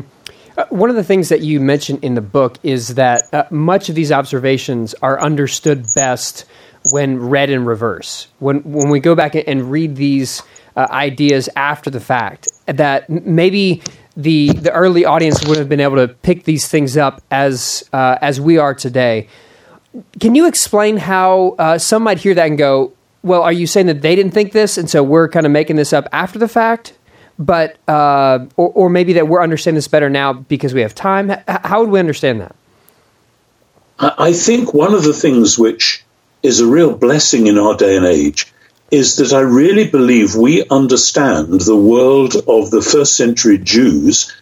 Uh, 0.58 0.66
one 0.70 0.90
of 0.90 0.96
the 0.96 1.04
things 1.04 1.30
that 1.30 1.42
you 1.42 1.60
mention 1.60 1.98
in 2.00 2.16
the 2.16 2.22
book 2.22 2.58
is 2.62 2.96
that 2.96 3.24
uh, 3.34 3.44
much 3.50 3.90
of 3.90 3.96
these 3.96 4.12
observations 4.12 4.94
are 5.02 5.20
understood 5.22 5.86
best 5.96 6.46
when 6.92 7.20
read 7.20 7.50
in 7.50 7.66
reverse. 7.66 8.28
When 8.40 8.60
when 8.64 8.90
we 8.90 9.00
go 9.00 9.16
back 9.16 9.36
and 9.36 9.72
read 9.72 9.96
these 9.96 10.42
uh, 10.76 10.88
ideas 10.90 11.48
after 11.56 11.90
the 11.90 12.00
fact, 12.00 12.50
that 12.66 13.10
maybe 13.10 13.82
the 14.18 14.50
the 14.54 14.72
early 14.72 15.06
audience 15.06 15.46
would 15.48 15.58
have 15.58 15.70
been 15.70 15.80
able 15.80 15.98
to 15.98 16.08
pick 16.08 16.44
these 16.44 16.68
things 16.68 16.98
up 16.98 17.22
as 17.32 17.88
uh, 17.94 18.18
as 18.22 18.42
we 18.42 18.58
are 18.58 18.74
today. 18.74 19.28
Can 20.20 20.36
you 20.36 20.48
explain 20.48 20.98
how 20.98 21.56
uh, 21.60 21.78
some 21.78 22.04
might 22.04 22.20
hear 22.20 22.34
that 22.34 22.48
and 22.48 22.58
go, 22.58 22.94
"Well, 23.24 23.42
are 23.42 23.54
you 23.54 23.68
saying 23.68 23.88
that 23.88 24.02
they 24.02 24.16
didn't 24.16 24.32
think 24.32 24.52
this, 24.52 24.78
and 24.78 24.90
so 24.90 25.04
we're 25.04 25.30
kind 25.30 25.46
of 25.46 25.52
making 25.52 25.76
this 25.76 25.94
up 25.94 26.08
after 26.12 26.40
the 26.40 26.48
fact?" 26.48 26.94
But 27.42 27.78
uh, 27.88 28.46
or, 28.56 28.70
or 28.70 28.90
maybe 28.90 29.14
that 29.14 29.28
we're 29.28 29.42
understanding 29.42 29.76
this 29.76 29.88
better 29.88 30.10
now 30.10 30.34
because 30.34 30.74
we 30.76 30.82
have 30.82 30.94
time. 30.94 31.32
H- 31.32 31.40
how 31.48 31.82
would 31.82 31.90
we 31.90 32.00
understand 32.00 32.42
that? 32.42 32.56
I 34.00 34.34
think 34.34 34.74
one 34.74 34.94
of 34.94 35.04
the 35.04 35.14
things 35.14 35.58
which 35.58 36.04
is 36.44 36.60
a 36.60 36.68
real 36.68 36.96
blessing 36.96 37.48
in 37.48 37.58
our 37.58 37.76
day 37.76 37.98
and 37.98 38.06
age 38.06 38.52
is 38.92 39.16
that 39.18 39.34
I 39.34 39.42
really 39.42 39.88
believe 39.88 40.36
we 40.36 40.66
understand 40.70 41.62
the 41.62 41.76
world 41.76 42.36
of 42.36 42.70
the 42.70 42.82
first 42.82 43.16
century 43.16 43.58
Jews 43.58 44.36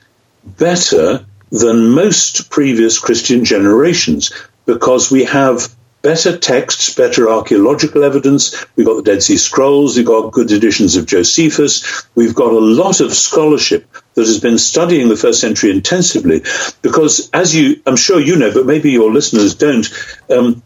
better 0.43 1.26
than 1.52 1.91
most 1.91 2.50
previous 2.50 3.00
Christian 3.00 3.45
generations 3.45 4.32
because 4.66 5.12
we 5.12 5.26
have 5.26 5.74
better 6.02 6.38
texts, 6.38 6.93
better 6.95 7.30
archaeological 7.30 8.04
evidence. 8.04 8.66
We've 8.76 8.86
got 8.86 8.97
the 8.97 9.12
Dead 9.12 9.24
Sea 9.24 9.38
Scrolls, 9.38 9.97
we've 9.97 10.06
got 10.06 10.32
good 10.32 10.52
editions 10.52 10.95
of 10.95 11.06
Josephus, 11.06 12.06
we've 12.16 12.36
got 12.36 12.54
a 12.54 12.60
lot 12.60 13.02
of 13.02 13.14
scholarship 13.14 13.88
that 14.14 14.26
has 14.26 14.39
been 14.39 14.58
studying 14.58 15.10
the 15.10 15.18
first 15.18 15.41
century 15.41 15.72
intensively 15.72 16.43
because, 16.82 17.30
as 17.32 17.56
you, 17.56 17.82
I'm 17.86 17.95
sure 17.95 18.20
you 18.20 18.38
know, 18.38 18.54
but 18.54 18.66
maybe 18.66 18.91
your 18.91 19.12
listeners 19.12 19.56
don't, 19.56 19.88
um, 20.30 20.62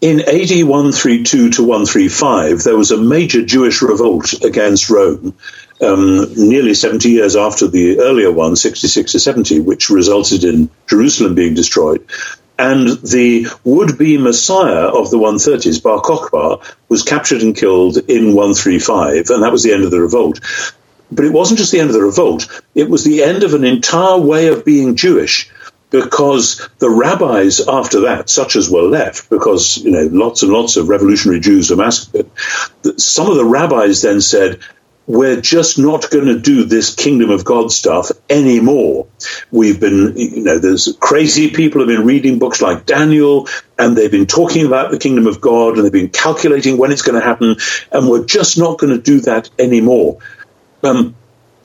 in 0.00 0.20
AD 0.20 0.64
132 0.64 1.50
to 1.50 1.62
135, 1.62 2.62
there 2.62 2.76
was 2.76 2.90
a 2.90 2.96
major 2.96 3.44
Jewish 3.44 3.82
revolt 3.82 4.32
against 4.44 4.88
Rome, 4.88 5.34
um, 5.80 6.32
nearly 6.36 6.74
70 6.74 7.08
years 7.10 7.36
after 7.36 7.66
the 7.66 8.00
earlier 8.00 8.30
one, 8.30 8.56
66 8.56 9.12
to 9.12 9.18
70, 9.18 9.60
which 9.60 9.90
resulted 9.90 10.44
in 10.44 10.70
Jerusalem 10.86 11.34
being 11.34 11.54
destroyed. 11.54 12.06
And 12.60 12.88
the 12.88 13.46
would 13.64 13.96
be 13.96 14.18
Messiah 14.18 14.88
of 14.88 15.10
the 15.10 15.16
130s, 15.16 15.82
Bar 15.82 16.02
Kokhba, 16.02 16.62
was 16.90 17.02
captured 17.02 17.40
and 17.40 17.56
killed 17.56 17.96
in 17.96 18.34
135, 18.34 19.30
and 19.30 19.42
that 19.42 19.50
was 19.50 19.62
the 19.62 19.72
end 19.72 19.84
of 19.84 19.90
the 19.90 20.00
revolt. 20.00 20.40
But 21.10 21.24
it 21.24 21.32
wasn't 21.32 21.58
just 21.58 21.72
the 21.72 21.80
end 21.80 21.88
of 21.88 21.94
the 21.94 22.02
revolt, 22.02 22.62
it 22.74 22.90
was 22.90 23.02
the 23.02 23.22
end 23.22 23.44
of 23.44 23.54
an 23.54 23.64
entire 23.64 24.18
way 24.18 24.48
of 24.48 24.66
being 24.66 24.96
Jewish 24.96 25.50
because 25.88 26.68
the 26.78 26.90
rabbis 26.90 27.66
after 27.66 28.00
that, 28.02 28.28
such 28.28 28.56
as 28.56 28.68
were 28.68 28.82
left, 28.82 29.30
because 29.30 29.78
you 29.78 29.92
know 29.92 30.08
lots 30.12 30.42
and 30.42 30.52
lots 30.52 30.76
of 30.76 30.90
revolutionary 30.90 31.40
Jews 31.40 31.70
were 31.70 31.76
massacred, 31.76 32.30
some 32.98 33.30
of 33.30 33.36
the 33.36 33.44
rabbis 33.44 34.02
then 34.02 34.20
said, 34.20 34.60
"We're 35.10 35.40
just 35.40 35.78
not 35.78 36.10
going 36.10 36.26
to 36.26 36.38
do 36.38 36.64
this 36.64 36.94
kingdom 36.94 37.30
of 37.30 37.44
God 37.44 37.72
stuff 37.72 38.10
anymore." 38.28 39.06
We've 39.50 39.80
been, 39.80 40.16
you 40.16 40.42
know, 40.42 40.58
there's 40.58 40.96
crazy 41.00 41.50
people 41.50 41.80
have 41.80 41.88
been 41.88 42.04
reading 42.04 42.38
books 42.38 42.62
like 42.62 42.86
Daniel, 42.86 43.48
and 43.78 43.96
they've 43.96 44.10
been 44.10 44.26
talking 44.26 44.66
about 44.66 44.90
the 44.90 44.98
kingdom 44.98 45.26
of 45.26 45.40
God, 45.40 45.74
and 45.74 45.84
they've 45.84 45.92
been 45.92 46.10
calculating 46.10 46.78
when 46.78 46.92
it's 46.92 47.02
going 47.02 47.20
to 47.20 47.26
happen, 47.26 47.56
and 47.92 48.08
we're 48.08 48.24
just 48.24 48.58
not 48.58 48.78
going 48.78 48.94
to 48.94 49.02
do 49.02 49.20
that 49.22 49.50
anymore. 49.58 50.18
Um, 50.82 51.14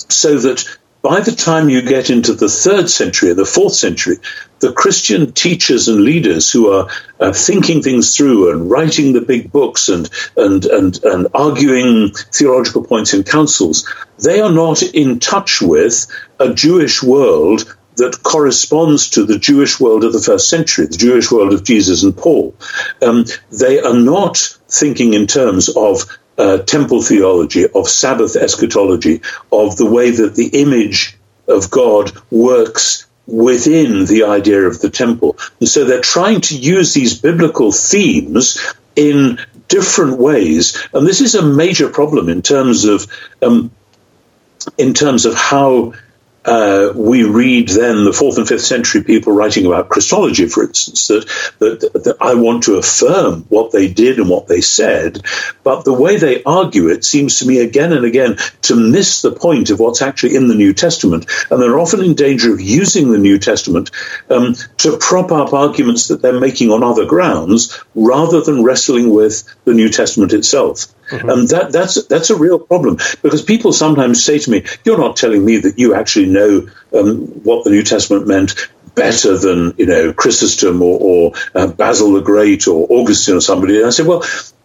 so 0.09 0.37
that 0.37 0.77
by 1.05 1.19
the 1.19 1.31
time 1.31 1.69
you 1.69 1.83
get 1.83 2.09
into 2.09 2.33
the 2.33 2.49
third 2.49 2.89
century 2.89 3.31
the 3.33 3.45
fourth 3.45 3.75
century, 3.75 4.17
the 4.57 4.73
Christian 4.73 5.33
teachers 5.33 5.87
and 5.87 6.01
leaders 6.01 6.51
who 6.51 6.71
are 6.71 6.89
uh, 7.19 7.31
thinking 7.31 7.83
things 7.83 8.17
through 8.17 8.51
and 8.51 8.71
writing 8.71 9.13
the 9.13 9.21
big 9.21 9.51
books 9.51 9.87
and, 9.87 10.09
and, 10.35 10.65
and, 10.65 11.03
and 11.03 11.27
arguing 11.35 12.09
theological 12.33 12.83
points 12.83 13.13
in 13.13 13.23
councils, 13.23 13.87
they 14.17 14.41
are 14.41 14.51
not 14.51 14.81
in 14.81 15.19
touch 15.19 15.61
with 15.61 16.07
a 16.39 16.55
Jewish 16.55 17.03
world 17.03 17.77
that 17.97 18.23
corresponds 18.23 19.11
to 19.11 19.25
the 19.25 19.37
Jewish 19.37 19.79
world 19.79 20.03
of 20.03 20.11
the 20.11 20.19
first 20.19 20.49
century, 20.49 20.87
the 20.87 20.97
Jewish 20.97 21.31
world 21.31 21.53
of 21.53 21.63
Jesus 21.63 22.01
and 22.01 22.17
Paul. 22.17 22.55
Um, 23.03 23.25
they 23.51 23.79
are 23.79 23.93
not 23.93 24.37
thinking 24.67 25.13
in 25.13 25.27
terms 25.27 25.69
of 25.69 26.01
uh, 26.37 26.59
temple 26.59 27.01
theology, 27.01 27.67
of 27.67 27.87
Sabbath 27.87 28.35
eschatology, 28.35 29.21
of 29.51 29.77
the 29.77 29.85
way 29.85 30.11
that 30.11 30.35
the 30.35 30.47
image 30.61 31.17
of 31.47 31.69
God 31.69 32.11
works 32.31 33.05
within 33.27 34.05
the 34.05 34.25
idea 34.25 34.61
of 34.61 34.79
the 34.79 34.89
temple. 34.89 35.37
And 35.59 35.67
so 35.67 35.83
they're 35.83 36.01
trying 36.01 36.41
to 36.41 36.57
use 36.57 36.93
these 36.93 37.19
biblical 37.19 37.71
themes 37.71 38.61
in 38.95 39.39
different 39.67 40.17
ways. 40.19 40.87
And 40.93 41.07
this 41.07 41.21
is 41.21 41.35
a 41.35 41.41
major 41.41 41.89
problem 41.89 42.29
in 42.29 42.41
terms 42.41 42.85
of 42.85 43.07
um, 43.41 43.71
in 44.77 44.93
terms 44.93 45.25
of 45.25 45.35
how 45.35 45.93
uh, 46.45 46.93
we 46.95 47.23
read 47.23 47.69
then 47.69 48.05
the 48.05 48.13
fourth 48.13 48.37
and 48.37 48.47
fifth 48.47 48.61
century 48.61 49.03
people 49.03 49.33
writing 49.33 49.65
about 49.65 49.89
Christology, 49.89 50.47
for 50.47 50.63
instance, 50.63 51.07
that, 51.07 51.27
that, 51.59 52.03
that, 52.03 52.17
I 52.21 52.35
want 52.35 52.63
to 52.63 52.75
affirm 52.75 53.41
what 53.49 53.71
they 53.71 53.91
did 53.91 54.19
and 54.19 54.29
what 54.29 54.47
they 54.47 54.61
said, 54.61 55.25
but 55.63 55.85
the 55.85 55.93
way 55.93 56.17
they 56.17 56.43
argue 56.43 56.89
it 56.89 57.03
seems 57.03 57.39
to 57.39 57.47
me 57.47 57.59
again 57.59 57.91
and 57.93 58.05
again 58.05 58.37
to 58.63 58.75
miss 58.75 59.21
the 59.21 59.31
point 59.31 59.71
of 59.71 59.79
what's 59.79 60.03
actually 60.03 60.35
in 60.35 60.47
the 60.47 60.55
New 60.55 60.73
Testament. 60.73 61.29
And 61.49 61.59
they're 61.59 61.79
often 61.79 62.03
in 62.03 62.13
danger 62.13 62.53
of 62.53 62.61
using 62.61 63.11
the 63.11 63.17
New 63.17 63.39
Testament 63.39 63.89
um, 64.29 64.55
to 64.77 64.97
prop 64.97 65.31
up 65.31 65.53
arguments 65.53 66.09
that 66.09 66.21
they're 66.21 66.39
making 66.39 66.69
on 66.69 66.83
other 66.83 67.05
grounds 67.05 67.79
rather 67.95 68.41
than 68.41 68.63
wrestling 68.63 69.09
with 69.09 69.43
the 69.65 69.73
New 69.73 69.89
Testament 69.89 70.33
itself. 70.33 70.85
Mm-hmm. 71.09 71.29
And 71.29 71.49
that, 71.49 71.71
that's 71.71 72.03
that's 72.05 72.29
a 72.29 72.35
real 72.35 72.59
problem 72.59 72.97
because 73.21 73.41
people 73.41 73.73
sometimes 73.73 74.23
say 74.23 74.39
to 74.39 74.49
me, 74.49 74.65
"You're 74.83 74.97
not 74.97 75.17
telling 75.17 75.45
me 75.45 75.57
that 75.57 75.77
you 75.77 75.93
actually 75.93 76.27
know 76.27 76.67
um, 76.93 77.17
what 77.43 77.63
the 77.63 77.69
New 77.69 77.83
Testament 77.83 78.27
meant 78.27 78.69
better 78.95 79.37
than 79.37 79.75
you 79.77 79.85
know 79.85 80.13
Chrysostom 80.13 80.81
or, 80.81 80.99
or 80.99 81.33
uh, 81.53 81.67
Basil 81.67 82.13
the 82.13 82.21
Great 82.21 82.67
or 82.67 82.87
Augustine 82.89 83.35
or 83.35 83.41
somebody." 83.41 83.77
And 83.77 83.87
I 83.87 83.91
say, 83.91 84.03
"Well, 84.03 84.23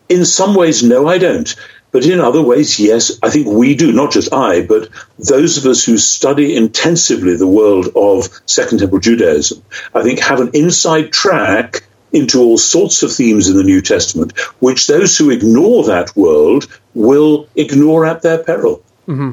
in 0.08 0.24
some 0.24 0.54
ways, 0.54 0.82
no, 0.82 1.06
I 1.06 1.18
don't." 1.18 1.54
But 1.92 2.06
in 2.06 2.20
other 2.20 2.42
ways, 2.42 2.78
yes, 2.78 3.18
I 3.22 3.30
think 3.30 3.48
we 3.48 3.74
do, 3.74 3.92
not 3.92 4.12
just 4.12 4.32
I, 4.32 4.64
but 4.64 4.88
those 5.18 5.58
of 5.58 5.66
us 5.66 5.84
who 5.84 5.98
study 5.98 6.56
intensively 6.56 7.36
the 7.36 7.48
world 7.48 7.88
of 7.96 8.28
Second 8.46 8.78
Temple 8.78 9.00
Judaism, 9.00 9.62
I 9.92 10.02
think 10.02 10.20
have 10.20 10.40
an 10.40 10.50
inside 10.54 11.12
track 11.12 11.82
into 12.12 12.40
all 12.40 12.58
sorts 12.58 13.02
of 13.02 13.12
themes 13.12 13.48
in 13.48 13.56
the 13.56 13.62
New 13.62 13.80
Testament, 13.80 14.38
which 14.60 14.86
those 14.86 15.16
who 15.16 15.30
ignore 15.30 15.84
that 15.84 16.14
world 16.16 16.66
will 16.94 17.48
ignore 17.56 18.06
at 18.06 18.22
their 18.22 18.42
peril. 18.42 18.82
Mm-hmm. 19.06 19.32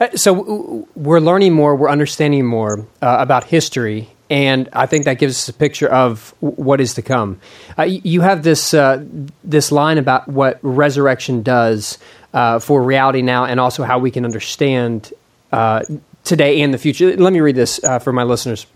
Uh, 0.00 0.08
so 0.16 0.88
we're 0.94 1.20
learning 1.20 1.52
more, 1.52 1.76
we're 1.76 1.88
understanding 1.88 2.44
more 2.44 2.86
uh, 3.00 3.16
about 3.20 3.44
history, 3.44 4.08
and 4.28 4.68
I 4.72 4.86
think 4.86 5.04
that 5.04 5.18
gives 5.18 5.36
us 5.36 5.48
a 5.48 5.52
picture 5.52 5.88
of 5.88 6.34
what 6.40 6.80
is 6.80 6.94
to 6.94 7.02
come. 7.02 7.40
Uh, 7.78 7.84
you 7.84 8.20
have 8.22 8.42
this 8.42 8.74
uh, 8.74 9.04
this 9.44 9.70
line 9.70 9.98
about 9.98 10.28
what 10.28 10.58
resurrection 10.62 11.42
does 11.42 11.98
uh, 12.32 12.58
for 12.58 12.82
reality 12.82 13.22
now, 13.22 13.44
and 13.44 13.60
also 13.60 13.84
how 13.84 13.98
we 13.98 14.10
can 14.10 14.24
understand 14.24 15.12
uh, 15.52 15.84
today 16.24 16.60
and 16.62 16.74
the 16.74 16.78
future. 16.78 17.16
Let 17.16 17.32
me 17.32 17.40
read 17.40 17.54
this 17.54 17.78
for 18.02 18.12
my 18.12 18.24
listeners. 18.24 18.66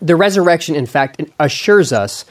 The 0.00 0.16
resurrection, 0.16 0.74
in 0.74 0.86
fact, 0.86 1.22
assures 1.38 1.92
us 1.92 2.24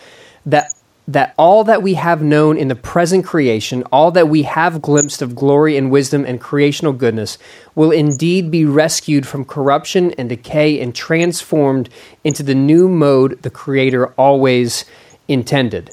that 0.46 0.72
that 1.10 1.34
all 1.40 1.64
that 1.64 1.82
we 1.82 1.96
have 1.96 2.22
known 2.22 2.56
in 2.56 2.68
the 2.68 2.76
present 2.76 3.26
creation, 3.26 3.82
all 3.92 4.12
that 4.12 4.30
we 4.30 4.44
have 4.44 4.80
glimpsed 4.80 5.24
of 5.24 5.34
glory 5.34 5.76
and 5.76 5.90
wisdom 5.90 6.24
and 6.24 6.40
creational 6.40 6.94
goodness, 6.94 7.40
will 7.74 7.90
indeed 7.90 8.52
be 8.52 8.64
rescued 8.64 9.26
from 9.26 9.44
corruption 9.44 10.12
and 10.20 10.30
decay 10.30 10.80
and 10.80 10.94
transformed 10.94 11.90
into 12.24 12.44
the 12.44 12.54
new 12.54 12.88
mode 12.88 13.42
the 13.42 13.50
Creator 13.50 14.10
always 14.20 14.86
intended. 15.28 15.90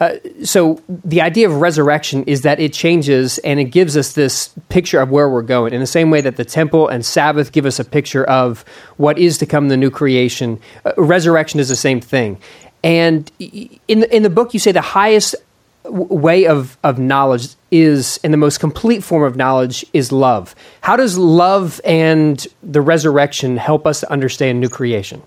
Uh, 0.00 0.16
so 0.42 0.80
the 0.88 1.20
idea 1.20 1.48
of 1.48 1.60
resurrection 1.60 2.24
is 2.24 2.42
that 2.42 2.58
it 2.60 2.72
changes 2.72 3.38
and 3.38 3.60
it 3.60 3.64
gives 3.64 3.96
us 3.96 4.12
this 4.12 4.48
picture 4.68 5.00
of 5.00 5.10
where 5.10 5.28
we're 5.28 5.42
going. 5.42 5.72
In 5.72 5.80
the 5.80 5.86
same 5.86 6.10
way 6.10 6.20
that 6.20 6.36
the 6.36 6.44
temple 6.44 6.88
and 6.88 7.04
sabbath 7.04 7.52
give 7.52 7.66
us 7.66 7.78
a 7.78 7.84
picture 7.84 8.24
of 8.24 8.64
what 8.96 9.18
is 9.18 9.38
to 9.38 9.46
come 9.46 9.68
the 9.68 9.76
new 9.76 9.90
creation 9.90 10.60
uh, 10.84 10.92
resurrection 10.96 11.60
is 11.60 11.68
the 11.68 11.76
same 11.76 12.00
thing. 12.00 12.38
And 12.82 13.30
in 13.38 14.00
the, 14.00 14.14
in 14.14 14.22
the 14.22 14.30
book 14.30 14.52
you 14.52 14.60
say 14.60 14.72
the 14.72 14.80
highest 14.80 15.36
way 15.84 16.46
of, 16.46 16.76
of 16.82 16.98
knowledge 16.98 17.48
is 17.70 18.18
and 18.24 18.32
the 18.32 18.38
most 18.38 18.58
complete 18.58 19.04
form 19.04 19.22
of 19.22 19.36
knowledge 19.36 19.84
is 19.92 20.10
love. 20.10 20.54
How 20.80 20.96
does 20.96 21.18
love 21.18 21.80
and 21.84 22.44
the 22.62 22.80
resurrection 22.80 23.56
help 23.56 23.86
us 23.86 24.00
to 24.00 24.10
understand 24.10 24.60
new 24.60 24.68
creation 24.68 25.22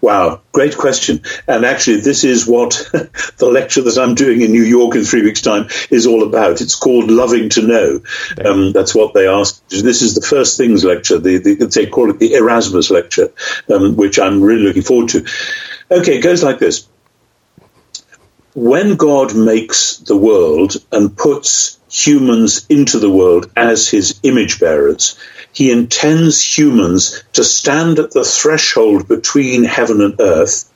Wow, 0.00 0.42
great 0.52 0.76
question. 0.76 1.22
And 1.46 1.64
actually, 1.64 2.00
this 2.00 2.24
is 2.24 2.46
what 2.46 2.72
the 2.92 3.50
lecture 3.50 3.82
that 3.82 3.98
I'm 3.98 4.14
doing 4.14 4.42
in 4.42 4.52
New 4.52 4.62
York 4.64 4.94
in 4.94 5.04
three 5.04 5.22
weeks' 5.22 5.40
time 5.40 5.68
is 5.90 6.06
all 6.06 6.22
about. 6.22 6.60
It's 6.60 6.74
called 6.74 7.10
Loving 7.10 7.48
to 7.50 7.62
Know. 7.66 8.00
Um, 8.44 8.72
that's 8.72 8.94
what 8.94 9.14
they 9.14 9.26
asked. 9.28 9.68
This 9.70 10.02
is 10.02 10.14
the 10.14 10.26
first 10.26 10.56
things 10.56 10.84
lecture. 10.84 11.18
They, 11.18 11.38
they, 11.38 11.54
they 11.54 11.86
call 11.86 12.10
it 12.10 12.18
the 12.18 12.34
Erasmus 12.34 12.90
lecture, 12.90 13.32
um, 13.72 13.96
which 13.96 14.18
I'm 14.18 14.42
really 14.42 14.64
looking 14.64 14.82
forward 14.82 15.10
to. 15.10 15.26
Okay, 15.90 16.18
it 16.18 16.22
goes 16.22 16.42
like 16.42 16.58
this. 16.58 16.88
when 18.54 18.96
God 18.96 19.34
makes 19.34 19.96
the 19.98 20.16
world 20.16 20.74
and 20.90 21.16
puts 21.16 21.78
humans 21.90 22.66
into 22.68 22.98
the 22.98 23.10
world 23.10 23.50
as 23.56 23.88
his 23.88 24.20
image 24.22 24.60
bearers, 24.60 25.18
he 25.52 25.70
intends 25.70 26.42
humans 26.42 27.22
to 27.34 27.44
stand 27.44 27.98
at 27.98 28.12
the 28.12 28.24
threshold 28.24 29.08
between 29.08 29.64
heaven 29.64 30.00
and 30.00 30.20
earth 30.20 30.70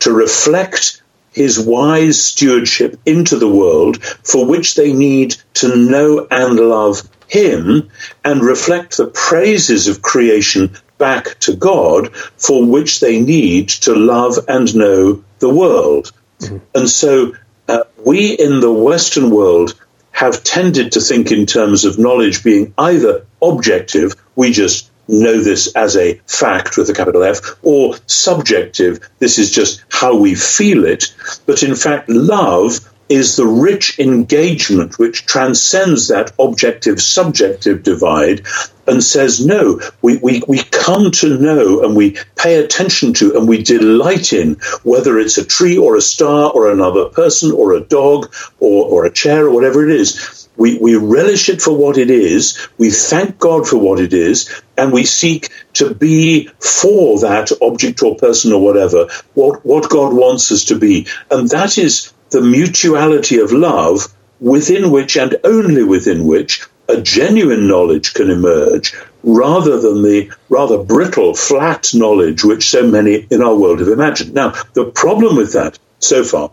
to 0.00 0.12
reflect 0.12 1.02
his 1.32 1.58
wise 1.58 2.22
stewardship 2.22 2.98
into 3.06 3.38
the 3.38 3.48
world 3.48 4.02
for 4.02 4.46
which 4.46 4.74
they 4.74 4.92
need 4.92 5.36
to 5.54 5.76
know 5.76 6.26
and 6.30 6.56
love 6.58 7.08
him 7.26 7.88
and 8.24 8.42
reflect 8.42 8.96
the 8.96 9.06
praises 9.06 9.88
of 9.88 10.02
creation 10.02 10.76
back 10.98 11.38
to 11.40 11.56
God 11.56 12.14
for 12.14 12.64
which 12.64 13.00
they 13.00 13.20
need 13.20 13.70
to 13.70 13.94
love 13.94 14.38
and 14.48 14.74
know 14.76 15.24
the 15.38 15.48
world. 15.48 16.12
Mm-hmm. 16.40 16.58
And 16.74 16.88
so 16.88 17.34
uh, 17.68 17.84
we 18.04 18.32
in 18.32 18.60
the 18.60 18.72
Western 18.72 19.30
world 19.30 19.80
have 20.10 20.44
tended 20.44 20.92
to 20.92 21.00
think 21.00 21.32
in 21.32 21.46
terms 21.46 21.86
of 21.86 21.98
knowledge 21.98 22.44
being 22.44 22.74
either 22.76 23.24
objective, 23.42 24.14
we 24.36 24.52
just 24.52 24.90
know 25.08 25.42
this 25.42 25.74
as 25.74 25.96
a 25.96 26.14
fact 26.26 26.76
with 26.76 26.88
a 26.88 26.94
capital 26.94 27.22
F, 27.22 27.56
or 27.62 27.96
subjective, 28.06 29.00
this 29.18 29.38
is 29.38 29.50
just 29.50 29.84
how 29.90 30.16
we 30.16 30.34
feel 30.34 30.84
it. 30.84 31.14
But 31.46 31.62
in 31.62 31.74
fact, 31.74 32.08
love 32.08 32.88
is 33.08 33.36
the 33.36 33.46
rich 33.46 33.98
engagement 33.98 34.98
which 34.98 35.26
transcends 35.26 36.08
that 36.08 36.32
objective 36.38 37.00
subjective 37.00 37.82
divide 37.82 38.46
and 38.86 39.04
says, 39.04 39.44
no, 39.44 39.80
we, 40.00 40.16
we, 40.16 40.42
we 40.48 40.62
come 40.62 41.10
to 41.10 41.38
know 41.38 41.82
and 41.82 41.94
we 41.94 42.16
pay 42.36 42.56
attention 42.56 43.12
to 43.12 43.36
and 43.36 43.46
we 43.46 43.62
delight 43.62 44.32
in, 44.32 44.54
whether 44.82 45.18
it's 45.18 45.36
a 45.36 45.44
tree 45.44 45.76
or 45.76 45.96
a 45.96 46.00
star 46.00 46.50
or 46.50 46.70
another 46.70 47.06
person 47.06 47.52
or 47.52 47.74
a 47.74 47.80
dog 47.80 48.32
or, 48.60 48.86
or 48.86 49.04
a 49.04 49.12
chair 49.12 49.46
or 49.46 49.50
whatever 49.50 49.86
it 49.86 49.94
is. 49.94 50.41
We, 50.56 50.78
we 50.78 50.96
relish 50.96 51.48
it 51.48 51.62
for 51.62 51.76
what 51.76 51.96
it 51.96 52.10
is, 52.10 52.68
we 52.78 52.90
thank 52.90 53.38
God 53.38 53.66
for 53.66 53.78
what 53.78 54.00
it 54.00 54.12
is, 54.12 54.50
and 54.76 54.92
we 54.92 55.04
seek 55.04 55.48
to 55.74 55.94
be 55.94 56.48
for 56.60 57.20
that 57.20 57.50
object 57.60 58.02
or 58.02 58.16
person 58.16 58.52
or 58.52 58.60
whatever, 58.60 59.08
what, 59.34 59.64
what 59.64 59.88
God 59.88 60.12
wants 60.12 60.52
us 60.52 60.64
to 60.66 60.78
be. 60.78 61.06
And 61.30 61.48
that 61.50 61.78
is 61.78 62.12
the 62.30 62.42
mutuality 62.42 63.38
of 63.38 63.52
love 63.52 64.06
within 64.40 64.90
which 64.90 65.16
and 65.16 65.36
only 65.44 65.84
within 65.84 66.26
which 66.26 66.66
a 66.88 67.00
genuine 67.00 67.68
knowledge 67.68 68.12
can 68.12 68.28
emerge 68.30 68.94
rather 69.22 69.80
than 69.80 70.02
the 70.02 70.30
rather 70.48 70.82
brittle, 70.82 71.34
flat 71.34 71.94
knowledge 71.94 72.44
which 72.44 72.68
so 72.68 72.86
many 72.86 73.26
in 73.30 73.42
our 73.42 73.54
world 73.54 73.78
have 73.78 73.88
imagined. 73.88 74.34
Now, 74.34 74.52
the 74.74 74.86
problem 74.86 75.36
with 75.36 75.52
that 75.52 75.78
so 76.00 76.24
far 76.24 76.50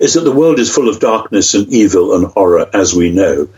is 0.00 0.14
that 0.14 0.20
the 0.20 0.32
world 0.32 0.58
is 0.58 0.74
full 0.74 0.88
of 0.88 1.00
darkness 1.00 1.54
and 1.54 1.68
evil 1.68 2.14
and 2.14 2.26
horror, 2.26 2.68
as 2.72 2.94
we 2.94 3.10
know. 3.10 3.48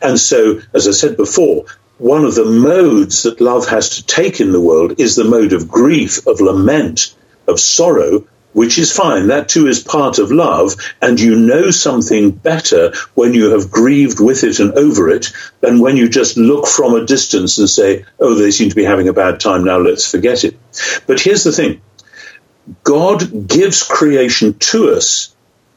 And 0.00 0.18
so, 0.18 0.60
as 0.72 0.88
I 0.88 0.92
said 0.92 1.16
before, 1.16 1.66
one 1.98 2.24
of 2.24 2.34
the 2.34 2.44
modes 2.44 3.22
that 3.22 3.40
love 3.40 3.68
has 3.68 3.90
to 3.90 4.06
take 4.06 4.40
in 4.40 4.52
the 4.52 4.60
world 4.60 5.00
is 5.00 5.14
the 5.16 5.24
mode 5.24 5.52
of 5.52 5.68
grief, 5.68 6.26
of 6.26 6.40
lament, 6.40 7.14
of 7.46 7.60
sorrow, 7.60 8.26
which 8.52 8.78
is 8.78 8.92
fine. 8.92 9.26
That 9.28 9.48
too 9.48 9.66
is 9.66 9.82
part 9.82 10.18
of 10.18 10.30
love, 10.30 10.76
and 11.02 11.20
you 11.20 11.36
know 11.36 11.70
something 11.70 12.30
better 12.30 12.94
when 13.14 13.34
you 13.34 13.50
have 13.50 13.70
grieved 13.70 14.20
with 14.20 14.44
it 14.44 14.60
and 14.60 14.72
over 14.74 15.10
it 15.10 15.32
than 15.60 15.80
when 15.80 15.96
you 15.96 16.08
just 16.08 16.36
look 16.36 16.66
from 16.66 16.94
a 16.94 17.04
distance 17.04 17.58
and 17.58 17.68
say, 17.68 18.04
oh, 18.18 18.34
they 18.34 18.50
seem 18.50 18.70
to 18.70 18.76
be 18.76 18.84
having 18.84 19.08
a 19.08 19.12
bad 19.12 19.40
time 19.40 19.64
now, 19.64 19.78
let's 19.78 20.10
forget 20.10 20.44
it. 20.44 20.56
But 21.06 21.20
here's 21.20 21.44
the 21.44 21.52
thing 21.52 21.82
God 22.82 23.46
gives 23.46 23.82
creation 23.82 24.54
to 24.54 24.90
us 24.90 25.33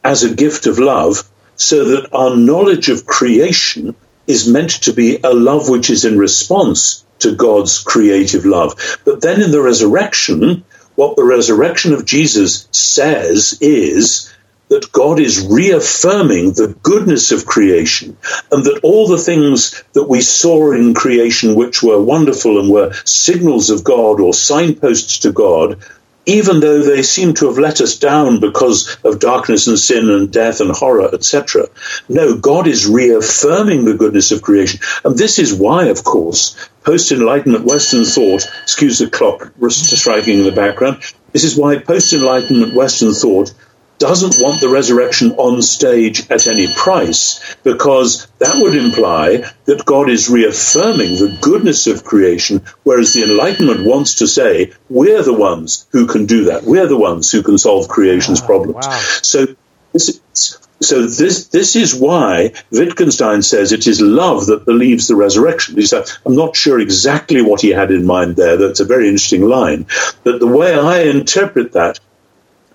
as 0.08 0.22
a 0.22 0.34
gift 0.34 0.64
of 0.66 0.78
love 0.78 1.22
so 1.56 1.84
that 1.84 2.14
our 2.14 2.34
knowledge 2.34 2.88
of 2.88 3.04
creation 3.04 3.94
is 4.26 4.48
meant 4.48 4.70
to 4.70 4.94
be 4.94 5.18
a 5.22 5.34
love 5.34 5.68
which 5.68 5.90
is 5.90 6.06
in 6.06 6.16
response 6.16 7.04
to 7.18 7.36
God's 7.36 7.82
creative 7.82 8.46
love. 8.46 8.98
But 9.04 9.20
then 9.20 9.42
in 9.42 9.50
the 9.50 9.60
resurrection, 9.60 10.64
what 10.94 11.16
the 11.16 11.24
resurrection 11.24 11.92
of 11.92 12.06
Jesus 12.06 12.68
says 12.70 13.58
is 13.60 14.32
that 14.68 14.92
God 14.92 15.20
is 15.20 15.46
reaffirming 15.46 16.52
the 16.52 16.74
goodness 16.82 17.30
of 17.30 17.44
creation 17.44 18.16
and 18.50 18.64
that 18.64 18.80
all 18.82 19.08
the 19.08 19.18
things 19.18 19.82
that 19.92 20.08
we 20.08 20.22
saw 20.22 20.72
in 20.72 20.94
creation, 20.94 21.54
which 21.54 21.82
were 21.82 22.00
wonderful 22.00 22.58
and 22.58 22.70
were 22.70 22.94
signals 23.04 23.68
of 23.68 23.84
God 23.84 24.20
or 24.20 24.32
signposts 24.32 25.18
to 25.20 25.32
God, 25.32 25.80
even 26.28 26.60
though 26.60 26.82
they 26.82 27.02
seem 27.02 27.32
to 27.32 27.46
have 27.46 27.58
let 27.58 27.80
us 27.80 27.96
down 27.96 28.38
because 28.38 28.98
of 29.02 29.18
darkness 29.18 29.66
and 29.66 29.78
sin 29.78 30.10
and 30.10 30.30
death 30.30 30.60
and 30.60 30.70
horror, 30.70 31.08
etc. 31.14 31.66
No, 32.06 32.36
God 32.36 32.66
is 32.66 32.86
reaffirming 32.86 33.86
the 33.86 33.94
goodness 33.94 34.30
of 34.30 34.42
creation. 34.42 34.80
And 35.04 35.16
this 35.16 35.38
is 35.38 35.54
why, 35.54 35.86
of 35.86 36.04
course, 36.04 36.54
post 36.84 37.12
Enlightenment 37.12 37.64
Western 37.64 38.04
thought, 38.04 38.46
excuse 38.62 38.98
the 38.98 39.08
clock 39.08 39.52
striking 39.70 40.38
in 40.40 40.44
the 40.44 40.52
background, 40.52 41.02
this 41.32 41.44
is 41.44 41.56
why 41.56 41.78
post 41.78 42.12
Enlightenment 42.12 42.74
Western 42.74 43.14
thought 43.14 43.54
doesn't 43.98 44.42
want 44.42 44.60
the 44.60 44.68
resurrection 44.68 45.32
on 45.32 45.62
stage 45.62 46.30
at 46.30 46.46
any 46.46 46.72
price, 46.72 47.56
because 47.62 48.26
that 48.38 48.56
would 48.60 48.74
imply 48.74 49.44
that 49.64 49.84
God 49.84 50.08
is 50.08 50.30
reaffirming 50.30 51.16
the 51.16 51.36
goodness 51.40 51.86
of 51.86 52.04
creation, 52.04 52.62
whereas 52.84 53.12
the 53.12 53.24
Enlightenment 53.24 53.84
wants 53.84 54.16
to 54.16 54.28
say, 54.28 54.72
we're 54.88 55.22
the 55.22 55.32
ones 55.32 55.86
who 55.92 56.06
can 56.06 56.26
do 56.26 56.44
that. 56.44 56.64
We're 56.64 56.86
the 56.86 56.96
ones 56.96 57.30
who 57.30 57.42
can 57.42 57.58
solve 57.58 57.88
creation's 57.88 58.40
ah, 58.42 58.46
problems. 58.46 58.86
Wow. 58.86 59.00
So 59.22 59.46
this, 59.92 60.20
so 60.80 61.06
this 61.06 61.48
this 61.48 61.74
is 61.74 61.94
why 61.94 62.52
Wittgenstein 62.70 63.42
says 63.42 63.72
it 63.72 63.86
is 63.86 64.00
love 64.00 64.46
that 64.46 64.64
believes 64.64 65.08
the 65.08 65.16
resurrection. 65.16 65.74
He 65.76 65.86
said, 65.86 66.08
I'm 66.24 66.36
not 66.36 66.56
sure 66.56 66.78
exactly 66.78 67.42
what 67.42 67.60
he 67.60 67.70
had 67.70 67.90
in 67.90 68.06
mind 68.06 68.36
there. 68.36 68.56
That's 68.56 68.80
a 68.80 68.84
very 68.84 69.08
interesting 69.08 69.42
line. 69.42 69.86
But 70.22 70.38
the 70.38 70.46
way 70.46 70.78
I 70.78 71.02
interpret 71.02 71.72
that 71.72 71.98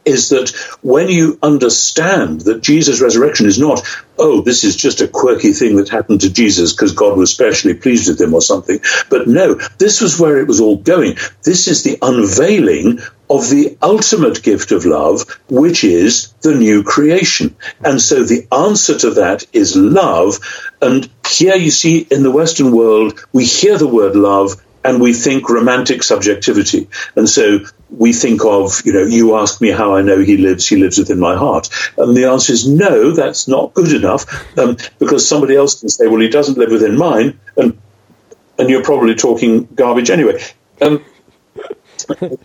is 0.05 0.29
that 0.29 0.49
when 0.81 1.09
you 1.09 1.39
understand 1.41 2.41
that 2.41 2.61
Jesus' 2.61 3.01
resurrection 3.01 3.45
is 3.45 3.59
not, 3.59 3.81
oh, 4.17 4.41
this 4.41 4.63
is 4.63 4.75
just 4.75 5.01
a 5.01 5.07
quirky 5.07 5.53
thing 5.53 5.77
that 5.77 5.89
happened 5.89 6.21
to 6.21 6.31
Jesus 6.31 6.73
because 6.73 6.93
God 6.93 7.17
was 7.17 7.31
specially 7.31 7.73
pleased 7.73 8.09
with 8.09 8.21
him 8.21 8.33
or 8.33 8.41
something, 8.41 8.79
but 9.09 9.27
no, 9.27 9.55
this 9.77 10.01
was 10.01 10.19
where 10.19 10.37
it 10.37 10.47
was 10.47 10.61
all 10.61 10.77
going. 10.77 11.17
This 11.43 11.67
is 11.67 11.83
the 11.83 11.97
unveiling 12.01 12.99
of 13.29 13.49
the 13.49 13.77
ultimate 13.81 14.43
gift 14.43 14.71
of 14.71 14.85
love, 14.85 15.25
which 15.49 15.83
is 15.83 16.33
the 16.41 16.53
new 16.53 16.83
creation. 16.83 17.55
And 17.83 17.99
so 17.99 18.23
the 18.23 18.47
answer 18.51 18.97
to 18.99 19.11
that 19.11 19.45
is 19.53 19.75
love. 19.75 20.39
And 20.81 21.09
here 21.27 21.55
you 21.55 21.71
see 21.71 21.99
in 21.99 22.21
the 22.21 22.31
Western 22.31 22.71
world, 22.71 23.25
we 23.33 23.45
hear 23.45 23.77
the 23.77 23.87
word 23.87 24.15
love 24.15 24.61
and 24.83 25.01
we 25.01 25.13
think 25.13 25.49
romantic 25.49 26.03
subjectivity. 26.03 26.89
And 27.15 27.27
so 27.27 27.59
we 27.97 28.13
think 28.13 28.43
of, 28.43 28.81
you 28.85 28.93
know, 28.93 29.03
you 29.03 29.35
ask 29.35 29.61
me 29.61 29.69
how 29.69 29.95
I 29.95 30.01
know 30.01 30.19
he 30.19 30.37
lives, 30.37 30.67
he 30.67 30.77
lives 30.77 30.97
within 30.97 31.19
my 31.19 31.35
heart. 31.35 31.69
And 31.97 32.15
the 32.15 32.25
answer 32.25 32.53
is 32.53 32.67
no, 32.67 33.11
that's 33.11 33.47
not 33.47 33.73
good 33.73 33.93
enough, 33.93 34.25
um, 34.57 34.77
because 34.99 35.27
somebody 35.27 35.55
else 35.55 35.79
can 35.79 35.89
say, 35.89 36.07
well, 36.07 36.19
he 36.19 36.29
doesn't 36.29 36.57
live 36.57 36.71
within 36.71 36.97
mine, 36.97 37.39
and 37.57 37.79
and 38.57 38.69
you're 38.69 38.83
probably 38.83 39.15
talking 39.15 39.65
garbage 39.65 40.09
anyway. 40.09 40.41
Um, 40.81 41.03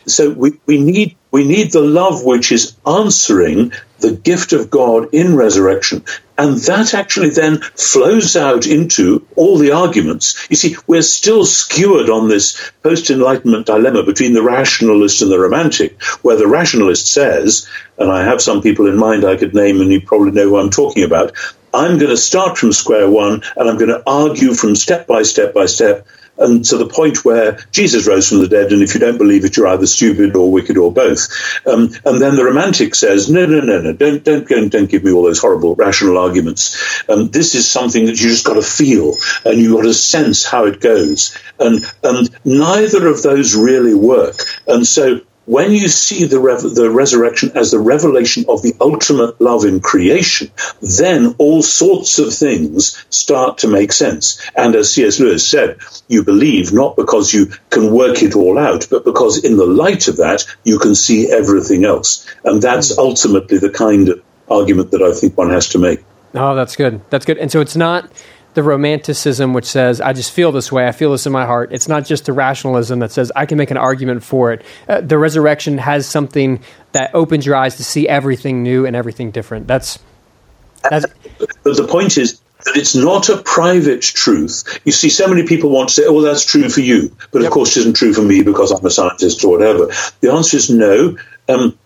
so 0.06 0.30
we, 0.30 0.60
we 0.66 0.80
need 0.80 1.16
we 1.30 1.44
need 1.44 1.72
the 1.72 1.80
love 1.80 2.24
which 2.24 2.52
is 2.52 2.76
answering 2.86 3.72
the 3.98 4.12
gift 4.12 4.52
of 4.52 4.70
God 4.70 5.12
in 5.12 5.36
resurrection. 5.36 6.04
And 6.38 6.56
that 6.56 6.94
actually 6.94 7.30
then 7.30 7.60
flows 7.60 8.36
out 8.36 8.66
into 8.66 9.26
all 9.34 9.58
the 9.58 9.72
arguments. 9.72 10.46
You 10.48 10.54
see, 10.54 10.76
we're 10.86 11.02
still 11.02 11.44
skewered 11.44 12.08
on 12.08 12.28
this 12.28 12.70
post 12.84 13.10
Enlightenment 13.10 13.66
dilemma 13.66 14.04
between 14.04 14.34
the 14.34 14.42
rationalist 14.42 15.20
and 15.20 15.32
the 15.32 15.38
romantic, 15.40 16.00
where 16.22 16.36
the 16.36 16.46
rationalist 16.46 17.12
says, 17.12 17.68
and 17.98 18.08
I 18.10 18.22
have 18.22 18.40
some 18.40 18.62
people 18.62 18.86
in 18.86 18.96
mind 18.96 19.24
I 19.24 19.36
could 19.36 19.52
name, 19.52 19.80
and 19.80 19.90
you 19.90 20.00
probably 20.00 20.30
know 20.30 20.48
who 20.48 20.58
I'm 20.58 20.70
talking 20.70 21.02
about, 21.02 21.32
I'm 21.74 21.98
going 21.98 22.10
to 22.10 22.16
start 22.16 22.56
from 22.56 22.72
square 22.72 23.10
one 23.10 23.42
and 23.56 23.68
I'm 23.68 23.76
going 23.76 23.90
to 23.90 24.02
argue 24.06 24.54
from 24.54 24.74
step 24.74 25.06
by 25.06 25.22
step 25.22 25.52
by 25.52 25.66
step 25.66 26.06
and 26.38 26.64
to 26.66 26.76
the 26.76 26.86
point 26.86 27.24
where 27.24 27.58
Jesus 27.72 28.06
rose 28.06 28.28
from 28.28 28.40
the 28.40 28.48
dead, 28.48 28.72
and 28.72 28.82
if 28.82 28.94
you 28.94 29.00
don't 29.00 29.18
believe 29.18 29.44
it, 29.44 29.56
you're 29.56 29.66
either 29.68 29.86
stupid 29.86 30.36
or 30.36 30.50
wicked 30.50 30.76
or 30.76 30.92
both. 30.92 31.28
Um, 31.66 31.90
and 32.04 32.20
then 32.20 32.36
the 32.36 32.44
romantic 32.44 32.94
says, 32.94 33.30
no, 33.30 33.46
no, 33.46 33.60
no, 33.60 33.80
no, 33.80 33.92
don't, 33.92 34.24
don't, 34.24 34.48
don't, 34.48 34.68
don't 34.68 34.90
give 34.90 35.04
me 35.04 35.12
all 35.12 35.24
those 35.24 35.40
horrible 35.40 35.74
rational 35.74 36.18
arguments. 36.18 37.02
Um, 37.08 37.28
this 37.28 37.54
is 37.54 37.70
something 37.70 38.06
that 38.06 38.20
you 38.20 38.28
just 38.28 38.44
got 38.44 38.54
to 38.54 38.62
feel, 38.62 39.14
and 39.44 39.60
you 39.60 39.74
got 39.74 39.82
to 39.82 39.94
sense 39.94 40.44
how 40.44 40.66
it 40.66 40.80
goes. 40.80 41.36
And 41.58 41.84
and 42.02 42.28
neither 42.44 43.06
of 43.08 43.22
those 43.22 43.56
really 43.56 43.94
work. 43.94 44.36
And 44.66 44.86
so 44.86 45.20
when 45.48 45.72
you 45.72 45.88
see 45.88 46.26
the, 46.26 46.38
rev- 46.38 46.60
the 46.60 46.90
resurrection 46.90 47.52
as 47.54 47.70
the 47.70 47.78
revelation 47.78 48.44
of 48.50 48.60
the 48.60 48.74
ultimate 48.82 49.40
love 49.40 49.64
in 49.64 49.80
creation, 49.80 50.50
then 50.82 51.34
all 51.38 51.62
sorts 51.62 52.18
of 52.18 52.34
things 52.34 53.02
start 53.08 53.58
to 53.58 53.68
make 53.68 53.90
sense. 53.90 54.46
And 54.54 54.74
as 54.74 54.92
C.S. 54.92 55.18
Lewis 55.18 55.48
said, 55.48 55.78
you 56.06 56.22
believe 56.22 56.74
not 56.74 56.96
because 56.96 57.32
you 57.32 57.46
can 57.70 57.90
work 57.90 58.22
it 58.22 58.36
all 58.36 58.58
out, 58.58 58.88
but 58.90 59.06
because 59.06 59.42
in 59.42 59.56
the 59.56 59.66
light 59.66 60.06
of 60.08 60.18
that, 60.18 60.44
you 60.64 60.78
can 60.78 60.94
see 60.94 61.32
everything 61.32 61.86
else. 61.86 62.30
And 62.44 62.60
that's 62.60 62.94
hmm. 62.94 63.00
ultimately 63.00 63.56
the 63.56 63.70
kind 63.70 64.10
of 64.10 64.22
argument 64.50 64.90
that 64.90 65.00
I 65.00 65.12
think 65.12 65.38
one 65.38 65.48
has 65.48 65.70
to 65.70 65.78
make. 65.78 66.04
Oh, 66.34 66.54
that's 66.54 66.76
good. 66.76 67.00
That's 67.08 67.24
good. 67.24 67.38
And 67.38 67.50
so 67.50 67.62
it's 67.62 67.76
not 67.76 68.12
the 68.58 68.62
romanticism 68.64 69.52
which 69.52 69.66
says 69.66 70.00
I 70.00 70.12
just 70.12 70.32
feel 70.32 70.50
this 70.50 70.72
way. 70.72 70.88
I 70.88 70.90
feel 70.90 71.12
this 71.12 71.26
in 71.26 71.32
my 71.32 71.46
heart. 71.46 71.70
It's 71.72 71.86
not 71.86 72.04
just 72.04 72.26
the 72.26 72.32
rationalism 72.32 72.98
that 72.98 73.12
says 73.12 73.30
I 73.36 73.46
can 73.46 73.56
make 73.56 73.70
an 73.70 73.76
argument 73.76 74.24
for 74.24 74.52
it. 74.52 74.64
Uh, 74.88 75.00
the 75.00 75.16
resurrection 75.16 75.78
has 75.78 76.06
something 76.06 76.60
that 76.90 77.14
opens 77.14 77.46
your 77.46 77.54
eyes 77.54 77.76
to 77.76 77.84
see 77.84 78.08
everything 78.08 78.64
new 78.64 78.84
and 78.84 78.96
everything 78.96 79.30
different. 79.30 79.68
That's 79.68 80.00
that's. 80.90 81.06
But 81.38 81.76
the 81.76 81.86
point 81.88 82.18
is 82.18 82.40
that 82.64 82.76
it's 82.76 82.96
not 82.96 83.28
a 83.28 83.36
private 83.36 84.02
truth. 84.02 84.80
You 84.84 84.90
see, 84.90 85.08
so 85.08 85.28
many 85.28 85.46
people 85.46 85.70
want 85.70 85.90
to 85.90 85.94
say, 85.94 86.02
"Oh, 86.04 86.20
that's 86.20 86.44
true 86.44 86.68
for 86.68 86.80
you," 86.80 87.14
but 87.30 87.44
of 87.44 87.50
course, 87.52 87.76
it 87.76 87.80
isn't 87.82 87.94
true 87.94 88.12
for 88.12 88.22
me 88.22 88.42
because 88.42 88.72
I'm 88.72 88.84
a 88.84 88.90
scientist 88.90 89.44
or 89.44 89.52
whatever. 89.52 89.86
The 90.20 90.32
answer 90.32 90.56
is 90.56 90.68
no. 90.68 91.16
Um, 91.48 91.78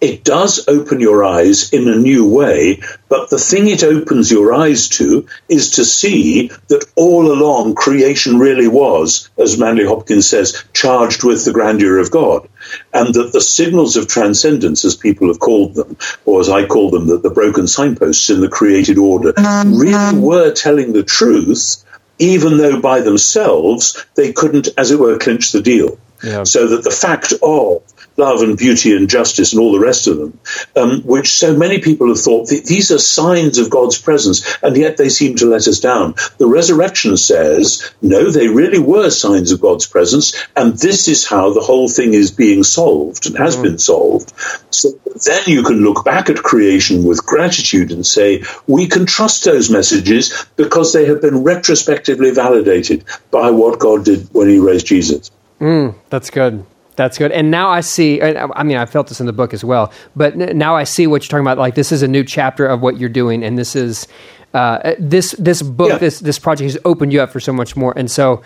it 0.00 0.24
does 0.24 0.68
open 0.68 1.00
your 1.00 1.24
eyes 1.24 1.72
in 1.72 1.88
a 1.88 1.96
new 1.96 2.28
way, 2.28 2.82
but 3.08 3.30
the 3.30 3.38
thing 3.38 3.68
it 3.68 3.82
opens 3.84 4.30
your 4.30 4.52
eyes 4.52 4.88
to 4.90 5.26
is 5.48 5.72
to 5.72 5.84
see 5.84 6.48
that 6.68 6.84
all 6.96 7.32
along 7.32 7.74
creation 7.74 8.38
really 8.38 8.68
was, 8.68 9.30
as 9.38 9.58
Manley 9.58 9.86
Hopkins 9.86 10.28
says, 10.28 10.64
charged 10.72 11.24
with 11.24 11.44
the 11.44 11.52
grandeur 11.52 11.98
of 11.98 12.10
God. 12.10 12.48
And 12.92 13.14
that 13.14 13.32
the 13.32 13.40
signals 13.40 13.96
of 13.96 14.08
transcendence, 14.08 14.84
as 14.84 14.96
people 14.96 15.28
have 15.28 15.38
called 15.38 15.74
them, 15.74 15.96
or 16.24 16.40
as 16.40 16.48
I 16.48 16.66
call 16.66 16.90
them, 16.90 17.06
the, 17.06 17.18
the 17.18 17.30
broken 17.30 17.68
signposts 17.68 18.28
in 18.28 18.40
the 18.40 18.48
created 18.48 18.98
order, 18.98 19.32
mm-hmm. 19.32 19.78
really 19.78 20.18
were 20.18 20.52
telling 20.52 20.92
the 20.92 21.04
truth, 21.04 21.84
even 22.18 22.56
though 22.56 22.80
by 22.80 23.00
themselves 23.02 24.04
they 24.16 24.32
couldn't, 24.32 24.68
as 24.76 24.90
it 24.90 24.98
were, 24.98 25.18
clinch 25.18 25.52
the 25.52 25.62
deal. 25.62 25.98
Yeah. 26.24 26.44
So 26.44 26.68
that 26.68 26.82
the 26.82 26.90
fact 26.90 27.34
of 27.42 27.82
love 28.16 28.42
and 28.42 28.56
beauty 28.56 28.96
and 28.96 29.08
justice 29.08 29.52
and 29.52 29.60
all 29.60 29.72
the 29.72 29.80
rest 29.80 30.06
of 30.06 30.18
them, 30.18 30.38
um, 30.74 31.02
which 31.02 31.32
so 31.32 31.56
many 31.56 31.80
people 31.80 32.08
have 32.08 32.20
thought 32.20 32.48
these 32.48 32.90
are 32.90 32.98
signs 32.98 33.58
of 33.58 33.70
God's 33.70 34.00
presence, 34.00 34.58
and 34.62 34.76
yet 34.76 34.96
they 34.96 35.08
seem 35.08 35.36
to 35.36 35.46
let 35.46 35.68
us 35.68 35.80
down. 35.80 36.14
The 36.38 36.46
resurrection 36.46 37.16
says, 37.16 37.90
no, 38.00 38.30
they 38.30 38.48
really 38.48 38.78
were 38.78 39.10
signs 39.10 39.52
of 39.52 39.60
God's 39.60 39.86
presence, 39.86 40.34
and 40.56 40.78
this 40.78 41.08
is 41.08 41.26
how 41.26 41.52
the 41.52 41.60
whole 41.60 41.88
thing 41.88 42.14
is 42.14 42.30
being 42.30 42.64
solved 42.64 43.26
and 43.26 43.36
has 43.36 43.56
mm. 43.56 43.62
been 43.62 43.78
solved. 43.78 44.32
So 44.70 44.90
then 45.24 45.42
you 45.46 45.62
can 45.62 45.80
look 45.80 46.04
back 46.04 46.28
at 46.30 46.36
creation 46.36 47.04
with 47.04 47.24
gratitude 47.24 47.92
and 47.92 48.06
say, 48.06 48.44
we 48.66 48.88
can 48.88 49.06
trust 49.06 49.44
those 49.44 49.70
messages 49.70 50.46
because 50.56 50.92
they 50.92 51.06
have 51.06 51.20
been 51.20 51.44
retrospectively 51.44 52.30
validated 52.30 53.04
by 53.30 53.50
what 53.50 53.78
God 53.78 54.04
did 54.04 54.28
when 54.32 54.48
he 54.48 54.58
raised 54.58 54.86
Jesus. 54.86 55.30
Mm, 55.60 55.94
that's 56.10 56.30
good. 56.30 56.64
That's 56.96 57.18
good. 57.18 57.30
And 57.30 57.50
now 57.50 57.70
I 57.70 57.82
see, 57.82 58.22
I 58.22 58.62
mean, 58.62 58.78
I 58.78 58.86
felt 58.86 59.08
this 59.08 59.20
in 59.20 59.26
the 59.26 59.32
book 59.32 59.52
as 59.52 59.62
well, 59.62 59.92
but 60.16 60.36
now 60.36 60.74
I 60.74 60.84
see 60.84 61.06
what 61.06 61.22
you're 61.22 61.28
talking 61.28 61.44
about. 61.44 61.58
Like, 61.58 61.74
this 61.74 61.92
is 61.92 62.02
a 62.02 62.08
new 62.08 62.24
chapter 62.24 62.66
of 62.66 62.80
what 62.80 62.98
you're 62.98 63.10
doing. 63.10 63.44
And 63.44 63.58
this 63.58 63.76
is, 63.76 64.08
uh, 64.54 64.94
this, 64.98 65.32
this 65.32 65.60
book, 65.60 65.90
yeah. 65.90 65.98
this, 65.98 66.20
this 66.20 66.38
project 66.38 66.72
has 66.72 66.80
opened 66.84 67.12
you 67.12 67.20
up 67.20 67.30
for 67.30 67.40
so 67.40 67.52
much 67.52 67.76
more. 67.76 67.92
And 67.96 68.10
so, 68.10 68.42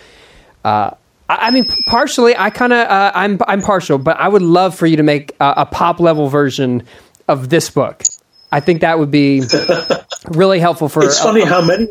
uh, 0.64 0.90
I 1.28 1.52
mean, 1.52 1.64
partially, 1.86 2.36
I 2.36 2.50
kind 2.50 2.72
of, 2.72 2.88
uh, 2.88 3.12
I'm, 3.14 3.38
I'm 3.46 3.62
partial, 3.62 3.98
but 3.98 4.18
I 4.18 4.26
would 4.26 4.42
love 4.42 4.74
for 4.74 4.86
you 4.86 4.96
to 4.96 5.04
make 5.04 5.30
a, 5.38 5.54
a 5.58 5.66
pop 5.66 6.00
level 6.00 6.28
version 6.28 6.82
of 7.28 7.48
this 7.48 7.70
book. 7.70 8.02
I 8.50 8.58
think 8.58 8.80
that 8.80 8.98
would 8.98 9.12
be 9.12 9.42
really 10.28 10.58
helpful 10.58 10.88
for. 10.88 11.04
It's 11.04 11.20
funny 11.20 11.44
how 11.44 11.64
many 11.64 11.86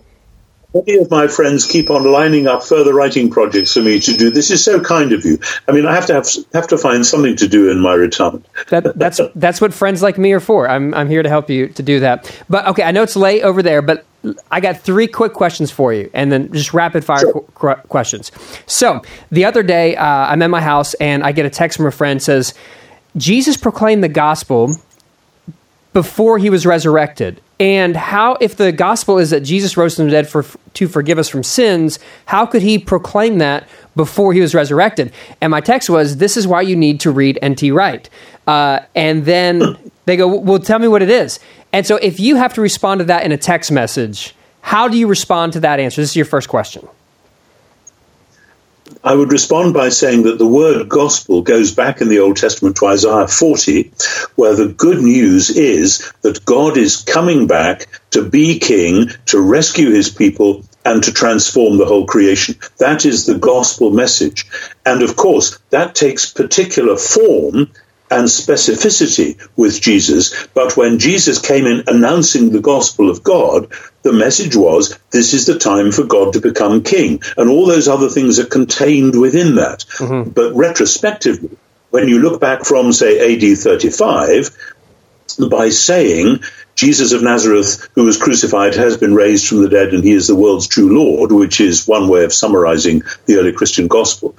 Many 0.73 0.99
of 0.99 1.09
my 1.09 1.27
friends 1.27 1.65
keep 1.65 1.89
on 1.89 2.03
lining 2.03 2.47
up 2.47 2.63
further 2.63 2.93
writing 2.93 3.31
projects 3.31 3.73
for 3.73 3.81
me 3.81 3.99
to 4.01 4.13
do. 4.15 4.29
This 4.29 4.51
is 4.51 4.63
so 4.63 4.79
kind 4.79 5.13
of 5.13 5.25
you. 5.25 5.39
I 5.67 5.71
mean, 5.71 5.87
I 5.87 5.95
have 5.95 6.05
to 6.07 6.13
have, 6.13 6.27
have 6.53 6.67
to 6.67 6.77
find 6.77 7.03
something 7.03 7.35
to 7.37 7.47
do 7.47 7.71
in 7.71 7.79
my 7.79 7.95
retirement. 7.95 8.45
that, 8.69 8.97
that's 8.97 9.19
that's 9.33 9.59
what 9.59 9.73
friends 9.73 10.03
like 10.03 10.19
me 10.19 10.31
are 10.33 10.39
for. 10.39 10.69
I'm 10.69 10.93
I'm 10.93 11.09
here 11.09 11.23
to 11.23 11.29
help 11.29 11.49
you 11.49 11.69
to 11.69 11.81
do 11.81 11.99
that. 12.01 12.31
But 12.49 12.67
okay, 12.67 12.83
I 12.83 12.91
know 12.91 13.01
it's 13.01 13.15
late 13.15 13.41
over 13.41 13.63
there, 13.63 13.81
but 13.81 14.05
I 14.51 14.59
got 14.59 14.79
three 14.79 15.07
quick 15.07 15.33
questions 15.33 15.71
for 15.71 15.91
you, 15.91 16.09
and 16.13 16.31
then 16.31 16.51
just 16.53 16.73
rapid 16.73 17.03
fire 17.03 17.19
sure. 17.19 17.45
qu- 17.55 17.81
questions. 17.87 18.31
So 18.67 19.01
the 19.31 19.45
other 19.45 19.63
day, 19.63 19.95
uh, 19.95 20.05
I'm 20.05 20.41
at 20.43 20.49
my 20.49 20.61
house, 20.61 20.93
and 20.95 21.23
I 21.23 21.31
get 21.31 21.47
a 21.47 21.49
text 21.49 21.77
from 21.77 21.87
a 21.87 21.91
friend 21.91 22.21
says, 22.21 22.53
"Jesus 23.17 23.57
proclaimed 23.57 24.03
the 24.03 24.09
gospel." 24.09 24.75
Before 25.93 26.37
he 26.37 26.49
was 26.49 26.65
resurrected. 26.65 27.41
And 27.59 27.95
how 27.95 28.37
if 28.39 28.55
the 28.55 28.71
gospel 28.71 29.17
is 29.17 29.31
that 29.31 29.41
jesus 29.41 29.75
rose 29.75 29.95
from 29.95 30.05
the 30.05 30.11
dead 30.11 30.29
for, 30.29 30.45
to 30.75 30.87
forgive 30.87 31.19
us 31.19 31.27
from 31.27 31.43
sins 31.43 31.99
how 32.25 32.45
could 32.45 32.61
he 32.61 32.79
proclaim 32.79 33.39
that 33.39 33.67
before 33.95 34.33
he 34.33 34.39
was 34.39 34.55
resurrected? 34.55 35.11
And 35.41 35.51
my 35.51 35.61
text 35.61 35.89
was 35.89 36.17
this 36.17 36.37
is 36.37 36.47
why 36.47 36.61
you 36.61 36.75
need 36.75 36.99
to 37.01 37.11
read 37.11 37.39
nt 37.43 37.61
wright 37.73 38.09
uh, 38.47 38.79
and 38.95 39.25
then 39.25 39.77
they 40.05 40.15
go 40.15 40.27
well 40.27 40.59
tell 40.59 40.79
me 40.79 40.87
what 40.87 41.01
it 41.01 41.09
is. 41.09 41.39
And 41.73 41.85
so 41.85 41.97
if 41.97 42.19
you 42.19 42.35
have 42.35 42.53
to 42.55 42.61
respond 42.61 42.99
to 42.99 43.05
that 43.05 43.23
in 43.23 43.31
a 43.31 43.37
text 43.37 43.71
message 43.71 44.35
how 44.61 44.87
do 44.87 44.97
you 44.97 45.07
respond 45.07 45.53
to 45.53 45.61
that 45.61 45.79
answer? 45.79 46.01
This 46.01 46.11
is 46.11 46.15
your 46.15 46.25
first 46.25 46.49
question 46.49 46.87
I 49.03 49.13
would 49.13 49.31
respond 49.31 49.73
by 49.73 49.89
saying 49.89 50.23
that 50.23 50.37
the 50.37 50.47
word 50.47 50.89
gospel 50.89 51.41
goes 51.41 51.73
back 51.73 52.01
in 52.01 52.09
the 52.09 52.19
Old 52.19 52.37
Testament 52.37 52.77
to 52.77 52.87
Isaiah 52.87 53.27
40, 53.27 53.91
where 54.35 54.55
the 54.55 54.67
good 54.67 55.01
news 55.01 55.49
is 55.49 56.11
that 56.21 56.45
God 56.45 56.77
is 56.77 56.97
coming 56.97 57.47
back 57.47 57.87
to 58.11 58.27
be 58.27 58.59
king, 58.59 59.09
to 59.27 59.39
rescue 59.39 59.91
his 59.91 60.09
people, 60.09 60.65
and 60.83 61.03
to 61.03 61.13
transform 61.13 61.77
the 61.77 61.85
whole 61.85 62.07
creation. 62.07 62.55
That 62.77 63.05
is 63.05 63.25
the 63.25 63.37
gospel 63.37 63.91
message. 63.91 64.47
And 64.85 65.01
of 65.01 65.15
course, 65.15 65.57
that 65.69 65.95
takes 65.95 66.31
particular 66.31 66.97
form 66.97 67.71
and 68.11 68.25
specificity 68.25 69.39
with 69.55 69.81
Jesus. 69.81 70.47
But 70.47 70.75
when 70.75 70.99
Jesus 70.99 71.39
came 71.39 71.65
in 71.65 71.83
announcing 71.87 72.51
the 72.51 72.61
gospel 72.61 73.09
of 73.09 73.23
God, 73.23 73.71
the 74.01 74.13
message 74.13 74.55
was 74.55 74.97
this 75.11 75.33
is 75.33 75.45
the 75.45 75.59
time 75.59 75.91
for 75.91 76.03
God 76.03 76.33
to 76.33 76.41
become 76.41 76.83
king. 76.83 77.21
And 77.37 77.49
all 77.49 77.65
those 77.65 77.87
other 77.87 78.09
things 78.09 78.39
are 78.39 78.45
contained 78.45 79.19
within 79.19 79.55
that. 79.55 79.85
Mm-hmm. 79.97 80.31
But 80.31 80.53
retrospectively, 80.55 81.57
when 81.89 82.07
you 82.07 82.19
look 82.19 82.39
back 82.39 82.65
from, 82.65 82.93
say, 82.93 83.35
AD 83.35 83.57
35, 83.57 84.75
by 85.49 85.69
saying 85.69 86.43
Jesus 86.75 87.11
of 87.11 87.21
Nazareth, 87.21 87.87
who 87.95 88.05
was 88.05 88.17
crucified, 88.17 88.75
has 88.75 88.97
been 88.97 89.13
raised 89.13 89.47
from 89.47 89.61
the 89.61 89.69
dead 89.69 89.93
and 89.93 90.03
he 90.03 90.11
is 90.11 90.27
the 90.27 90.35
world's 90.35 90.67
true 90.67 90.95
Lord, 90.95 91.31
which 91.31 91.61
is 91.61 91.87
one 91.87 92.07
way 92.07 92.23
of 92.23 92.33
summarizing 92.33 93.03
the 93.25 93.37
early 93.37 93.51
Christian 93.51 93.87
gospel. 93.87 94.35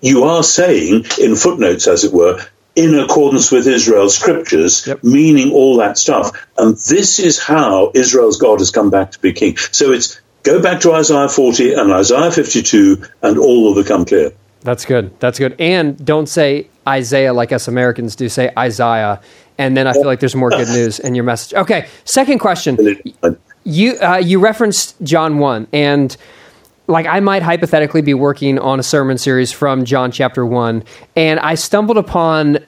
You 0.00 0.24
are 0.24 0.42
saying, 0.42 1.06
in 1.20 1.36
footnotes 1.36 1.86
as 1.86 2.04
it 2.04 2.12
were, 2.12 2.44
in 2.76 2.98
accordance 2.98 3.50
with 3.50 3.66
Israel's 3.66 4.14
scriptures, 4.14 4.86
yep. 4.86 5.02
meaning 5.02 5.50
all 5.52 5.78
that 5.78 5.96
stuff. 5.96 6.46
And 6.58 6.76
this 6.76 7.18
is 7.18 7.42
how 7.42 7.90
Israel's 7.94 8.38
God 8.38 8.60
has 8.60 8.70
come 8.70 8.90
back 8.90 9.12
to 9.12 9.18
be 9.18 9.32
king. 9.32 9.56
So 9.56 9.92
it's 9.92 10.20
go 10.42 10.62
back 10.62 10.80
to 10.82 10.92
Isaiah 10.92 11.28
40 11.28 11.72
and 11.72 11.90
Isaiah 11.90 12.30
52, 12.30 13.02
and 13.22 13.38
all 13.38 13.64
will 13.64 13.82
become 13.82 14.04
clear. 14.04 14.32
That's 14.60 14.84
good. 14.84 15.18
That's 15.20 15.38
good. 15.38 15.56
And 15.58 16.04
don't 16.04 16.28
say 16.28 16.68
Isaiah 16.86 17.32
like 17.32 17.52
us 17.52 17.66
Americans 17.66 18.14
do. 18.14 18.28
Say 18.28 18.52
Isaiah, 18.58 19.20
and 19.58 19.76
then 19.76 19.86
I 19.86 19.92
feel 19.94 20.04
like 20.04 20.20
there's 20.20 20.36
more 20.36 20.50
good 20.50 20.68
news 20.78 20.98
in 20.98 21.14
your 21.14 21.24
message. 21.24 21.54
Okay. 21.54 21.88
Second 22.04 22.40
question. 22.40 22.78
You 23.64 23.98
uh, 23.98 24.16
you 24.16 24.38
referenced 24.38 25.00
John 25.02 25.38
one, 25.38 25.66
and 25.72 26.16
like 26.86 27.06
I 27.06 27.20
might 27.20 27.42
hypothetically 27.42 28.02
be 28.02 28.14
working 28.14 28.58
on 28.58 28.78
a 28.78 28.82
sermon 28.82 29.18
series 29.18 29.52
from 29.52 29.84
John 29.84 30.10
chapter 30.10 30.44
1 30.44 30.84
and 31.16 31.40
I 31.40 31.54
stumbled 31.54 31.98
upon 31.98 32.58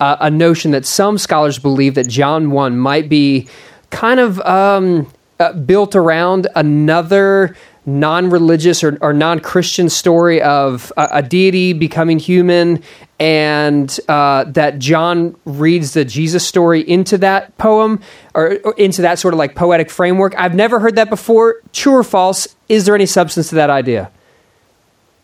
a, 0.00 0.16
a 0.22 0.30
notion 0.30 0.70
that 0.72 0.86
some 0.86 1.18
scholars 1.18 1.58
believe 1.58 1.94
that 1.94 2.08
John 2.08 2.50
1 2.50 2.78
might 2.78 3.08
be 3.08 3.48
kind 3.90 4.20
of 4.20 4.40
um, 4.40 5.12
uh, 5.40 5.52
built 5.52 5.96
around 5.96 6.46
another 6.54 7.56
non-religious 7.86 8.82
or, 8.82 8.96
or, 9.02 9.12
non-christian 9.12 9.90
story 9.90 10.40
of 10.40 10.90
a, 10.96 11.08
a 11.12 11.22
deity 11.22 11.74
becoming 11.74 12.18
human 12.18 12.82
and 13.20 14.00
uh, 14.08 14.44
that 14.44 14.78
john 14.78 15.36
reads 15.44 15.92
the 15.92 16.02
jesus 16.02 16.46
story 16.48 16.80
into 16.88 17.18
that 17.18 17.54
poem 17.58 18.00
or, 18.34 18.58
or, 18.64 18.72
into 18.74 19.02
that 19.02 19.18
sort 19.18 19.34
of 19.34 19.38
like 19.38 19.54
poetic 19.54 19.90
framework. 19.90 20.34
I've 20.36 20.54
never 20.54 20.80
heard 20.80 20.96
that 20.96 21.10
before. 21.10 21.56
True 21.72 21.96
or 21.96 22.02
false 22.02 22.53
is 22.68 22.84
there 22.84 22.94
any 22.94 23.06
substance 23.06 23.48
to 23.48 23.54
that 23.54 23.70
idea 23.70 24.10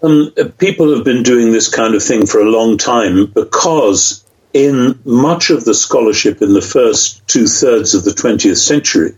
um, 0.03 0.33
people 0.59 0.95
have 0.95 1.05
been 1.05 1.23
doing 1.23 1.53
this 1.53 1.69
kind 1.69 1.95
of 1.95 2.03
thing 2.03 2.27
for 2.27 2.41
a 2.41 2.51
long 2.51 2.79
time 2.79 3.27
because 3.27 4.25
in 4.53 4.99
much 5.05 5.51
of 5.51 5.65
the 5.65 5.75
scholarship 5.75 6.43
in 6.43 6.55
the 6.55 6.63
first 6.63 7.27
two 7.29 7.47
thirds 7.47 7.95
of 7.95 8.05
the 8.05 8.11
20th 8.11 8.57
century 8.57 9.15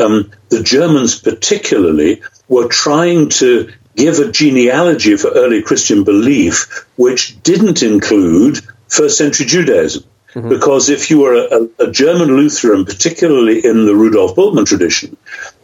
um, 0.00 0.30
the 0.48 0.62
Germans 0.62 1.20
particularly 1.20 2.22
were 2.48 2.68
trying 2.68 3.28
to 3.28 3.72
give 3.96 4.18
a 4.18 4.30
genealogy 4.30 5.16
for 5.16 5.30
early 5.30 5.62
Christian 5.62 6.04
belief 6.04 6.86
which 6.96 7.40
didn't 7.42 7.82
include 7.82 8.60
first 8.88 9.18
century 9.18 9.46
Judaism. 9.46 10.04
Mm-hmm. 10.34 10.48
Because 10.48 10.88
if 10.88 11.10
you 11.10 11.20
were 11.20 11.34
a, 11.34 11.84
a, 11.84 11.90
German 11.90 12.36
Lutheran, 12.36 12.84
particularly 12.84 13.64
in 13.64 13.84
the 13.84 13.96
Rudolf 13.96 14.36
Bultmann 14.36 14.64
tradition, 14.64 15.16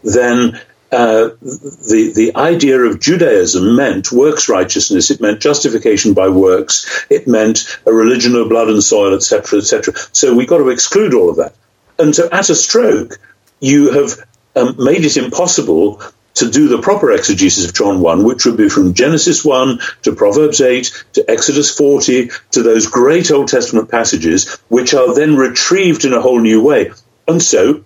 then 0.02 0.60
uh, 0.92 1.30
the 1.40 2.12
the 2.14 2.32
idea 2.36 2.78
of 2.80 3.00
Judaism 3.00 3.74
meant 3.74 4.12
works 4.12 4.48
righteousness. 4.48 5.10
It 5.10 5.20
meant 5.20 5.40
justification 5.40 6.14
by 6.14 6.28
works. 6.28 7.06
It 7.10 7.26
meant 7.26 7.78
a 7.86 7.92
religion 7.92 8.34
of 8.36 8.48
blood 8.48 8.68
and 8.68 8.82
soil, 8.82 9.14
etc., 9.14 9.58
etc. 9.58 9.94
So 10.12 10.34
we 10.34 10.46
got 10.46 10.58
to 10.58 10.68
exclude 10.68 11.14
all 11.14 11.30
of 11.30 11.36
that. 11.36 11.54
And 11.98 12.14
so 12.14 12.28
at 12.30 12.50
a 12.50 12.54
stroke, 12.54 13.18
you 13.60 13.90
have 13.92 14.20
um, 14.54 14.76
made 14.78 15.04
it 15.04 15.16
impossible 15.16 16.02
to 16.34 16.50
do 16.50 16.68
the 16.68 16.82
proper 16.82 17.10
exegesis 17.10 17.66
of 17.66 17.74
John 17.74 18.00
1, 18.00 18.22
which 18.22 18.44
would 18.44 18.58
be 18.58 18.68
from 18.68 18.92
Genesis 18.92 19.42
1 19.42 19.80
to 20.02 20.14
Proverbs 20.14 20.60
8 20.60 21.04
to 21.14 21.30
Exodus 21.30 21.74
40 21.74 22.30
to 22.52 22.62
those 22.62 22.86
great 22.86 23.30
Old 23.30 23.48
Testament 23.48 23.90
passages, 23.90 24.58
which 24.68 24.92
are 24.92 25.14
then 25.14 25.36
retrieved 25.36 26.04
in 26.04 26.12
a 26.12 26.20
whole 26.20 26.38
new 26.38 26.62
way. 26.62 26.92
And 27.26 27.42
so 27.42 27.84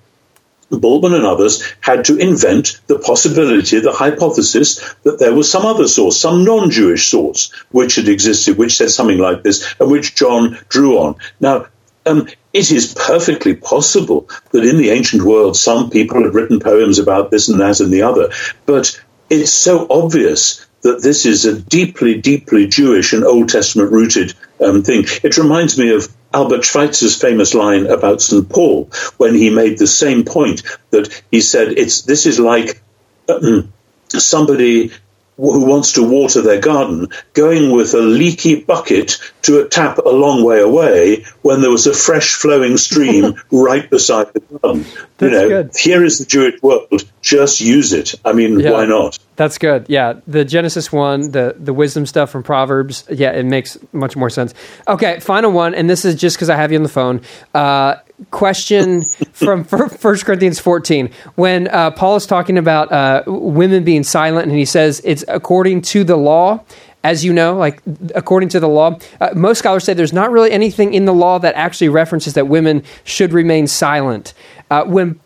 Bultmann 0.78 1.14
and 1.14 1.24
others 1.24 1.62
had 1.80 2.04
to 2.06 2.16
invent 2.16 2.80
the 2.86 2.98
possibility, 2.98 3.80
the 3.80 3.92
hypothesis 3.92 4.94
that 5.02 5.18
there 5.18 5.34
was 5.34 5.50
some 5.50 5.66
other 5.66 5.88
source, 5.88 6.18
some 6.18 6.44
non-Jewish 6.44 7.08
source, 7.08 7.52
which 7.70 7.96
had 7.96 8.08
existed, 8.08 8.56
which 8.56 8.76
said 8.76 8.90
something 8.90 9.18
like 9.18 9.42
this, 9.42 9.74
and 9.80 9.90
which 9.90 10.14
John 10.14 10.58
drew 10.68 10.98
on. 10.98 11.16
Now, 11.40 11.66
um, 12.06 12.28
it 12.52 12.72
is 12.72 12.94
perfectly 12.94 13.54
possible 13.54 14.28
that 14.52 14.64
in 14.64 14.78
the 14.78 14.90
ancient 14.90 15.22
world 15.22 15.56
some 15.56 15.90
people 15.90 16.22
had 16.22 16.34
written 16.34 16.60
poems 16.60 16.98
about 16.98 17.30
this 17.30 17.48
and 17.48 17.60
that 17.60 17.80
and 17.80 17.92
the 17.92 18.02
other, 18.02 18.30
but 18.66 19.00
it's 19.28 19.52
so 19.52 19.86
obvious 19.88 20.66
that 20.82 21.02
this 21.02 21.26
is 21.26 21.44
a 21.44 21.60
deeply, 21.60 22.20
deeply 22.20 22.66
Jewish 22.66 23.12
and 23.12 23.24
Old 23.24 23.48
Testament 23.48 23.92
rooted 23.92 24.34
um, 24.64 24.82
thing. 24.82 25.04
It 25.22 25.36
reminds 25.36 25.78
me 25.78 25.94
of 25.94 26.08
Albert 26.33 26.64
Schweitzer's 26.64 27.20
famous 27.20 27.55
line 27.55 27.87
about 27.87 28.22
St. 28.22 28.49
Paul 28.49 28.91
when 29.16 29.35
he 29.35 29.51
made 29.51 29.78
the 29.78 29.87
same 29.87 30.24
point 30.24 30.62
that 30.91 31.22
he 31.31 31.41
said, 31.41 31.68
it's, 31.68 32.03
this 32.03 32.26
is 32.26 32.39
like 32.39 32.83
um, 33.28 33.72
somebody 34.09 34.93
who 35.41 35.64
wants 35.64 35.95
to 35.95 36.03
water 36.03 36.43
their 36.43 36.61
garden 36.61 37.09
going 37.32 37.70
with 37.70 37.95
a 37.95 38.01
leaky 38.01 38.61
bucket 38.61 39.18
to 39.43 39.61
a 39.61 39.68
tap 39.68 39.99
a 39.99 40.09
long 40.09 40.45
way 40.45 40.61
away 40.61 41.24
when 41.43 41.62
there 41.62 41.70
was 41.70 41.86
a 41.86 41.95
fresh 41.95 42.34
flowing 42.34 42.76
stream 42.76 43.34
right 43.51 43.88
beside 43.88 44.32
the 44.34 44.41
garden. 44.41 44.84
That's 45.16 45.32
you 45.32 45.38
know, 45.38 45.49
good. 45.49 45.76
here 45.76 46.05
is 46.05 46.18
the 46.18 46.26
Jewish 46.26 46.61
world. 46.62 47.05
Just 47.22 47.61
use 47.61 47.93
it. 47.93 48.14
I 48.24 48.32
mean, 48.32 48.61
yeah, 48.61 48.72
why 48.72 48.86
not? 48.86 49.18
That's 49.36 49.57
good. 49.57 49.86
Yeah, 49.88 50.20
the 50.26 50.45
Genesis 50.45 50.93
one, 50.93 51.30
the 51.30 51.55
the 51.59 51.72
wisdom 51.72 52.05
stuff 52.05 52.30
from 52.30 52.43
Proverbs. 52.43 53.05
Yeah, 53.11 53.30
it 53.32 53.45
makes 53.45 53.78
much 53.93 54.16
more 54.16 54.30
sense. 54.30 54.53
Okay, 54.86 55.20
final 55.20 55.53
one, 55.53 55.74
and 55.74 55.88
this 55.88 56.05
is 56.05 56.14
just 56.14 56.36
because 56.36 56.51
I 56.51 56.57
have 56.57 56.72
you 56.72 56.78
on 56.78 56.82
the 56.82 56.91
phone. 56.91 57.22
Uh, 57.55 57.97
question 58.30 59.02
from 59.32 59.64
First 59.64 60.24
Corinthians 60.24 60.60
14 60.60 61.10
when 61.34 61.68
uh, 61.68 61.90
Paul 61.90 62.16
is 62.16 62.26
talking 62.26 62.58
about 62.58 62.92
uh, 62.92 63.22
women 63.26 63.84
being 63.84 64.02
silent, 64.02 64.48
and 64.48 64.56
he 64.56 64.64
says 64.64 65.00
it's 65.04 65.24
according 65.28 65.82
to 65.82 66.04
the 66.04 66.16
law. 66.16 66.64
As 67.02 67.24
you 67.24 67.32
know, 67.32 67.56
like 67.56 67.80
according 68.14 68.50
to 68.50 68.60
the 68.60 68.68
law, 68.68 68.98
uh, 69.22 69.30
most 69.34 69.60
scholars 69.60 69.84
say 69.84 69.94
there's 69.94 70.12
not 70.12 70.30
really 70.30 70.52
anything 70.52 70.92
in 70.92 71.06
the 71.06 71.14
law 71.14 71.38
that 71.38 71.54
actually 71.54 71.88
references 71.88 72.34
that 72.34 72.46
women 72.46 72.82
should 73.04 73.32
remain 73.32 73.66
silent. 73.66 74.34
Uh, 74.70 74.84
when 74.84 75.18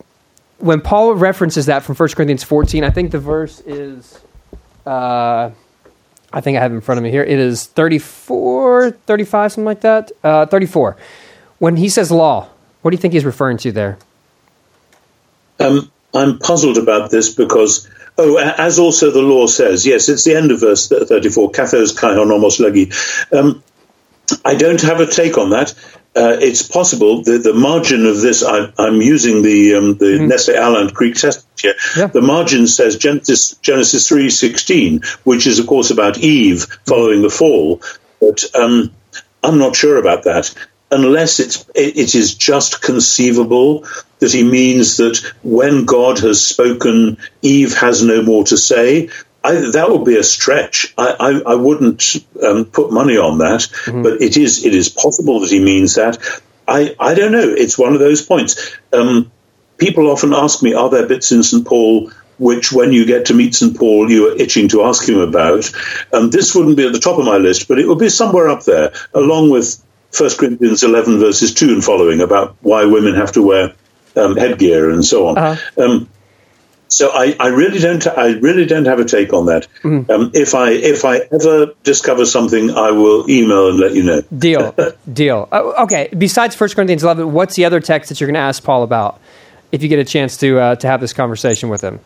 when 0.58 0.80
Paul 0.80 1.14
references 1.14 1.66
that 1.66 1.82
from 1.82 1.96
1 1.96 2.08
Corinthians 2.10 2.44
14, 2.44 2.84
I 2.84 2.90
think 2.90 3.10
the 3.10 3.18
verse 3.18 3.60
is, 3.60 4.18
uh, 4.86 5.50
I 6.32 6.40
think 6.40 6.56
I 6.56 6.60
have 6.60 6.72
in 6.72 6.80
front 6.80 6.98
of 6.98 7.02
me 7.02 7.10
here. 7.10 7.24
It 7.24 7.38
is 7.38 7.66
34, 7.66 8.92
35, 8.92 9.52
something 9.52 9.64
like 9.64 9.80
that. 9.80 10.12
Uh, 10.22 10.46
34. 10.46 10.96
When 11.58 11.76
he 11.76 11.88
says 11.88 12.10
law, 12.10 12.48
what 12.84 12.90
do 12.90 12.96
you 12.96 13.00
think 13.00 13.14
he's 13.14 13.24
referring 13.24 13.56
to 13.56 13.72
there? 13.72 13.96
Um, 15.58 15.90
I'm 16.12 16.38
puzzled 16.38 16.76
about 16.76 17.10
this 17.10 17.34
because, 17.34 17.88
oh, 18.18 18.36
as 18.36 18.78
also 18.78 19.10
the 19.10 19.22
law 19.22 19.46
says, 19.46 19.86
yes, 19.86 20.10
it's 20.10 20.24
the 20.24 20.36
end 20.36 20.50
of 20.50 20.60
verse 20.60 20.86
34, 20.88 21.50
kathos 21.52 21.96
kai 21.96 22.10
honomos 22.10 22.60
legi. 22.60 22.92
Um, 23.32 23.64
I 24.44 24.56
don't 24.56 24.82
have 24.82 25.00
a 25.00 25.06
take 25.06 25.38
on 25.38 25.50
that. 25.50 25.72
Uh, 26.14 26.36
it's 26.38 26.62
possible 26.62 27.22
that 27.22 27.42
the 27.42 27.54
margin 27.54 28.04
of 28.04 28.20
this, 28.20 28.44
I, 28.44 28.70
am 28.78 29.00
using 29.00 29.40
the 29.40 29.76
um, 29.76 29.96
the 29.96 30.04
mm-hmm. 30.04 30.28
Nestle 30.28 30.54
Aland 30.54 30.92
Greek 30.92 31.14
Testament 31.14 31.58
here. 31.58 31.74
Yeah. 31.96 32.06
The 32.08 32.20
margin 32.20 32.66
says 32.66 32.98
Genesis 32.98 33.54
Genesis 33.62 34.06
three 34.06 34.28
sixteen, 34.28 35.00
which 35.24 35.46
is 35.46 35.58
of 35.58 35.66
course 35.66 35.90
about 35.90 36.18
Eve 36.18 36.66
following 36.86 37.22
the 37.22 37.30
fall. 37.30 37.82
But 38.20 38.44
um, 38.54 38.92
I'm 39.42 39.58
not 39.58 39.74
sure 39.74 39.96
about 39.96 40.24
that 40.24 40.54
unless 40.90 41.40
it's, 41.40 41.68
it 41.74 42.14
is 42.14 42.34
just 42.34 42.82
conceivable 42.82 43.86
that 44.18 44.32
he 44.32 44.44
means 44.44 44.98
that 44.98 45.18
when 45.42 45.84
God 45.84 46.18
has 46.20 46.44
spoken, 46.44 47.18
Eve 47.42 47.76
has 47.78 48.02
no 48.02 48.22
more 48.22 48.44
to 48.44 48.56
say. 48.56 49.10
I, 49.42 49.70
that 49.72 49.90
would 49.90 50.04
be 50.04 50.16
a 50.16 50.22
stretch. 50.22 50.94
I, 50.96 51.16
I, 51.18 51.52
I 51.52 51.54
wouldn't 51.56 52.16
um, 52.42 52.64
put 52.64 52.92
money 52.92 53.18
on 53.18 53.38
that, 53.38 53.60
mm-hmm. 53.60 54.02
but 54.02 54.22
it 54.22 54.36
is 54.36 54.64
it 54.64 54.74
is 54.74 54.88
possible 54.88 55.40
that 55.40 55.50
he 55.50 55.62
means 55.62 55.96
that. 55.96 56.18
I, 56.66 56.96
I 56.98 57.14
don't 57.14 57.32
know. 57.32 57.46
It's 57.46 57.76
one 57.76 57.92
of 57.92 57.98
those 57.98 58.24
points. 58.24 58.74
Um, 58.90 59.30
people 59.76 60.10
often 60.10 60.32
ask 60.32 60.62
me, 60.62 60.72
are 60.72 60.88
there 60.88 61.06
bits 61.06 61.30
in 61.30 61.42
St. 61.42 61.66
Paul 61.66 62.10
which, 62.38 62.72
when 62.72 62.92
you 62.92 63.04
get 63.06 63.26
to 63.26 63.34
meet 63.34 63.54
St. 63.54 63.76
Paul, 63.76 64.10
you 64.10 64.28
are 64.32 64.36
itching 64.36 64.68
to 64.68 64.82
ask 64.82 65.08
him 65.08 65.18
about? 65.18 65.70
And 66.12 66.32
this 66.32 66.54
wouldn't 66.54 66.76
be 66.76 66.86
at 66.86 66.92
the 66.92 66.98
top 66.98 67.18
of 67.18 67.24
my 67.24 67.36
list, 67.36 67.68
but 67.68 67.78
it 67.78 67.86
would 67.86 67.98
be 67.98 68.08
somewhere 68.08 68.48
up 68.48 68.64
there, 68.64 68.92
along 69.12 69.50
with 69.50 69.80
1 70.18 70.30
Corinthians 70.38 70.82
11, 70.82 71.18
verses 71.18 71.54
2 71.54 71.72
and 71.72 71.84
following, 71.84 72.20
about 72.20 72.56
why 72.60 72.84
women 72.84 73.14
have 73.14 73.32
to 73.32 73.42
wear 73.42 73.74
um, 74.16 74.36
headgear 74.36 74.90
and 74.90 75.04
so 75.04 75.28
on. 75.28 75.38
Uh-huh. 75.38 75.82
Um, 75.82 76.08
so 76.88 77.10
I, 77.10 77.34
I, 77.40 77.48
really 77.48 77.80
don't. 77.80 78.06
I 78.06 78.34
really 78.34 78.66
don't 78.66 78.84
have 78.84 79.00
a 79.00 79.04
take 79.04 79.32
on 79.32 79.46
that. 79.46 79.66
Mm. 79.82 80.08
Um, 80.08 80.30
if 80.34 80.54
I 80.54 80.70
if 80.70 81.04
I 81.04 81.18
ever 81.32 81.72
discover 81.82 82.24
something, 82.24 82.70
I 82.70 82.92
will 82.92 83.28
email 83.28 83.70
and 83.70 83.78
let 83.78 83.94
you 83.94 84.04
know. 84.04 84.22
Deal, 84.36 84.74
deal. 85.12 85.48
Uh, 85.50 85.82
okay. 85.84 86.08
Besides 86.16 86.58
1 86.58 86.70
Corinthians 86.70 87.02
11, 87.02 87.32
what's 87.32 87.56
the 87.56 87.64
other 87.64 87.80
text 87.80 88.10
that 88.10 88.20
you're 88.20 88.28
going 88.28 88.34
to 88.34 88.40
ask 88.40 88.62
Paul 88.62 88.84
about? 88.84 89.18
If 89.72 89.82
you 89.82 89.88
get 89.88 89.98
a 89.98 90.04
chance 90.04 90.36
to 90.36 90.58
uh, 90.58 90.76
to 90.76 90.86
have 90.86 91.00
this 91.00 91.12
conversation 91.12 91.68
with 91.68 91.80
him. 91.80 91.98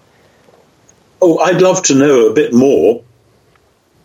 Oh, 1.20 1.38
I'd 1.38 1.60
love 1.60 1.82
to 1.84 1.94
know 1.94 2.28
a 2.28 2.32
bit 2.32 2.54
more 2.54 3.02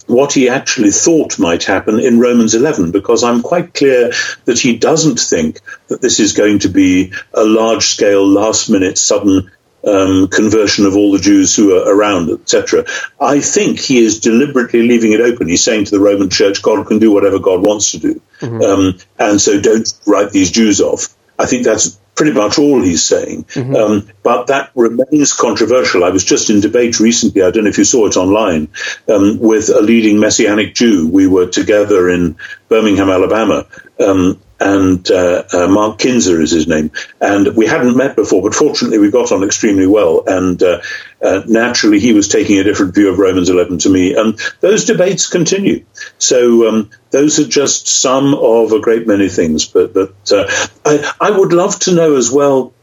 what 0.08 0.34
he 0.34 0.50
actually 0.50 0.92
thought 0.92 1.40
might 1.40 1.64
happen 1.64 2.00
in 2.00 2.20
Romans 2.20 2.56
11, 2.56 2.92
because 2.92 3.24
I'm 3.24 3.42
quite 3.42 3.74
clear 3.74 4.12
that 4.46 4.60
he 4.60 4.78
doesn't 4.78 5.20
think 5.20 5.60
that 5.88 6.02
this 6.02 6.20
is 6.20 6.34
going 6.34 6.60
to 6.60 6.70
be 6.70 7.14
a 7.34 7.44
large 7.44 7.88
scale, 7.88 8.26
last 8.26 8.70
minute, 8.70 8.98
sudden 8.98 9.52
um, 9.86 10.28
conversion 10.30 10.86
of 10.86 10.96
all 10.96 11.12
the 11.12 11.20
Jews 11.20 11.56
who 11.56 11.76
are 11.76 11.94
around, 11.94 12.30
etc. 12.30 12.86
I 13.20 13.42
think 13.42 13.80
he 13.80 14.04
is 14.04 14.20
deliberately 14.20 14.84
leaving 14.84 15.12
it 15.12 15.22
open. 15.22 15.50
He's 15.50 15.64
saying 15.64 15.86
to 15.86 15.92
the 15.92 16.00
Roman 16.00 16.30
Church, 16.30 16.62
God 16.62 16.88
can 16.88 17.00
do 17.00 17.12
whatever 17.12 17.40
God 17.40 17.62
wants 17.62 17.92
to 17.92 18.00
do, 18.00 18.22
mm-hmm. 18.40 18.62
um, 18.62 19.00
and 19.20 19.42
so 19.42 19.60
don't 19.60 19.92
write 20.06 20.32
these 20.32 20.52
Jews 20.52 20.80
off. 20.82 21.08
I 21.38 21.46
think 21.46 21.66
that's 21.66 22.00
pretty 22.16 22.32
much 22.32 22.60
all 22.60 22.82
he's 22.82 23.04
saying. 23.04 23.44
Mm-hmm. 23.46 23.76
Um, 23.76 24.10
but 24.22 24.48
that 24.48 24.72
remains 24.76 25.34
controversial. 25.34 26.04
I 26.04 26.10
was 26.10 26.24
just 26.24 26.50
in 26.50 26.60
debate 26.60 27.00
recently, 27.00 27.42
I 27.42 27.52
don't 27.52 27.64
know 27.64 27.70
if 27.70 27.78
you 27.78 27.84
saw 27.84 28.06
it 28.06 28.18
online, 28.18 28.70
um, 29.08 29.40
with 29.40 29.70
a 29.70 29.82
leading 29.82 30.20
Messianic 30.20 30.76
Jew. 30.76 31.08
We 31.08 31.28
were 31.28 31.48
together 31.48 32.10
in 32.10 32.38
Birmingham, 32.70 33.10
Alabama. 33.10 33.66
Um, 34.00 34.40
and 34.64 35.12
uh, 35.12 35.44
uh, 35.52 35.68
Mark 35.68 36.00
Kinzer 36.00 36.40
is 36.40 36.52
his 36.52 36.68
name. 36.68 36.92
And 37.20 37.54
we 37.56 37.68
hadn't 37.68 37.98
met 37.98 38.16
before, 38.16 38.42
but 38.42 38.56
fortunately 38.56 38.98
we 38.98 39.12
got 39.12 39.34
on 39.34 39.44
extremely 39.44 39.86
well. 39.86 40.24
And 40.26 40.62
uh, 40.64 40.82
uh 41.22 41.42
naturally, 41.48 42.00
he 42.00 42.14
was 42.14 42.30
taking 42.30 42.60
a 42.60 42.64
different 42.64 42.96
view 42.96 43.10
of 43.10 43.20
Romans 43.20 43.50
11 43.50 43.80
to 43.80 43.90
me. 43.90 44.16
And 44.16 44.40
those 44.62 44.86
debates 44.86 45.28
continue. 45.28 45.86
So 46.18 46.70
um, 46.70 46.90
those 47.12 47.40
are 47.40 47.48
just 47.48 47.90
some 47.90 48.34
of 48.34 48.72
a 48.72 48.80
great 48.80 49.06
many 49.06 49.28
things. 49.28 49.66
But, 49.66 49.94
but 49.94 50.32
uh, 50.32 50.46
I, 50.86 51.14
I 51.20 51.32
would 51.32 51.52
love 51.52 51.78
to 51.82 51.94
know 51.94 52.16
as 52.16 52.32
well 52.32 52.74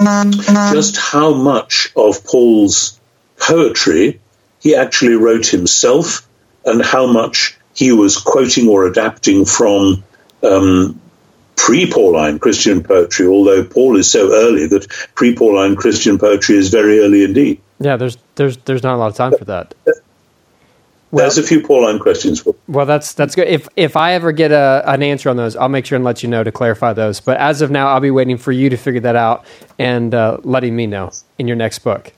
just 0.00 0.96
how 0.96 1.32
much 1.34 1.92
of 1.94 2.24
Paul's 2.24 3.00
poetry 3.38 4.20
he 4.60 4.74
actually 4.74 5.14
wrote 5.14 5.46
himself 5.46 6.28
and 6.64 6.82
how 6.82 7.06
much 7.06 7.56
he 7.72 7.92
was 7.92 8.16
quoting 8.16 8.68
or 8.68 8.86
adapting 8.86 9.44
from 9.44 10.02
um, 10.42 11.00
pre-Pauline 11.56 12.38
Christian 12.38 12.82
poetry, 12.82 13.26
although 13.26 13.64
Paul 13.64 13.96
is 13.96 14.10
so 14.10 14.32
early 14.32 14.66
that 14.68 14.88
pre-Pauline 15.14 15.76
Christian 15.76 16.18
poetry 16.18 16.56
is 16.56 16.70
very 16.70 17.00
early 17.00 17.24
indeed. 17.24 17.60
Yeah, 17.80 17.96
there's 17.96 18.18
there's 18.36 18.56
there's 18.58 18.82
not 18.82 18.94
a 18.94 18.98
lot 18.98 19.08
of 19.08 19.16
time 19.16 19.36
for 19.36 19.44
that. 19.46 19.74
Well, 21.14 21.22
There's 21.22 21.38
a 21.38 21.44
few 21.44 21.64
Pauline 21.64 22.00
questions. 22.00 22.42
Well, 22.66 22.86
that's 22.86 23.14
that's 23.14 23.36
good. 23.36 23.46
If 23.46 23.68
if 23.76 23.96
I 23.96 24.14
ever 24.14 24.32
get 24.32 24.50
a, 24.50 24.82
an 24.84 25.00
answer 25.00 25.30
on 25.30 25.36
those, 25.36 25.54
I'll 25.54 25.68
make 25.68 25.86
sure 25.86 25.94
and 25.94 26.04
let 26.04 26.24
you 26.24 26.28
know 26.28 26.42
to 26.42 26.50
clarify 26.50 26.92
those. 26.92 27.20
But 27.20 27.36
as 27.36 27.62
of 27.62 27.70
now, 27.70 27.86
I'll 27.88 28.00
be 28.00 28.10
waiting 28.10 28.36
for 28.36 28.50
you 28.50 28.68
to 28.70 28.76
figure 28.76 29.00
that 29.02 29.14
out 29.14 29.44
and 29.78 30.12
uh, 30.12 30.38
letting 30.42 30.74
me 30.74 30.88
know 30.88 31.12
in 31.38 31.46
your 31.46 31.56
next 31.56 31.80
book. 31.80 32.12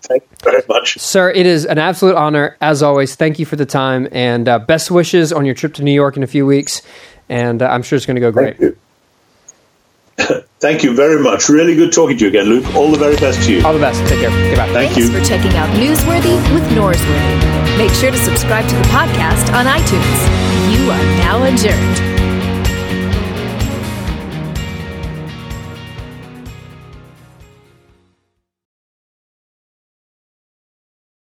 Thank 0.00 0.22
you 0.22 0.36
very 0.42 0.62
much, 0.66 0.98
sir. 0.98 1.30
It 1.30 1.44
is 1.44 1.66
an 1.66 1.76
absolute 1.76 2.16
honor, 2.16 2.56
as 2.60 2.82
always. 2.82 3.14
Thank 3.16 3.38
you 3.38 3.44
for 3.44 3.56
the 3.56 3.66
time 3.66 4.08
and 4.12 4.48
uh, 4.48 4.58
best 4.60 4.90
wishes 4.90 5.32
on 5.32 5.44
your 5.44 5.54
trip 5.54 5.74
to 5.74 5.84
New 5.84 5.92
York 5.92 6.16
in 6.16 6.22
a 6.22 6.26
few 6.26 6.46
weeks 6.46 6.80
and 7.32 7.62
uh, 7.62 7.66
I'm 7.66 7.82
sure 7.82 7.96
it's 7.96 8.04
going 8.04 8.16
to 8.16 8.20
go 8.20 8.30
great. 8.30 8.58
Thank 8.58 8.76
you. 10.18 10.44
Thank 10.60 10.84
you 10.84 10.94
very 10.94 11.20
much. 11.20 11.48
Really 11.48 11.74
good 11.74 11.92
talking 11.92 12.18
to 12.18 12.24
you 12.24 12.28
again, 12.28 12.44
Luke. 12.44 12.74
All 12.76 12.90
the 12.90 12.98
very 12.98 13.16
best 13.16 13.42
to 13.46 13.52
you. 13.52 13.66
All 13.66 13.72
the 13.72 13.80
best. 13.80 13.98
Take 14.06 14.20
care. 14.20 14.30
Goodbye. 14.30 14.70
Thank 14.72 14.92
Thanks 14.92 14.96
you. 14.98 15.18
for 15.18 15.24
checking 15.24 15.52
out 15.56 15.68
Newsworthy 15.70 16.36
with 16.52 16.62
Norsworthy. 16.76 17.78
Make 17.78 17.92
sure 17.92 18.10
to 18.10 18.18
subscribe 18.18 18.68
to 18.68 18.76
the 18.76 18.84
podcast 18.84 19.50
on 19.54 19.64
iTunes. 19.64 20.76
You 20.76 20.90
are 20.90 21.04
now 21.24 21.42
adjourned. 21.44 22.11